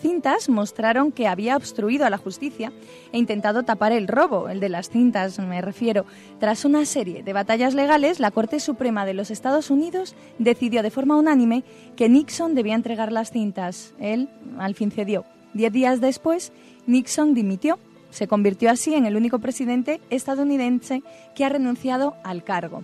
cintas 0.01 0.49
mostraron 0.49 1.13
que 1.13 1.29
había 1.29 1.57
obstruido 1.57 2.07
a 2.07 2.11
la 2.11 2.19
justicia 2.19 2.73
e 3.13 3.19
intentado 3.19 3.63
tapar 3.63 3.93
el 3.93 4.09
robo, 4.09 4.49
el 4.49 4.59
de 4.59 4.69
las 4.69 4.91
cintas 4.91 5.39
me 5.39 5.61
refiero. 5.61 6.05
Tras 6.41 6.65
una 6.65 6.85
serie 6.85 7.23
de 7.23 7.33
batallas 7.33 7.75
legales, 7.75 8.19
la 8.19 8.33
Corte 8.33 8.59
Suprema 8.59 9.07
de 9.07 9.15
los 9.15 9.31
Estados 9.31 9.71
Unidos 9.71 10.17
decidió 10.41 10.83
de 10.83 10.91
forma 10.91 11.15
unánime 11.15 11.63
que 11.95 12.09
Nixon 12.09 12.57
debía 12.57 12.75
entregar 12.75 13.13
las 13.13 13.31
cintas. 13.31 13.95
Él 14.01 14.29
al 14.59 14.75
fin 14.75 14.91
cedió. 14.91 15.25
Diez 15.55 15.73
días 15.73 16.01
después, 16.01 16.53
Nixon 16.89 17.35
dimitió 17.35 17.79
se 18.11 18.29
convirtió 18.29 18.71
así 18.71 18.95
en 18.95 19.07
el 19.07 19.17
único 19.17 19.39
presidente 19.39 20.01
estadounidense 20.11 21.03
que 21.35 21.45
ha 21.45 21.49
renunciado 21.49 22.17
al 22.25 22.45
cargo. 22.45 22.83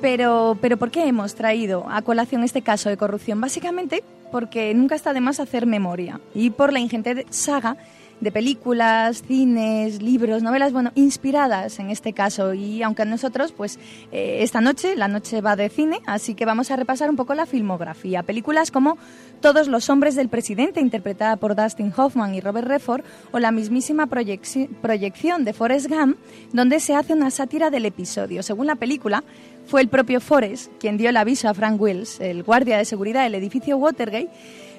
Pero, 0.00 0.56
pero 0.60 0.76
¿por 0.76 0.90
qué 0.90 1.06
hemos 1.06 1.34
traído 1.34 1.84
a 1.88 2.02
colación 2.02 2.44
este 2.44 2.62
caso 2.62 2.88
de 2.88 2.96
corrupción? 2.96 3.40
Básicamente 3.40 4.04
porque 4.30 4.72
nunca 4.74 4.94
está 4.94 5.12
de 5.12 5.20
más 5.20 5.40
hacer 5.40 5.66
memoria 5.66 6.20
y 6.34 6.50
por 6.50 6.72
la 6.72 6.80
ingente 6.80 7.26
saga 7.30 7.76
de 8.20 8.32
películas, 8.32 9.22
cines, 9.26 10.02
libros, 10.02 10.42
novelas, 10.42 10.72
bueno, 10.72 10.90
inspiradas 10.94 11.78
en 11.78 11.90
este 11.90 12.12
caso. 12.12 12.54
Y 12.54 12.82
aunque 12.82 13.04
nosotros, 13.04 13.52
pues 13.52 13.78
eh, 14.12 14.38
esta 14.40 14.60
noche, 14.60 14.96
la 14.96 15.08
noche 15.08 15.40
va 15.40 15.56
de 15.56 15.68
cine, 15.68 16.00
así 16.06 16.34
que 16.34 16.44
vamos 16.44 16.70
a 16.70 16.76
repasar 16.76 17.10
un 17.10 17.16
poco 17.16 17.34
la 17.34 17.46
filmografía. 17.46 18.22
Películas 18.22 18.70
como 18.70 18.98
Todos 19.40 19.68
los 19.68 19.88
hombres 19.88 20.16
del 20.16 20.28
presidente, 20.28 20.80
interpretada 20.80 21.36
por 21.36 21.54
Dustin 21.54 21.92
Hoffman 21.96 22.34
y 22.34 22.40
Robert 22.40 22.66
Redford, 22.66 23.04
o 23.30 23.38
la 23.38 23.52
mismísima 23.52 24.06
proyección 24.08 25.44
de 25.44 25.52
Forrest 25.52 25.88
Gump, 25.88 26.16
donde 26.52 26.80
se 26.80 26.96
hace 26.96 27.12
una 27.12 27.30
sátira 27.30 27.70
del 27.70 27.86
episodio. 27.86 28.42
Según 28.42 28.66
la 28.66 28.74
película, 28.74 29.22
fue 29.68 29.82
el 29.82 29.88
propio 29.88 30.20
Forrest 30.20 30.72
quien 30.80 30.96
dio 30.96 31.10
el 31.10 31.16
aviso 31.16 31.48
a 31.48 31.54
Frank 31.54 31.80
Wills, 31.80 32.20
el 32.20 32.42
guardia 32.42 32.78
de 32.78 32.84
seguridad 32.84 33.22
del 33.22 33.34
edificio 33.34 33.76
Watergate, 33.76 34.30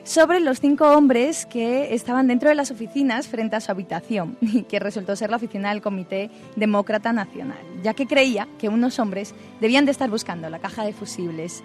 sobre 0.03 0.39
los 0.39 0.59
cinco 0.59 0.91
hombres 0.95 1.45
que 1.45 1.93
estaban 1.93 2.27
dentro 2.27 2.49
de 2.49 2.55
las 2.55 2.71
oficinas 2.71 3.27
frente 3.27 3.55
a 3.55 3.61
su 3.61 3.71
habitación 3.71 4.37
y 4.41 4.63
que 4.63 4.79
resultó 4.79 5.15
ser 5.15 5.29
la 5.29 5.37
oficina 5.37 5.69
del 5.69 5.81
Comité 5.81 6.29
Demócrata 6.55 7.13
Nacional, 7.13 7.59
ya 7.83 7.93
que 7.93 8.07
creía 8.07 8.47
que 8.57 8.69
unos 8.69 8.99
hombres 8.99 9.33
debían 9.59 9.85
de 9.85 9.91
estar 9.91 10.09
buscando 10.09 10.49
la 10.49 10.59
caja 10.59 10.83
de 10.83 10.93
fusibles. 10.93 11.63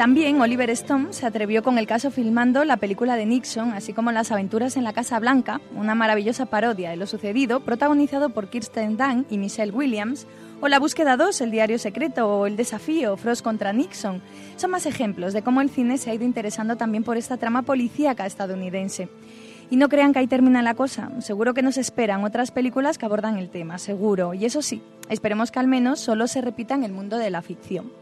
También 0.00 0.40
Oliver 0.40 0.70
Stone 0.70 1.12
se 1.12 1.26
atrevió 1.26 1.62
con 1.62 1.76
el 1.76 1.86
caso 1.86 2.10
filmando 2.10 2.64
la 2.64 2.78
película 2.78 3.16
de 3.16 3.26
Nixon, 3.26 3.74
así 3.74 3.92
como 3.92 4.12
Las 4.12 4.32
aventuras 4.32 4.78
en 4.78 4.84
la 4.84 4.94
Casa 4.94 5.18
Blanca, 5.20 5.60
una 5.76 5.94
maravillosa 5.94 6.46
parodia 6.46 6.88
de 6.88 6.96
lo 6.96 7.06
sucedido, 7.06 7.60
protagonizado 7.60 8.30
por 8.30 8.48
Kirsten 8.48 8.96
Dunst 8.96 9.30
y 9.30 9.36
Michelle 9.36 9.72
Williams, 9.72 10.26
o 10.62 10.68
La 10.68 10.78
búsqueda 10.78 11.18
2, 11.18 11.42
El 11.42 11.50
diario 11.50 11.78
secreto, 11.78 12.26
o 12.26 12.46
El 12.46 12.56
desafío, 12.56 13.18
Frost 13.18 13.44
contra 13.44 13.74
Nixon. 13.74 14.22
Son 14.56 14.70
más 14.70 14.86
ejemplos 14.86 15.34
de 15.34 15.42
cómo 15.42 15.60
el 15.60 15.68
cine 15.68 15.98
se 15.98 16.08
ha 16.08 16.14
ido 16.14 16.24
interesando 16.24 16.76
también 16.76 17.04
por 17.04 17.18
esta 17.18 17.36
trama 17.36 17.60
policíaca 17.60 18.24
estadounidense. 18.24 19.10
Y 19.68 19.76
no 19.76 19.90
crean 19.90 20.14
que 20.14 20.20
ahí 20.20 20.26
termina 20.26 20.62
la 20.62 20.72
cosa. 20.72 21.10
Seguro 21.20 21.52
que 21.52 21.60
nos 21.60 21.76
esperan 21.76 22.24
otras 22.24 22.52
películas 22.52 22.96
que 22.96 23.04
abordan 23.04 23.36
el 23.36 23.50
tema, 23.50 23.76
seguro. 23.76 24.32
Y 24.32 24.46
eso 24.46 24.62
sí, 24.62 24.80
esperemos 25.10 25.50
que 25.50 25.58
al 25.58 25.66
menos 25.66 26.00
solo 26.00 26.26
se 26.26 26.40
repita 26.40 26.74
en 26.74 26.84
el 26.84 26.92
mundo 26.92 27.18
de 27.18 27.28
la 27.28 27.42
ficción. 27.42 27.92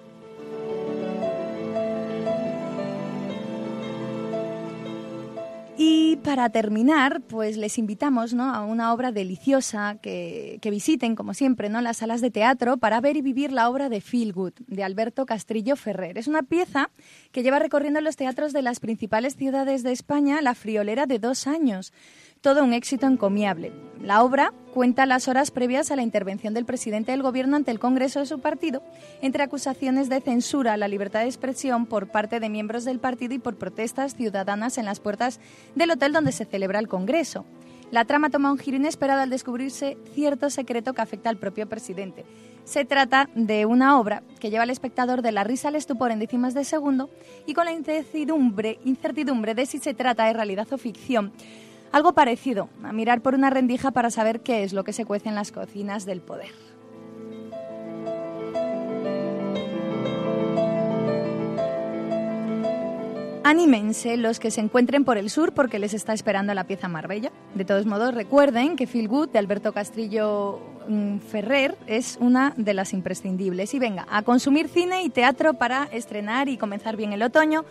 Y 5.81 6.17
para 6.25 6.51
terminar, 6.51 7.21
pues 7.21 7.57
les 7.57 7.79
invitamos 7.79 8.35
¿no? 8.35 8.53
a 8.53 8.65
una 8.65 8.93
obra 8.93 9.13
deliciosa 9.13 9.97
que, 10.03 10.59
visiten, 10.65 11.15
como 11.15 11.35
siempre, 11.35 11.69
¿no? 11.69 11.81
las 11.81 11.99
salas 11.99 12.21
de 12.21 12.33
teatro 12.33 12.79
para 12.79 13.01
ver 13.01 13.17
y 13.17 13.23
vivir 13.23 13.53
la 13.53 13.71
obra 13.71 13.89
de 13.89 14.01
Feel 14.01 14.33
Good, 14.33 14.55
de 14.67 14.83
Alberto 14.83 15.25
Castrillo 15.25 15.77
Ferrer. 15.77 16.19
Es 16.19 16.27
una 16.27 16.43
pieza 16.43 16.91
que 17.31 17.45
lleva 17.45 17.61
recorriendo 17.61 18.01
los 18.01 18.17
teatros 18.17 18.53
de 18.53 18.63
las 18.63 18.81
principales 18.81 19.37
ciudades 19.37 19.85
de 19.85 19.93
España 19.93 20.43
la 20.43 20.57
friolera 20.57 21.07
de 21.07 21.21
dos 21.21 21.47
años 21.47 21.93
todo 22.41 22.63
un 22.63 22.73
éxito 22.73 23.07
encomiable. 23.07 23.73
La 24.01 24.23
obra 24.23 24.53
cuenta 24.73 25.07
las 25.07 25.27
horas 25.27 25.51
previas 25.51 25.91
a 25.91 25.97
la 25.97 26.03
intervención 26.03 26.55
del 26.55 26.65
presidente 26.65 27.11
del 27.11 27.23
Gobierno 27.23 27.57
ante 27.57 27.73
el 27.73 27.81
Congreso 27.81 28.21
de 28.21 28.27
su 28.27 28.39
partido, 28.41 28.83
entre 29.23 29.43
acusaciones 29.43 30.09
de 30.09 30.21
censura 30.21 30.75
a 30.75 30.77
la 30.77 30.87
libertad 30.87 31.21
de 31.21 31.27
expresión 31.27 31.87
por 31.87 32.09
parte 32.09 32.39
de 32.39 32.49
miembros 32.49 32.85
del 32.85 33.01
partido 33.01 33.35
y 33.35 33.39
por 33.39 33.57
protestas 33.57 34.15
ciudadanas 34.15 34.79
en 34.79 34.85
las 34.85 35.01
puertas 35.01 35.41
del 35.75 35.91
hotel 35.91 36.13
donde 36.13 36.33
se 36.33 36.45
celebra 36.45 36.79
el 36.79 36.87
Congreso. 36.87 37.45
La 37.91 38.05
trama 38.05 38.31
toma 38.31 38.53
un 38.53 38.59
giro 38.59 38.77
inesperado 38.77 39.23
al 39.23 39.31
descubrirse 39.31 39.97
cierto 40.15 40.51
secreto 40.51 40.93
que 40.93 41.03
afecta 41.03 41.31
al 41.31 41.39
propio 41.39 41.69
presidente. 41.69 42.25
Se 42.65 42.85
trata 42.85 43.31
de 43.35 43.65
una 43.65 43.99
obra 43.99 44.23
que 44.41 44.51
lleva 44.51 44.65
al 44.65 44.71
espectador 44.71 45.23
de 45.23 45.33
la 45.33 45.43
risa 45.43 45.69
al 45.69 45.75
estupor 45.75 46.11
en 46.11 46.19
décimas 46.19 46.53
de 46.53 46.65
segundo 46.65 47.09
y 47.47 47.55
con 47.55 47.65
la 47.65 47.73
incertidumbre, 47.73 48.79
incertidumbre 48.85 49.55
de 49.55 49.65
si 49.65 49.79
se 49.79 49.95
trata 49.95 50.27
de 50.27 50.35
realidad 50.35 50.71
o 50.71 50.77
ficción. 50.77 51.33
Algo 51.91 52.13
parecido 52.13 52.69
a 52.85 52.93
mirar 52.93 53.23
por 53.23 53.35
una 53.35 53.51
rendija 53.51 53.91
para 53.91 54.11
saber 54.11 54.41
qué 54.41 54.63
es 54.63 54.73
lo 54.73 54.85
que 54.85 54.93
se 54.93 55.05
cuece 55.05 55.29
en 55.29 55.35
las 55.35 55.53
cocinas 55.53 56.05
del 56.05 56.21
poder. 56.21 56.53
Anímense 63.49 64.19
los 64.19 64.41
que 64.41 64.51
se 64.51 64.61
encuentren 64.61 65.07
por 65.07 65.17
el 65.17 65.31
sur 65.31 65.55
porque 65.55 65.79
les 65.79 65.95
está 65.95 66.13
esperando 66.13 66.53
la 66.53 66.65
pieza 66.65 66.87
Marbella. 66.87 67.33
De 67.55 67.65
todos 67.65 67.87
modos, 67.87 68.15
recuerden 68.15 68.77
que 68.77 68.87
Feel 68.87 69.09
Good 69.09 69.31
de 69.31 69.39
Alberto 69.39 69.73
Castrillo 69.73 70.61
Ferrer 71.31 71.77
es 71.87 72.19
una 72.21 72.55
de 72.57 72.75
las 72.75 72.93
imprescindibles. 72.93 73.75
Y 73.75 73.79
venga, 73.79 74.07
a 74.11 74.23
consumir 74.23 74.69
cine 74.69 75.03
y 75.03 75.11
teatro 75.11 75.55
para 75.55 75.85
estrenar 75.85 76.49
y 76.49 76.57
comenzar 76.57 76.97
bien 76.97 77.13
el 77.13 77.23
otoño. 77.23 77.65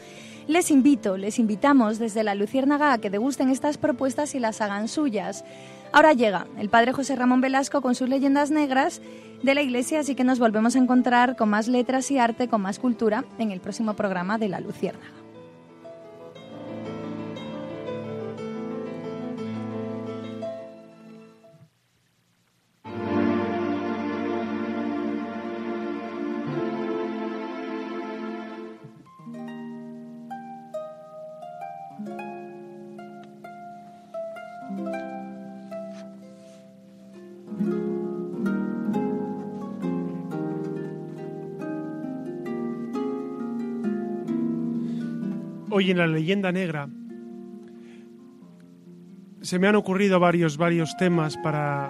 Les 0.47 0.71
invito, 0.71 1.17
les 1.17 1.39
invitamos 1.39 1.99
desde 1.99 2.23
la 2.23 2.35
Luciérnaga 2.35 2.93
a 2.93 2.97
que 2.99 3.09
degusten 3.09 3.49
estas 3.49 3.77
propuestas 3.77 4.33
y 4.35 4.39
las 4.39 4.61
hagan 4.61 4.87
suyas. 4.87 5.43
Ahora 5.91 6.13
llega 6.13 6.47
el 6.57 6.69
padre 6.69 6.93
José 6.93 7.15
Ramón 7.15 7.41
Velasco 7.41 7.81
con 7.81 7.95
sus 7.95 8.09
leyendas 8.09 8.51
negras 8.51 9.01
de 9.43 9.55
la 9.55 9.61
Iglesia, 9.61 9.99
así 9.99 10.15
que 10.15 10.23
nos 10.23 10.39
volvemos 10.39 10.75
a 10.75 10.79
encontrar 10.79 11.35
con 11.35 11.49
más 11.49 11.67
letras 11.67 12.09
y 12.11 12.17
arte, 12.17 12.47
con 12.47 12.61
más 12.61 12.79
cultura 12.79 13.25
en 13.37 13.51
el 13.51 13.59
próximo 13.59 13.93
programa 13.95 14.37
de 14.37 14.49
la 14.49 14.59
Luciérnaga. 14.59 15.16
Hoy 45.87 45.91
en 45.91 45.99
la 45.99 46.07
leyenda 46.07 46.51
negra 46.51 46.89
se 49.39 49.57
me 49.57 49.69
han 49.69 49.75
ocurrido 49.77 50.19
varios, 50.19 50.57
varios 50.57 50.97
temas 50.97 51.37
para 51.37 51.89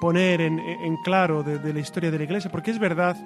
poner 0.00 0.40
en, 0.40 0.96
claro 1.02 1.42
de, 1.42 1.58
de, 1.58 1.74
la 1.74 1.80
historia 1.80 2.12
de 2.12 2.18
la 2.18 2.22
Iglesia, 2.22 2.52
porque 2.52 2.70
es 2.70 2.78
verdad 2.78 3.16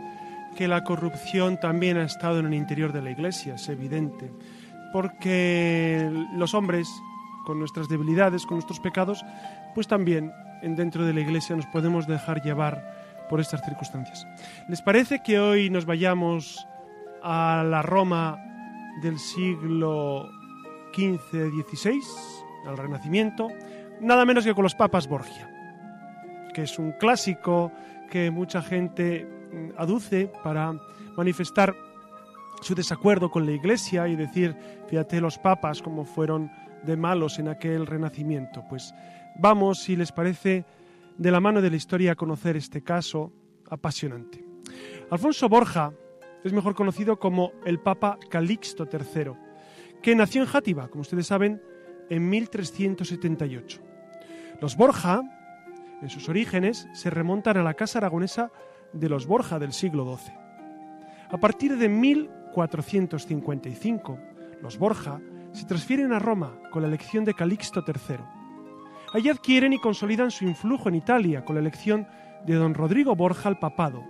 que 0.56 0.66
la 0.66 0.84
corrupción 0.84 1.60
también 1.60 1.98
ha 1.98 2.04
estado 2.04 2.38
en 2.38 2.46
el 2.46 2.54
interior 2.54 2.94
de 2.94 3.02
la 3.02 3.10
Iglesia, 3.10 3.56
es 3.56 3.68
evidente, 3.68 4.32
porque 4.90 6.10
los 6.32 6.54
hombres, 6.54 6.88
con 7.44 7.58
nuestras 7.58 7.90
debilidades, 7.90 8.46
con 8.46 8.54
nuestros 8.54 8.80
pecados, 8.80 9.22
pues 9.74 9.86
también 9.86 10.32
dentro 10.62 11.04
de 11.04 11.12
la 11.12 11.20
Iglesia 11.20 11.54
nos 11.54 11.66
podemos 11.66 12.06
dejar 12.06 12.40
llevar 12.40 13.26
por 13.28 13.38
estas 13.38 13.62
circunstancias. 13.66 14.26
¿Les 14.66 14.80
parece 14.80 15.22
que 15.22 15.38
hoy 15.38 15.68
nos 15.68 15.84
vayamos 15.84 16.66
a 17.22 17.62
la 17.68 17.82
Roma 17.82 18.46
del 19.02 19.18
siglo 19.18 20.28
XV-XVI, 20.92 22.00
al 22.66 22.76
Renacimiento, 22.76 23.48
nada 24.00 24.24
menos 24.24 24.44
que 24.44 24.54
con 24.54 24.64
los 24.64 24.74
papas 24.74 25.08
Borgia, 25.08 25.48
que 26.54 26.62
es 26.62 26.78
un 26.78 26.92
clásico 26.92 27.72
que 28.10 28.30
mucha 28.30 28.62
gente 28.62 29.24
mm, 29.24 29.70
aduce 29.78 30.30
para 30.42 30.74
manifestar 31.16 31.74
su 32.60 32.74
desacuerdo 32.74 33.30
con 33.30 33.46
la 33.46 33.52
Iglesia 33.52 34.08
y 34.08 34.16
decir, 34.16 34.56
fíjate 34.88 35.20
los 35.20 35.38
papas 35.38 35.82
como 35.82 36.04
fueron 36.04 36.50
de 36.84 36.96
malos 36.96 37.38
en 37.38 37.48
aquel 37.48 37.86
renacimiento. 37.86 38.64
Pues 38.68 38.94
vamos, 39.38 39.80
si 39.80 39.96
les 39.96 40.12
parece, 40.12 40.64
de 41.16 41.30
la 41.30 41.40
mano 41.40 41.60
de 41.60 41.70
la 41.70 41.76
historia 41.76 42.12
a 42.12 42.16
conocer 42.16 42.56
este 42.56 42.82
caso 42.82 43.32
apasionante. 43.70 44.44
Alfonso 45.10 45.48
Borja 45.48 45.92
es 46.44 46.52
mejor 46.52 46.74
conocido 46.74 47.18
como 47.18 47.52
el 47.64 47.80
Papa 47.80 48.18
Calixto 48.30 48.86
III, 48.90 49.32
que 50.02 50.14
nació 50.14 50.42
en 50.42 50.48
Játiva, 50.48 50.88
como 50.88 51.02
ustedes 51.02 51.26
saben, 51.26 51.60
en 52.08 52.28
1378. 52.28 53.80
Los 54.60 54.76
Borja, 54.76 55.22
en 56.00 56.10
sus 56.10 56.28
orígenes, 56.28 56.88
se 56.92 57.10
remontan 57.10 57.56
a 57.56 57.62
la 57.62 57.74
casa 57.74 57.98
aragonesa 57.98 58.50
de 58.92 59.08
los 59.08 59.26
Borja 59.26 59.58
del 59.58 59.72
siglo 59.72 60.16
XII. 60.16 60.34
A 61.30 61.38
partir 61.38 61.76
de 61.76 61.88
1455, 61.88 64.18
los 64.62 64.78
Borja 64.78 65.20
se 65.52 65.66
transfieren 65.66 66.12
a 66.12 66.18
Roma 66.18 66.58
con 66.70 66.82
la 66.82 66.88
elección 66.88 67.24
de 67.24 67.34
Calixto 67.34 67.84
III. 67.86 68.16
Allí 69.14 69.28
adquieren 69.28 69.72
y 69.72 69.80
consolidan 69.80 70.30
su 70.30 70.44
influjo 70.44 70.88
en 70.88 70.94
Italia 70.94 71.44
con 71.44 71.56
la 71.56 71.60
elección 71.60 72.06
de 72.46 72.54
don 72.54 72.74
Rodrigo 72.74 73.16
Borja 73.16 73.48
al 73.48 73.58
papado, 73.58 74.04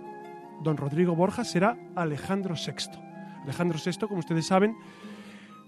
don 0.63 0.77
Rodrigo 0.77 1.15
Borja 1.15 1.43
será 1.43 1.77
Alejandro 1.95 2.55
VI. 2.55 2.99
Alejandro 3.43 3.79
VI, 3.83 4.07
como 4.07 4.19
ustedes 4.19 4.47
saben, 4.47 4.75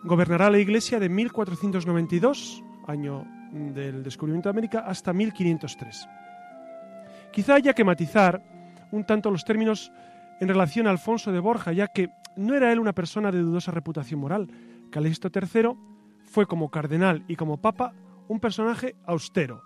gobernará 0.04 0.50
la 0.50 0.60
Iglesia 0.60 1.00
de 1.00 1.10
1492, 1.10 2.64
año 2.88 3.26
del 3.52 4.04
descubrimiento 4.04 4.50
de 4.50 4.52
América, 4.52 4.84
hasta 4.86 5.14
1503. 5.14 6.08
Quizá 7.32 7.56
haya 7.56 7.74
que 7.74 7.84
matizar 7.84 8.42
un 8.92 9.06
tanto 9.06 9.32
los 9.32 9.46
términos 9.46 9.92
en 10.40 10.48
relación 10.48 10.88
a 10.88 10.90
Alfonso 10.90 11.32
de 11.32 11.40
Borja, 11.40 11.72
ya 11.72 11.88
que 11.88 12.10
no 12.36 12.56
era 12.56 12.72
él 12.72 12.80
una 12.80 12.94
persona 12.94 13.32
de 13.32 13.40
dudosa 13.40 13.72
reputación 13.72 14.20
moral. 14.20 14.50
Calixto 14.90 15.30
III 15.34 15.70
fue 16.26 16.46
como 16.46 16.70
cardenal 16.70 17.24
y 17.28 17.36
como 17.36 17.62
papa 17.62 17.94
un 18.28 18.40
personaje 18.40 18.96
austero, 19.06 19.64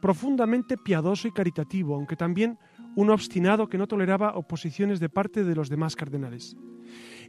profundamente 0.00 0.76
piadoso 0.76 1.28
y 1.28 1.32
caritativo, 1.32 1.94
aunque 1.94 2.16
también 2.16 2.58
un 2.94 3.10
obstinado 3.10 3.68
que 3.68 3.78
no 3.78 3.86
toleraba 3.86 4.36
oposiciones 4.36 5.00
de 5.00 5.08
parte 5.08 5.44
de 5.44 5.54
los 5.54 5.68
demás 5.68 5.96
cardenales. 5.96 6.56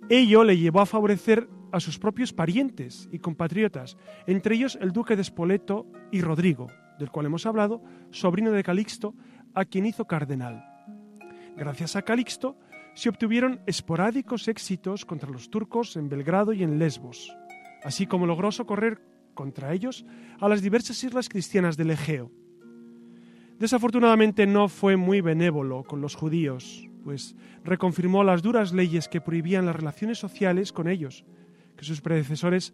Ello 0.09 0.43
le 0.43 0.57
llevó 0.57 0.81
a 0.81 0.85
favorecer 0.85 1.47
a 1.71 1.79
sus 1.79 1.97
propios 1.97 2.33
parientes 2.33 3.07
y 3.11 3.19
compatriotas, 3.19 3.97
entre 4.27 4.55
ellos 4.55 4.77
el 4.81 4.91
duque 4.91 5.15
de 5.15 5.23
Spoleto 5.23 5.87
y 6.11 6.21
Rodrigo, 6.21 6.67
del 6.99 7.09
cual 7.09 7.27
hemos 7.27 7.45
hablado, 7.45 7.81
sobrino 8.11 8.51
de 8.51 8.63
Calixto, 8.63 9.15
a 9.53 9.65
quien 9.65 9.85
hizo 9.85 10.05
cardenal. 10.05 10.63
Gracias 11.55 11.95
a 11.95 12.01
Calixto 12.01 12.57
se 12.95 13.09
obtuvieron 13.09 13.61
esporádicos 13.65 14.47
éxitos 14.47 15.05
contra 15.05 15.29
los 15.29 15.49
turcos 15.49 15.95
en 15.95 16.09
Belgrado 16.09 16.53
y 16.53 16.63
en 16.63 16.77
Lesbos, 16.77 17.35
así 17.83 18.05
como 18.05 18.27
logró 18.27 18.51
socorrer 18.51 19.01
contra 19.33 19.73
ellos 19.73 20.05
a 20.39 20.47
las 20.47 20.61
diversas 20.61 21.03
islas 21.03 21.29
cristianas 21.29 21.77
del 21.77 21.91
Egeo. 21.91 22.31
Desafortunadamente 23.59 24.45
no 24.45 24.67
fue 24.67 24.97
muy 24.97 25.21
benévolo 25.21 25.83
con 25.83 26.01
los 26.01 26.15
judíos, 26.15 26.87
pues 27.03 27.35
reconfirmó 27.63 28.23
las 28.23 28.41
duras 28.41 28.73
leyes 28.73 29.07
que 29.07 29.21
prohibían 29.21 29.65
las 29.65 29.75
relaciones 29.75 30.17
sociales 30.17 30.71
con 30.71 30.87
ellos, 30.87 31.25
que 31.77 31.85
sus 31.85 32.01
predecesores 32.01 32.73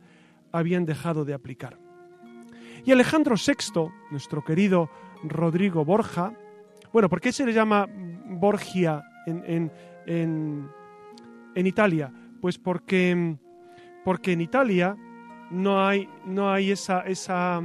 habían 0.51 0.85
dejado 0.85 1.25
de 1.25 1.33
aplicar. 1.33 1.77
Y 2.85 2.91
Alejandro 2.91 3.35
VI, 3.35 3.89
nuestro 4.09 4.43
querido 4.43 4.89
Rodrigo 5.23 5.83
Borja, 5.83 6.33
bueno, 6.91 7.09
¿por 7.09 7.21
qué 7.21 7.31
se 7.31 7.45
le 7.45 7.53
llama 7.53 7.87
Borgia 8.25 9.03
en, 9.27 9.71
en, 10.07 11.67
Italia? 11.67 12.11
Pues 12.41 12.57
porque, 12.57 13.37
porque 14.03 14.31
en 14.31 14.41
Italia 14.41 14.95
no 15.51 15.85
hay, 15.85 16.09
no 16.25 16.51
hay 16.51 16.71
esa, 16.71 17.01
esa 17.01 17.61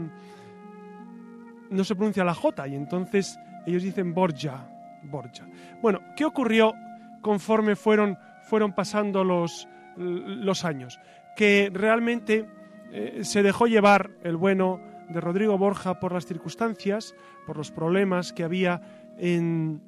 no 1.74 1.84
se 1.84 1.94
pronuncia 1.94 2.24
la 2.24 2.34
J 2.34 2.68
y 2.68 2.74
entonces 2.74 3.38
ellos 3.66 3.82
dicen 3.82 4.14
Borja. 4.14 4.66
Borja. 5.02 5.46
Bueno, 5.82 6.00
¿qué 6.16 6.24
ocurrió 6.24 6.74
conforme 7.20 7.76
fueron, 7.76 8.18
fueron 8.42 8.72
pasando 8.72 9.24
los, 9.24 9.68
los 9.96 10.64
años? 10.64 10.98
Que 11.36 11.70
realmente 11.72 12.46
eh, 12.92 13.20
se 13.22 13.42
dejó 13.42 13.66
llevar 13.66 14.10
el 14.22 14.36
bueno 14.36 14.80
de 15.08 15.20
Rodrigo 15.20 15.58
Borja 15.58 16.00
por 16.00 16.12
las 16.12 16.26
circunstancias, 16.26 17.14
por 17.46 17.56
los 17.56 17.70
problemas 17.70 18.32
que 18.32 18.44
había 18.44 18.80
en, 19.18 19.82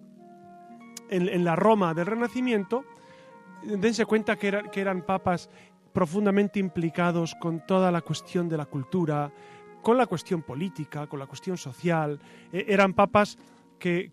en, 1.09 1.45
la 1.45 1.57
Roma 1.57 1.95
del 1.95 2.07
Renacimiento. 2.07 2.85
Dense 3.63 4.05
cuenta 4.05 4.37
que 4.37 4.81
eran 4.81 5.03
papas 5.03 5.49
profundamente 5.97 6.59
implicados 6.59 7.35
con 7.41 7.65
toda 7.67 7.91
la 7.91 8.03
cuestión 8.03 8.51
de 8.51 8.59
la 8.59 8.67
cultura, 8.67 9.33
con 9.87 9.97
la 9.97 10.07
cuestión 10.07 10.43
política, 10.43 11.07
con 11.07 11.21
la 11.21 11.29
cuestión 11.29 11.57
social. 11.57 12.19
E, 12.53 12.65
eran 12.67 12.93
papas 12.93 13.39
que, 13.79 14.11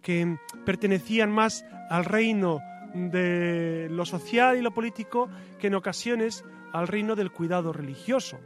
pertenecían 0.63 1.32
más 1.32 1.65
al 1.89 2.05
reino 2.05 2.59
de 2.93 3.88
lo 3.89 4.05
social 4.05 4.55
y 4.55 4.61
lo 4.61 4.71
político 4.71 5.30
que 5.57 5.67
en 5.67 5.74
ocasiones 5.74 6.45
al 6.74 6.88
reino 6.88 7.15
del 7.15 7.32
cuidado 7.32 7.74
religioso. 7.74 8.38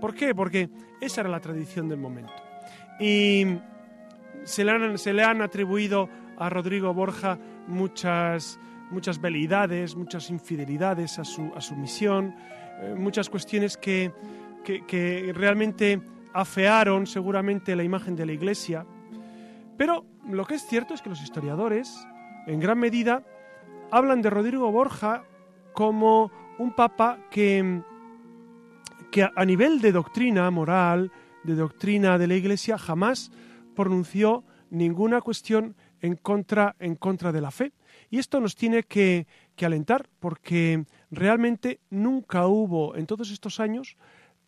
¿Por 0.00 0.14
qué? 0.14 0.34
Porque 0.34 0.70
esa 0.98 1.20
era 1.20 1.28
la 1.28 1.40
tradición 1.40 1.90
del 1.90 1.98
momento. 1.98 2.32
Y 2.98 3.44
se 4.44 4.64
le 4.64 4.70
han, 4.70 4.96
se 4.96 5.12
le 5.12 5.24
han 5.24 5.42
atribuido 5.42 6.08
a 6.38 6.48
Rodrigo 6.48 6.94
Borja 6.94 7.38
muchas, 7.66 8.58
muchas 8.90 9.20
velidades, 9.20 9.94
muchas 9.94 10.30
infidelidades 10.30 11.18
a 11.18 11.24
su, 11.24 11.52
a 11.54 11.60
su 11.60 11.76
misión, 11.76 12.34
eh, 12.80 12.94
muchas 12.96 13.28
cuestiones 13.28 13.76
que, 13.76 14.10
que, 14.64 14.86
que 14.86 15.34
realmente 15.34 16.00
afearon 16.32 17.06
seguramente 17.06 17.76
la 17.76 17.82
imagen 17.82 18.16
de 18.16 18.26
la 18.26 18.32
Iglesia. 18.32 18.86
Pero 19.76 20.04
lo 20.28 20.44
que 20.44 20.54
es 20.54 20.66
cierto 20.66 20.94
es 20.94 21.02
que 21.02 21.10
los 21.10 21.22
historiadores, 21.22 22.06
en 22.46 22.60
gran 22.60 22.78
medida, 22.78 23.22
hablan 23.90 24.22
de 24.22 24.30
Rodrigo 24.30 24.70
Borja 24.70 25.24
como 25.72 26.30
un 26.58 26.72
papa 26.72 27.18
que, 27.30 27.82
que 29.10 29.28
a 29.34 29.44
nivel 29.44 29.80
de 29.80 29.92
doctrina 29.92 30.50
moral, 30.50 31.10
de 31.44 31.54
doctrina 31.54 32.18
de 32.18 32.26
la 32.26 32.34
Iglesia, 32.34 32.78
jamás 32.78 33.32
pronunció 33.74 34.44
ninguna 34.70 35.20
cuestión 35.20 35.76
en 36.00 36.16
contra, 36.16 36.76
en 36.78 36.96
contra 36.96 37.32
de 37.32 37.40
la 37.40 37.50
fe. 37.50 37.72
Y 38.10 38.18
esto 38.18 38.40
nos 38.40 38.56
tiene 38.56 38.82
que, 38.82 39.26
que 39.56 39.66
alentar, 39.66 40.08
porque 40.20 40.84
realmente 41.10 41.80
nunca 41.90 42.46
hubo 42.46 42.96
en 42.96 43.06
todos 43.06 43.30
estos 43.30 43.60
años 43.60 43.96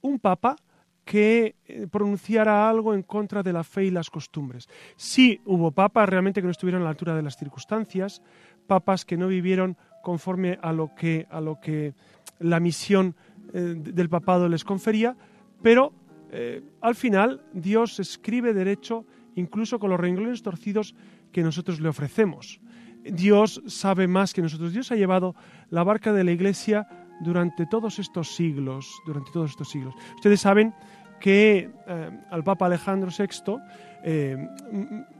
un 0.00 0.18
papa 0.18 0.56
que 1.04 1.56
eh, 1.66 1.86
pronunciara 1.90 2.68
algo 2.68 2.94
en 2.94 3.02
contra 3.02 3.42
de 3.42 3.52
la 3.52 3.64
fe 3.64 3.84
y 3.84 3.90
las 3.90 4.10
costumbres. 4.10 4.68
Sí 4.96 5.40
hubo 5.44 5.70
papas 5.70 6.08
realmente 6.08 6.40
que 6.40 6.46
no 6.46 6.50
estuvieron 6.50 6.82
a 6.82 6.84
la 6.84 6.90
altura 6.90 7.14
de 7.14 7.22
las 7.22 7.36
circunstancias, 7.36 8.22
papas 8.66 9.04
que 9.04 9.16
no 9.16 9.28
vivieron 9.28 9.76
conforme 10.02 10.58
a 10.62 10.72
lo 10.72 10.94
que, 10.94 11.26
a 11.30 11.40
lo 11.40 11.60
que 11.60 11.94
la 12.38 12.60
misión 12.60 13.14
eh, 13.52 13.74
del 13.76 14.08
papado 14.08 14.48
les 14.48 14.64
confería, 14.64 15.16
pero 15.62 15.92
eh, 16.30 16.62
al 16.80 16.94
final 16.94 17.42
Dios 17.52 18.00
escribe 18.00 18.54
derecho 18.54 19.06
incluso 19.36 19.78
con 19.78 19.90
los 19.90 20.00
renglones 20.00 20.42
torcidos 20.42 20.94
que 21.32 21.42
nosotros 21.42 21.80
le 21.80 21.88
ofrecemos. 21.88 22.60
Dios 23.04 23.62
sabe 23.66 24.08
más 24.08 24.32
que 24.32 24.40
nosotros. 24.40 24.72
Dios 24.72 24.90
ha 24.90 24.96
llevado 24.96 25.34
la 25.68 25.84
barca 25.84 26.12
de 26.12 26.24
la 26.24 26.32
Iglesia 26.32 26.86
durante 27.20 27.66
todos 27.66 27.98
estos 27.98 28.34
siglos, 28.34 29.00
durante 29.06 29.30
todos 29.32 29.50
estos 29.50 29.68
siglos. 29.68 29.94
Ustedes 30.16 30.40
saben 30.40 30.74
que 31.20 31.70
eh, 31.86 32.20
al 32.30 32.44
Papa 32.44 32.66
Alejandro 32.66 33.10
VI 33.16 33.56
eh, 34.02 34.36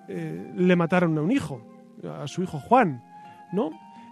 eh, 0.09 0.53
le 0.55 0.77
mataron 0.77 1.17
a 1.17 1.23
un 1.23 1.33
hijo, 1.33 1.63
a 2.21 2.27
su 2.27 2.43
hijo 2.43 2.59
Juan, 2.59 3.03
¿no? 3.53 3.71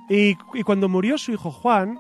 Y, 0.09 0.37
y, 0.55 0.63
cuando 0.63 0.89
murió 0.89 1.17
su 1.19 1.33
hijo 1.33 1.51
Juan, 1.51 1.99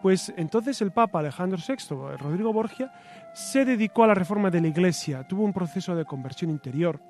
pues 0.00 0.32
entonces 0.36 0.80
el 0.82 0.92
Papa 0.92 1.20
Alejandro 1.20 1.58
VI, 1.66 2.16
Rodrigo 2.18 2.52
Borgia, 2.52 2.92
se 3.34 3.64
dedicó 3.64 4.04
a 4.04 4.08
la 4.08 4.14
reforma 4.14 4.50
de 4.50 4.60
la 4.60 4.68
Iglesia, 4.68 5.26
tuvo 5.26 5.44
un 5.44 5.52
proceso 5.52 5.94
de 5.94 6.04
conversión 6.04 6.50
interior, 6.50 7.00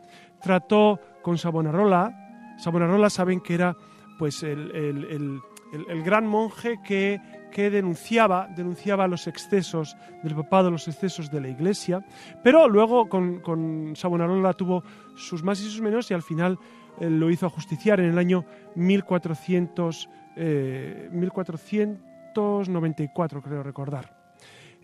trató 0.41 1.01
con 1.23 1.39
Savonarola, 1.39 2.55
Savonarola 2.59 3.11
saben 3.11 3.41
que 3.41 3.55
era 3.55 3.77
pues 4.19 4.43
el, 4.43 4.71
el, 4.75 5.05
el, 5.05 5.41
el 5.89 6.03
gran 6.03 6.27
monje 6.27 6.81
que 6.85 7.21
que 7.53 7.71
denunciaba, 7.71 8.49
denunciaba 8.49 9.07
los 9.07 9.29
excesos 9.29 9.97
del 10.25 10.35
papado, 10.35 10.71
los 10.71 10.89
excesos 10.89 11.31
de 11.31 11.41
la 11.41 11.49
Iglesia, 11.49 12.05
pero 12.43 12.69
luego 12.69 13.09
con, 13.09 13.39
con 13.41 13.95
Savonarola 13.95 14.55
tuvo 14.55 14.83
sus 15.15 15.45
más 15.45 15.61
y 15.61 15.65
sus 15.65 15.81
menos 15.81 16.11
y 16.11 16.15
al 16.15 16.23
final 16.23 16.59
eh, 16.99 17.09
lo 17.09 17.31
hizo 17.31 17.47
ajusticiar 17.47 18.01
en 18.01 18.11
el 18.11 18.19
año 18.19 18.45
1400, 18.75 20.09
eh, 20.37 21.09
1494, 21.13 23.41
creo 23.41 23.63
recordar. 23.63 24.21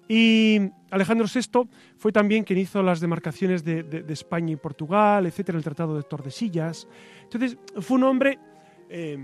Y 0.07 0.61
Alejandro 0.91 1.27
VI 1.33 1.69
fue 1.99 2.13
también 2.13 2.45
quien 2.45 2.61
hizo 2.61 2.83
las 2.83 3.01
demarcaciones 3.01 3.63
de, 3.63 3.83
de, 3.83 4.13
España 4.13 4.53
y 4.53 4.57
Portugal, 4.57 5.27
etcétera, 5.27 5.59
el 5.59 5.65
Tratado 5.65 5.95
de 5.97 6.03
Tordesillas. 6.03 6.89
Entonces, 7.25 7.59
fue 7.81 7.99
un 7.99 8.05
hombre 8.05 8.39
eh, 8.89 9.19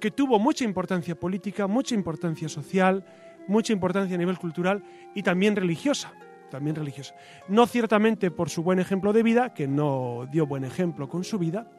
que 0.00 0.10
tuvo 0.10 0.38
mucha 0.38 0.64
importancia 0.64 1.14
política, 1.14 1.66
mucha 1.66 1.94
importancia 1.94 2.48
social, 2.48 3.04
mucha 3.48 3.72
importancia 3.72 4.14
a 4.14 4.18
nivel 4.18 4.38
cultural 4.38 4.82
y 5.14 5.22
también 5.22 5.56
religiosa. 5.56 6.12
También 6.50 6.76
religiosa. 6.76 7.14
No 7.48 7.66
ciertamente 7.66 8.30
por 8.30 8.48
su 8.48 8.62
buen 8.62 8.78
ejemplo 8.78 9.12
de 9.12 9.22
vida, 9.22 9.52
que 9.52 9.68
no 9.68 10.26
dio 10.30 10.46
buen 10.46 10.64
ejemplo 10.64 11.08
con 11.08 11.22
su 11.22 11.38
vida, 11.38 11.70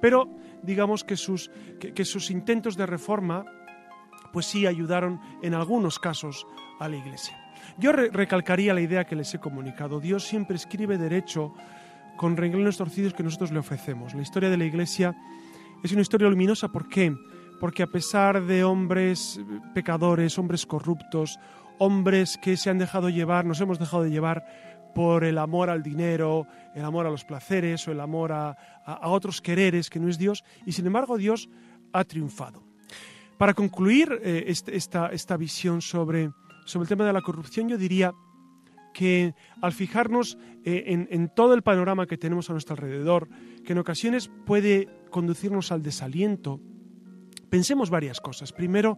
pero 0.00 0.28
digamos 0.62 1.04
que 1.04 1.16
sus, 1.16 1.50
que, 1.78 2.04
sus 2.04 2.30
intentos 2.30 2.76
de 2.76 2.86
reforma 2.86 3.44
pues 4.32 4.46
sí 4.46 4.66
ayudaron 4.66 5.20
en 5.42 5.54
algunos 5.54 5.98
casos 5.98 6.46
a 6.78 6.88
la 6.88 6.96
Iglesia. 6.96 7.36
Yo 7.78 7.92
re 7.92 8.10
recalcaría 8.10 8.74
la 8.74 8.80
idea 8.80 9.04
que 9.04 9.16
les 9.16 9.32
he 9.34 9.40
comunicado. 9.40 10.00
Dios 10.00 10.24
siempre 10.24 10.56
escribe 10.56 10.98
derecho 10.98 11.52
con 12.16 12.36
renglones 12.36 12.76
torcidos 12.76 13.14
que 13.14 13.22
nosotros 13.22 13.50
le 13.50 13.58
ofrecemos. 13.58 14.14
La 14.14 14.22
historia 14.22 14.50
de 14.50 14.56
la 14.56 14.64
Iglesia 14.64 15.16
es 15.82 15.92
una 15.92 16.02
historia 16.02 16.28
luminosa. 16.28 16.68
¿Por 16.68 16.88
qué? 16.88 17.14
Porque 17.60 17.82
a 17.82 17.86
pesar 17.86 18.44
de 18.46 18.64
hombres 18.64 19.38
pecadores, 19.74 20.38
hombres 20.38 20.64
corruptos, 20.66 21.38
hombres 21.78 22.38
que 22.38 22.56
se 22.56 22.70
han 22.70 22.78
dejado 22.78 23.10
llevar, 23.10 23.44
nos 23.44 23.60
hemos 23.60 23.78
dejado 23.78 24.02
de 24.02 24.10
llevar 24.10 24.44
por 24.94 25.24
el 25.24 25.38
amor 25.38 25.70
al 25.70 25.82
dinero, 25.82 26.46
el 26.74 26.84
amor 26.84 27.06
a 27.06 27.10
los 27.10 27.24
placeres 27.24 27.86
o 27.86 27.92
el 27.92 28.00
amor 28.00 28.32
a, 28.32 28.56
a, 28.84 29.08
otros 29.08 29.40
quereres 29.40 29.90
que 29.90 30.00
no 30.00 30.08
es 30.08 30.18
Dios, 30.18 30.42
y 30.66 30.72
sin 30.72 30.86
embargo 30.86 31.16
Dios 31.16 31.48
ha 31.92 32.02
triunfado. 32.04 32.64
Para 33.38 33.54
concluir 33.54 34.20
eh, 34.22 34.44
este, 34.48 34.76
esta, 34.76 35.08
esta, 35.08 35.36
visión 35.36 35.80
sobre, 35.80 36.30
sobre 36.64 36.84
el 36.84 36.88
tema 36.88 37.06
de 37.06 37.12
la 37.12 37.22
corrupción, 37.22 37.68
yo 37.68 37.78
diría 37.78 38.12
que 38.92 39.34
al 39.62 39.72
fijarnos 39.72 40.36
eh, 40.64 40.84
en, 40.86 41.08
en, 41.10 41.28
todo 41.28 41.54
el 41.54 41.62
panorama 41.62 42.06
que 42.06 42.18
tenemos 42.18 42.50
a 42.50 42.52
nuestro 42.52 42.74
alrededor, 42.74 43.28
que 43.64 43.72
en 43.72 43.78
ocasiones 43.78 44.30
puede 44.44 44.88
conducirnos 45.10 45.72
al 45.72 45.82
desaliento, 45.82 46.60
Pensemos 47.50 47.90
varias 47.90 48.20
cosas. 48.20 48.52
Primero, 48.52 48.96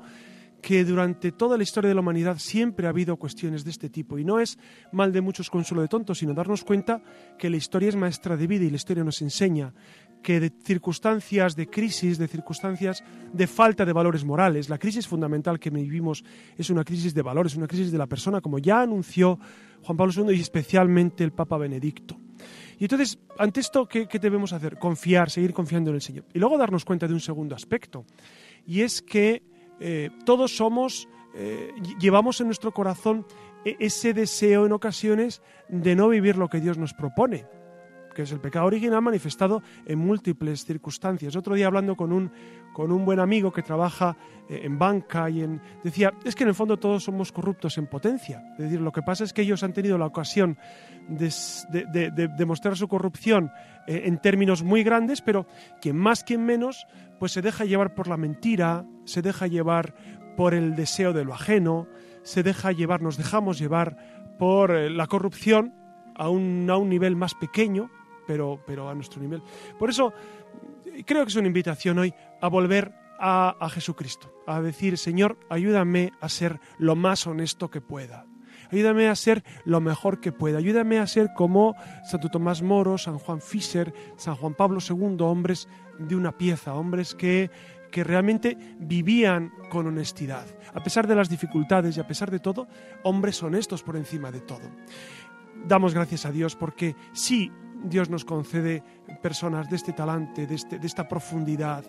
que 0.63 0.85
durante 0.85 1.33
toda 1.33 1.57
la 1.57 1.65
historia 1.65 1.89
de 1.89 1.95
la 1.95 2.01
humanidad 2.01 2.39
siempre 2.39 2.87
ha 2.87 2.91
habido 2.91 3.17
cuestiones 3.17 3.65
de 3.65 3.71
este 3.71 3.91
tipo 3.91 4.17
y 4.17 4.25
no 4.25 4.39
es 4.39 4.59
mal 4.93 5.13
de 5.13 5.21
muchos 5.21 5.51
consuelo 5.51 5.83
de 5.83 5.89
tontos, 5.89 6.19
sino 6.19 6.35
darnos 6.35 6.63
cuenta 6.63 7.03
que 7.37 7.51
la 7.51 7.57
historia 7.57 7.89
es 7.89 7.97
maestra 7.97 8.37
de 8.37 8.47
vida 8.47 8.65
y 8.65 8.71
la 8.71 8.77
historia 8.77 9.03
nos 9.03 9.21
enseña 9.23 9.75
que 10.23 10.39
de 10.39 10.53
circunstancias 10.63 11.57
de 11.57 11.67
crisis, 11.67 12.17
de 12.17 12.29
circunstancias 12.29 13.03
de 13.33 13.47
falta 13.49 13.85
de 13.85 13.93
valores 13.93 14.25
morales, 14.25 14.69
la 14.69 14.79
crisis 14.79 15.09
fundamental 15.09 15.59
que 15.59 15.71
vivimos 15.71 16.25
es 16.57 16.71
una 16.71 16.85
crisis 16.85 17.13
de 17.13 17.23
valores, 17.23 17.57
una 17.57 17.67
crisis 17.67 17.91
de 17.91 17.99
la 17.99 18.07
persona, 18.07 18.41
como 18.41 18.61
ya 18.61 18.83
anunció 18.83 19.41
Juan 19.83 19.97
Pablo 19.97 20.13
II 20.17 20.37
y 20.37 20.41
especialmente 20.41 21.25
el 21.25 21.33
Papa 21.33 21.59
Benedicto. 21.59 22.22
Y 22.79 22.85
entonces, 22.85 23.19
ante 23.39 23.61
esto, 23.61 23.87
¿qué, 23.87 24.07
¿qué, 24.07 24.19
debemos 24.19 24.53
hacer? 24.53 24.79
Confiar, 24.79 25.31
seguir 25.31 25.53
confiando 25.53 25.91
en 25.91 25.97
el 25.97 26.03
Señor. 26.03 26.25
Y 26.33 26.39
luego 26.39 26.59
darnos 26.59 26.85
cuenta 26.85 27.07
de 27.07 27.15
un 27.15 27.21
segundo 27.21 27.55
aspecto, 27.55 28.05
y 28.67 28.83
es 28.83 29.03
que 29.03 29.43
eh, 29.81 30.11
todos 30.25 30.57
somos, 30.57 31.09
eh, 31.35 31.73
llevamos 31.99 32.41
en 32.41 32.47
nuestro 32.47 32.73
corazón 32.73 33.27
ese 33.65 34.13
deseo 34.13 34.67
en 34.67 34.73
ocasiones 34.73 35.41
de 35.69 35.95
no 35.95 36.09
vivir 36.09 36.37
lo 36.37 36.49
que 36.49 36.61
Dios 36.61 36.79
nos 36.79 36.95
propone 36.95 37.47
que 38.13 38.23
es 38.23 38.33
el 38.33 38.41
pecado 38.41 38.67
original 38.67 39.03
manifestado 39.03 39.63
en 39.87 39.99
múltiples 39.99 40.65
circunstancias. 40.65 41.37
Otro 41.37 41.55
día 41.55 41.67
hablando 41.67 41.97
con 41.97 42.13
un, 42.13 42.31
con 42.73 42.93
un 42.93 43.05
buen 43.05 43.21
amigo 43.21 43.53
que 43.53 43.63
trabaja 43.63 44.17
eh, 44.49 44.61
en 44.65 44.79
banca 44.79 45.29
y 45.31 45.43
en, 45.43 45.61
decía, 45.83 46.13
es 46.25 46.35
que 46.35 46.45
en 46.45 46.49
el 46.49 46.55
fondo 46.55 46.79
todos 46.79 47.05
somos 47.05 47.33
corruptos 47.33 47.79
en 47.79 47.87
potencia. 47.87 48.43
Es 48.53 48.65
decir, 48.65 48.81
lo 48.81 48.93
que 48.93 49.03
pasa 49.03 49.25
es 49.25 49.33
que 49.33 49.43
ellos 49.43 49.63
han 49.63 49.73
tenido 49.73 49.99
la 49.99 50.07
ocasión 50.07 50.59
de, 51.09 51.33
de, 51.93 52.29
de, 52.29 52.45
mostrar 52.45 52.77
su 52.77 52.89
corrupción 52.89 53.51
eh, 53.87 54.03
en 54.05 54.19
términos 54.19 54.63
muy 54.63 54.83
grandes, 54.83 55.21
pero 55.21 55.47
quien 55.81 55.97
más, 55.97 56.25
quien 56.25 56.45
menos, 56.45 56.87
pues 57.19 57.33
se 57.33 57.43
deja 57.43 57.65
llevar 57.65 57.95
por 57.95 58.09
la 58.09 58.17
mentira, 58.17 58.85
se 59.05 59.23
deja 59.23 59.47
llevar 59.47 59.95
por 60.37 60.55
el 60.55 60.77
deseo 60.77 61.13
de 61.13 61.25
lo 61.25 61.35
ajeno, 61.35 61.89
se 62.23 62.43
deja 62.43 62.73
llevar, 62.73 63.03
nos 63.03 63.17
dejamos 63.17 63.59
llevar 63.59 63.97
por 64.39 64.71
eh, 64.71 64.91
la 64.91 65.07
corrupción 65.07 65.75
a 66.15 66.29
un, 66.29 66.69
a 66.71 66.77
un 66.77 66.89
nivel 66.89 67.17
más 67.17 67.35
pequeño, 67.35 67.91
pero, 68.27 68.61
pero 68.67 68.89
a 68.89 68.95
nuestro 68.95 69.21
nivel. 69.21 69.43
Por 69.79 69.91
eso 69.91 70.13
creo 71.07 71.25
que 71.25 71.31
es 71.31 71.37
una 71.37 71.47
invitación 71.47 71.99
hoy 71.99 72.15
a 72.41 72.49
volver 72.49 72.95
a, 73.19 73.57
a, 73.61 73.69
Jesucristo, 73.69 74.33
a 74.47 74.61
decir, 74.61 74.99
Señor, 74.99 75.39
ayúdame 75.49 76.13
a 76.21 76.29
ser 76.29 76.61
lo 76.79 76.97
más 76.97 77.27
honesto 77.27 77.71
que 77.71 77.81
pueda. 77.81 78.27
Ayúdame 78.73 79.09
a 79.09 79.15
ser 79.15 79.45
lo 79.67 79.83
mejor 79.83 80.21
que 80.21 80.33
pueda. 80.33 80.57
Ayúdame 80.57 80.99
a 80.99 81.07
ser 81.07 81.35
como 81.35 81.77
Santo 82.05 82.31
Tomás 82.31 82.63
Moro, 82.63 82.97
San 82.97 83.19
Juan 83.19 83.43
Fischer, 83.43 83.93
San 84.17 84.35
Juan 84.35 84.55
Pablo 84.55 84.79
II, 84.81 85.17
hombres 85.21 85.69
de 85.99 86.17
una 86.17 86.33
pieza, 86.39 86.75
hombres 86.75 87.15
que, 87.15 87.51
que 87.91 88.03
realmente 88.03 88.57
vivían 88.79 89.53
con 89.69 89.87
honestidad. 89.87 90.47
A 90.73 90.83
pesar 90.83 91.07
de 91.07 91.15
las 91.15 91.29
dificultades 91.29 91.97
y 91.97 92.01
a 92.01 92.07
pesar 92.07 92.31
de 92.31 92.41
todo, 92.41 92.67
hombres 93.05 93.43
honestos 93.43 93.83
por 93.83 93.97
encima 93.97 94.33
de 94.33 94.41
todo. 94.41 94.71
Damos 95.67 95.93
gracias 95.93 96.25
a 96.25 96.33
Dios 96.33 96.57
porque 96.57 96.97
sí 97.13 97.53
Dios 97.85 98.09
nos 98.11 98.25
concede 98.25 98.83
personas 99.23 99.69
de 99.71 99.77
este 99.77 99.93
talante, 99.93 100.47
de, 100.47 100.55
este, 100.55 100.79
de 100.79 100.87
esta 100.87 101.09
profundidad, 101.09 101.85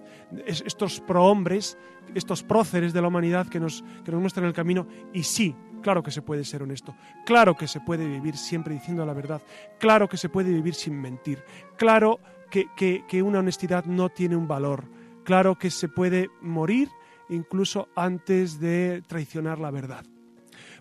estos 0.45 0.99
prohombres, 1.01 1.77
estos 2.15 2.43
próceres 2.43 2.93
de 2.93 3.01
la 3.01 3.07
humanidad 3.07 3.47
que 3.47 3.59
nos, 3.59 3.83
que 4.03 4.11
nos 4.11 4.21
muestran 4.21 4.45
el 4.45 4.53
camino, 4.53 4.87
y 5.13 5.23
sí, 5.23 5.55
Claro 5.83 6.01
que 6.01 6.11
se 6.11 6.21
puede 6.21 6.45
ser 6.45 6.63
honesto, 6.63 6.95
claro 7.25 7.57
que 7.57 7.67
se 7.67 7.81
puede 7.81 8.07
vivir 8.07 8.37
siempre 8.37 8.73
diciendo 8.73 9.05
la 9.05 9.11
verdad, 9.11 9.41
claro 9.81 10.07
que 10.07 10.15
se 10.15 10.29
puede 10.29 10.49
vivir 10.49 10.75
sin 10.75 10.95
mentir, 10.95 11.43
claro 11.75 12.21
que, 12.49 12.67
que- 12.77 13.03
que 13.05 13.21
una 13.21 13.39
honestidad 13.39 13.83
no 13.83 14.07
tiene 14.07 14.37
un 14.37 14.47
valor, 14.47 14.85
claro 15.25 15.57
que 15.57 15.69
se 15.69 15.89
puede 15.89 16.29
morir 16.39 16.87
incluso 17.27 17.89
antes 17.97 18.61
de 18.61 19.03
traicionar 19.07 19.59
la 19.59 19.71
verdad. 19.71 20.05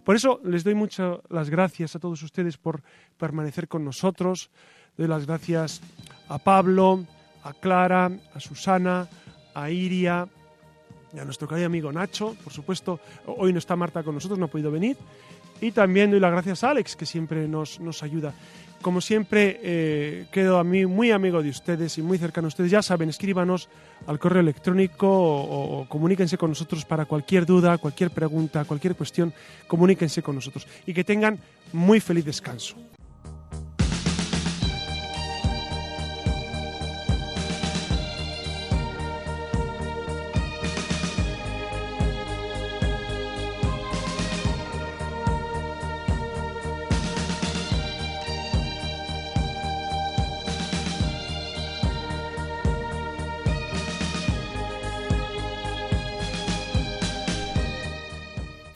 Por 0.05 0.15
eso 0.15 0.41
les 0.45 0.63
doy 0.63 0.77
muchas 0.77 1.19
las 1.29 1.51
gracias 1.51 1.97
a 1.97 1.99
todos 1.99 2.23
ustedes 2.23 2.57
por 2.57 2.83
permanecer 3.17 3.67
con 3.67 3.85
nosotros. 3.85 4.51
Doy 4.97 5.09
las 5.09 5.27
gracias 5.27 5.81
a 6.29 6.39
Pablo, 6.39 7.05
a 7.43 7.53
Clara, 7.55 8.11
a 8.35 8.41
Susana, 8.41 9.09
a 9.55 9.71
Iria 9.71 10.29
a 11.21 11.25
nuestro 11.25 11.49
querido 11.49 11.67
amigo 11.67 11.93
Nacho. 11.93 12.37
Por 12.43 12.53
supuesto, 12.53 13.01
hoy 13.27 13.53
no 13.53 13.59
está 13.59 13.77
Marta 13.77 14.03
con 14.03 14.15
nosotros, 14.15 14.39
no 14.39 14.47
ha 14.47 14.51
podido 14.51 14.71
venir. 14.71 14.97
Y 15.61 15.71
también 15.71 16.11
doy 16.11 16.21
las 16.21 16.33
gracias 16.33 16.65
a 16.65 16.71
Alex, 16.71 16.97
que 16.97 17.07
siempre 17.07 17.47
nos, 17.47 17.79
nos 17.81 18.03
ayuda. 18.03 18.35
Como 18.81 19.01
siempre, 19.01 19.61
eh, 19.63 20.27
quedo 20.33 20.59
a 20.59 20.65
mí 20.65 20.87
muy 20.87 21.13
amigo 21.13 21.41
de 21.41 21.51
ustedes 21.51 21.97
y 21.99 22.03
muy 22.03 22.19
cercano 22.19 22.47
a 22.47 22.49
ustedes. 22.49 22.71
Ya 22.71 22.83
saben, 22.83 23.09
escríbanos 23.09 23.69
al 24.07 24.19
correo 24.19 24.41
electrónico 24.41 25.09
o, 25.09 25.83
o 25.83 25.89
comuníquense 25.89 26.37
con 26.37 26.51
nosotros 26.51 26.85
para 26.85 27.05
cualquier 27.05 27.47
duda, 27.47 27.79
cualquier 27.79 28.11
pregunta, 28.11 28.65
cualquier 28.65 28.97
cuestión. 28.97 29.33
Comuníquense 29.69 30.23
con 30.23 30.35
nosotros. 30.35 30.67
Y 30.85 30.95
que 30.95 31.05
tengan 31.05 31.39
muy 31.73 32.01
feliz 32.01 32.25
descanso. 32.25 32.77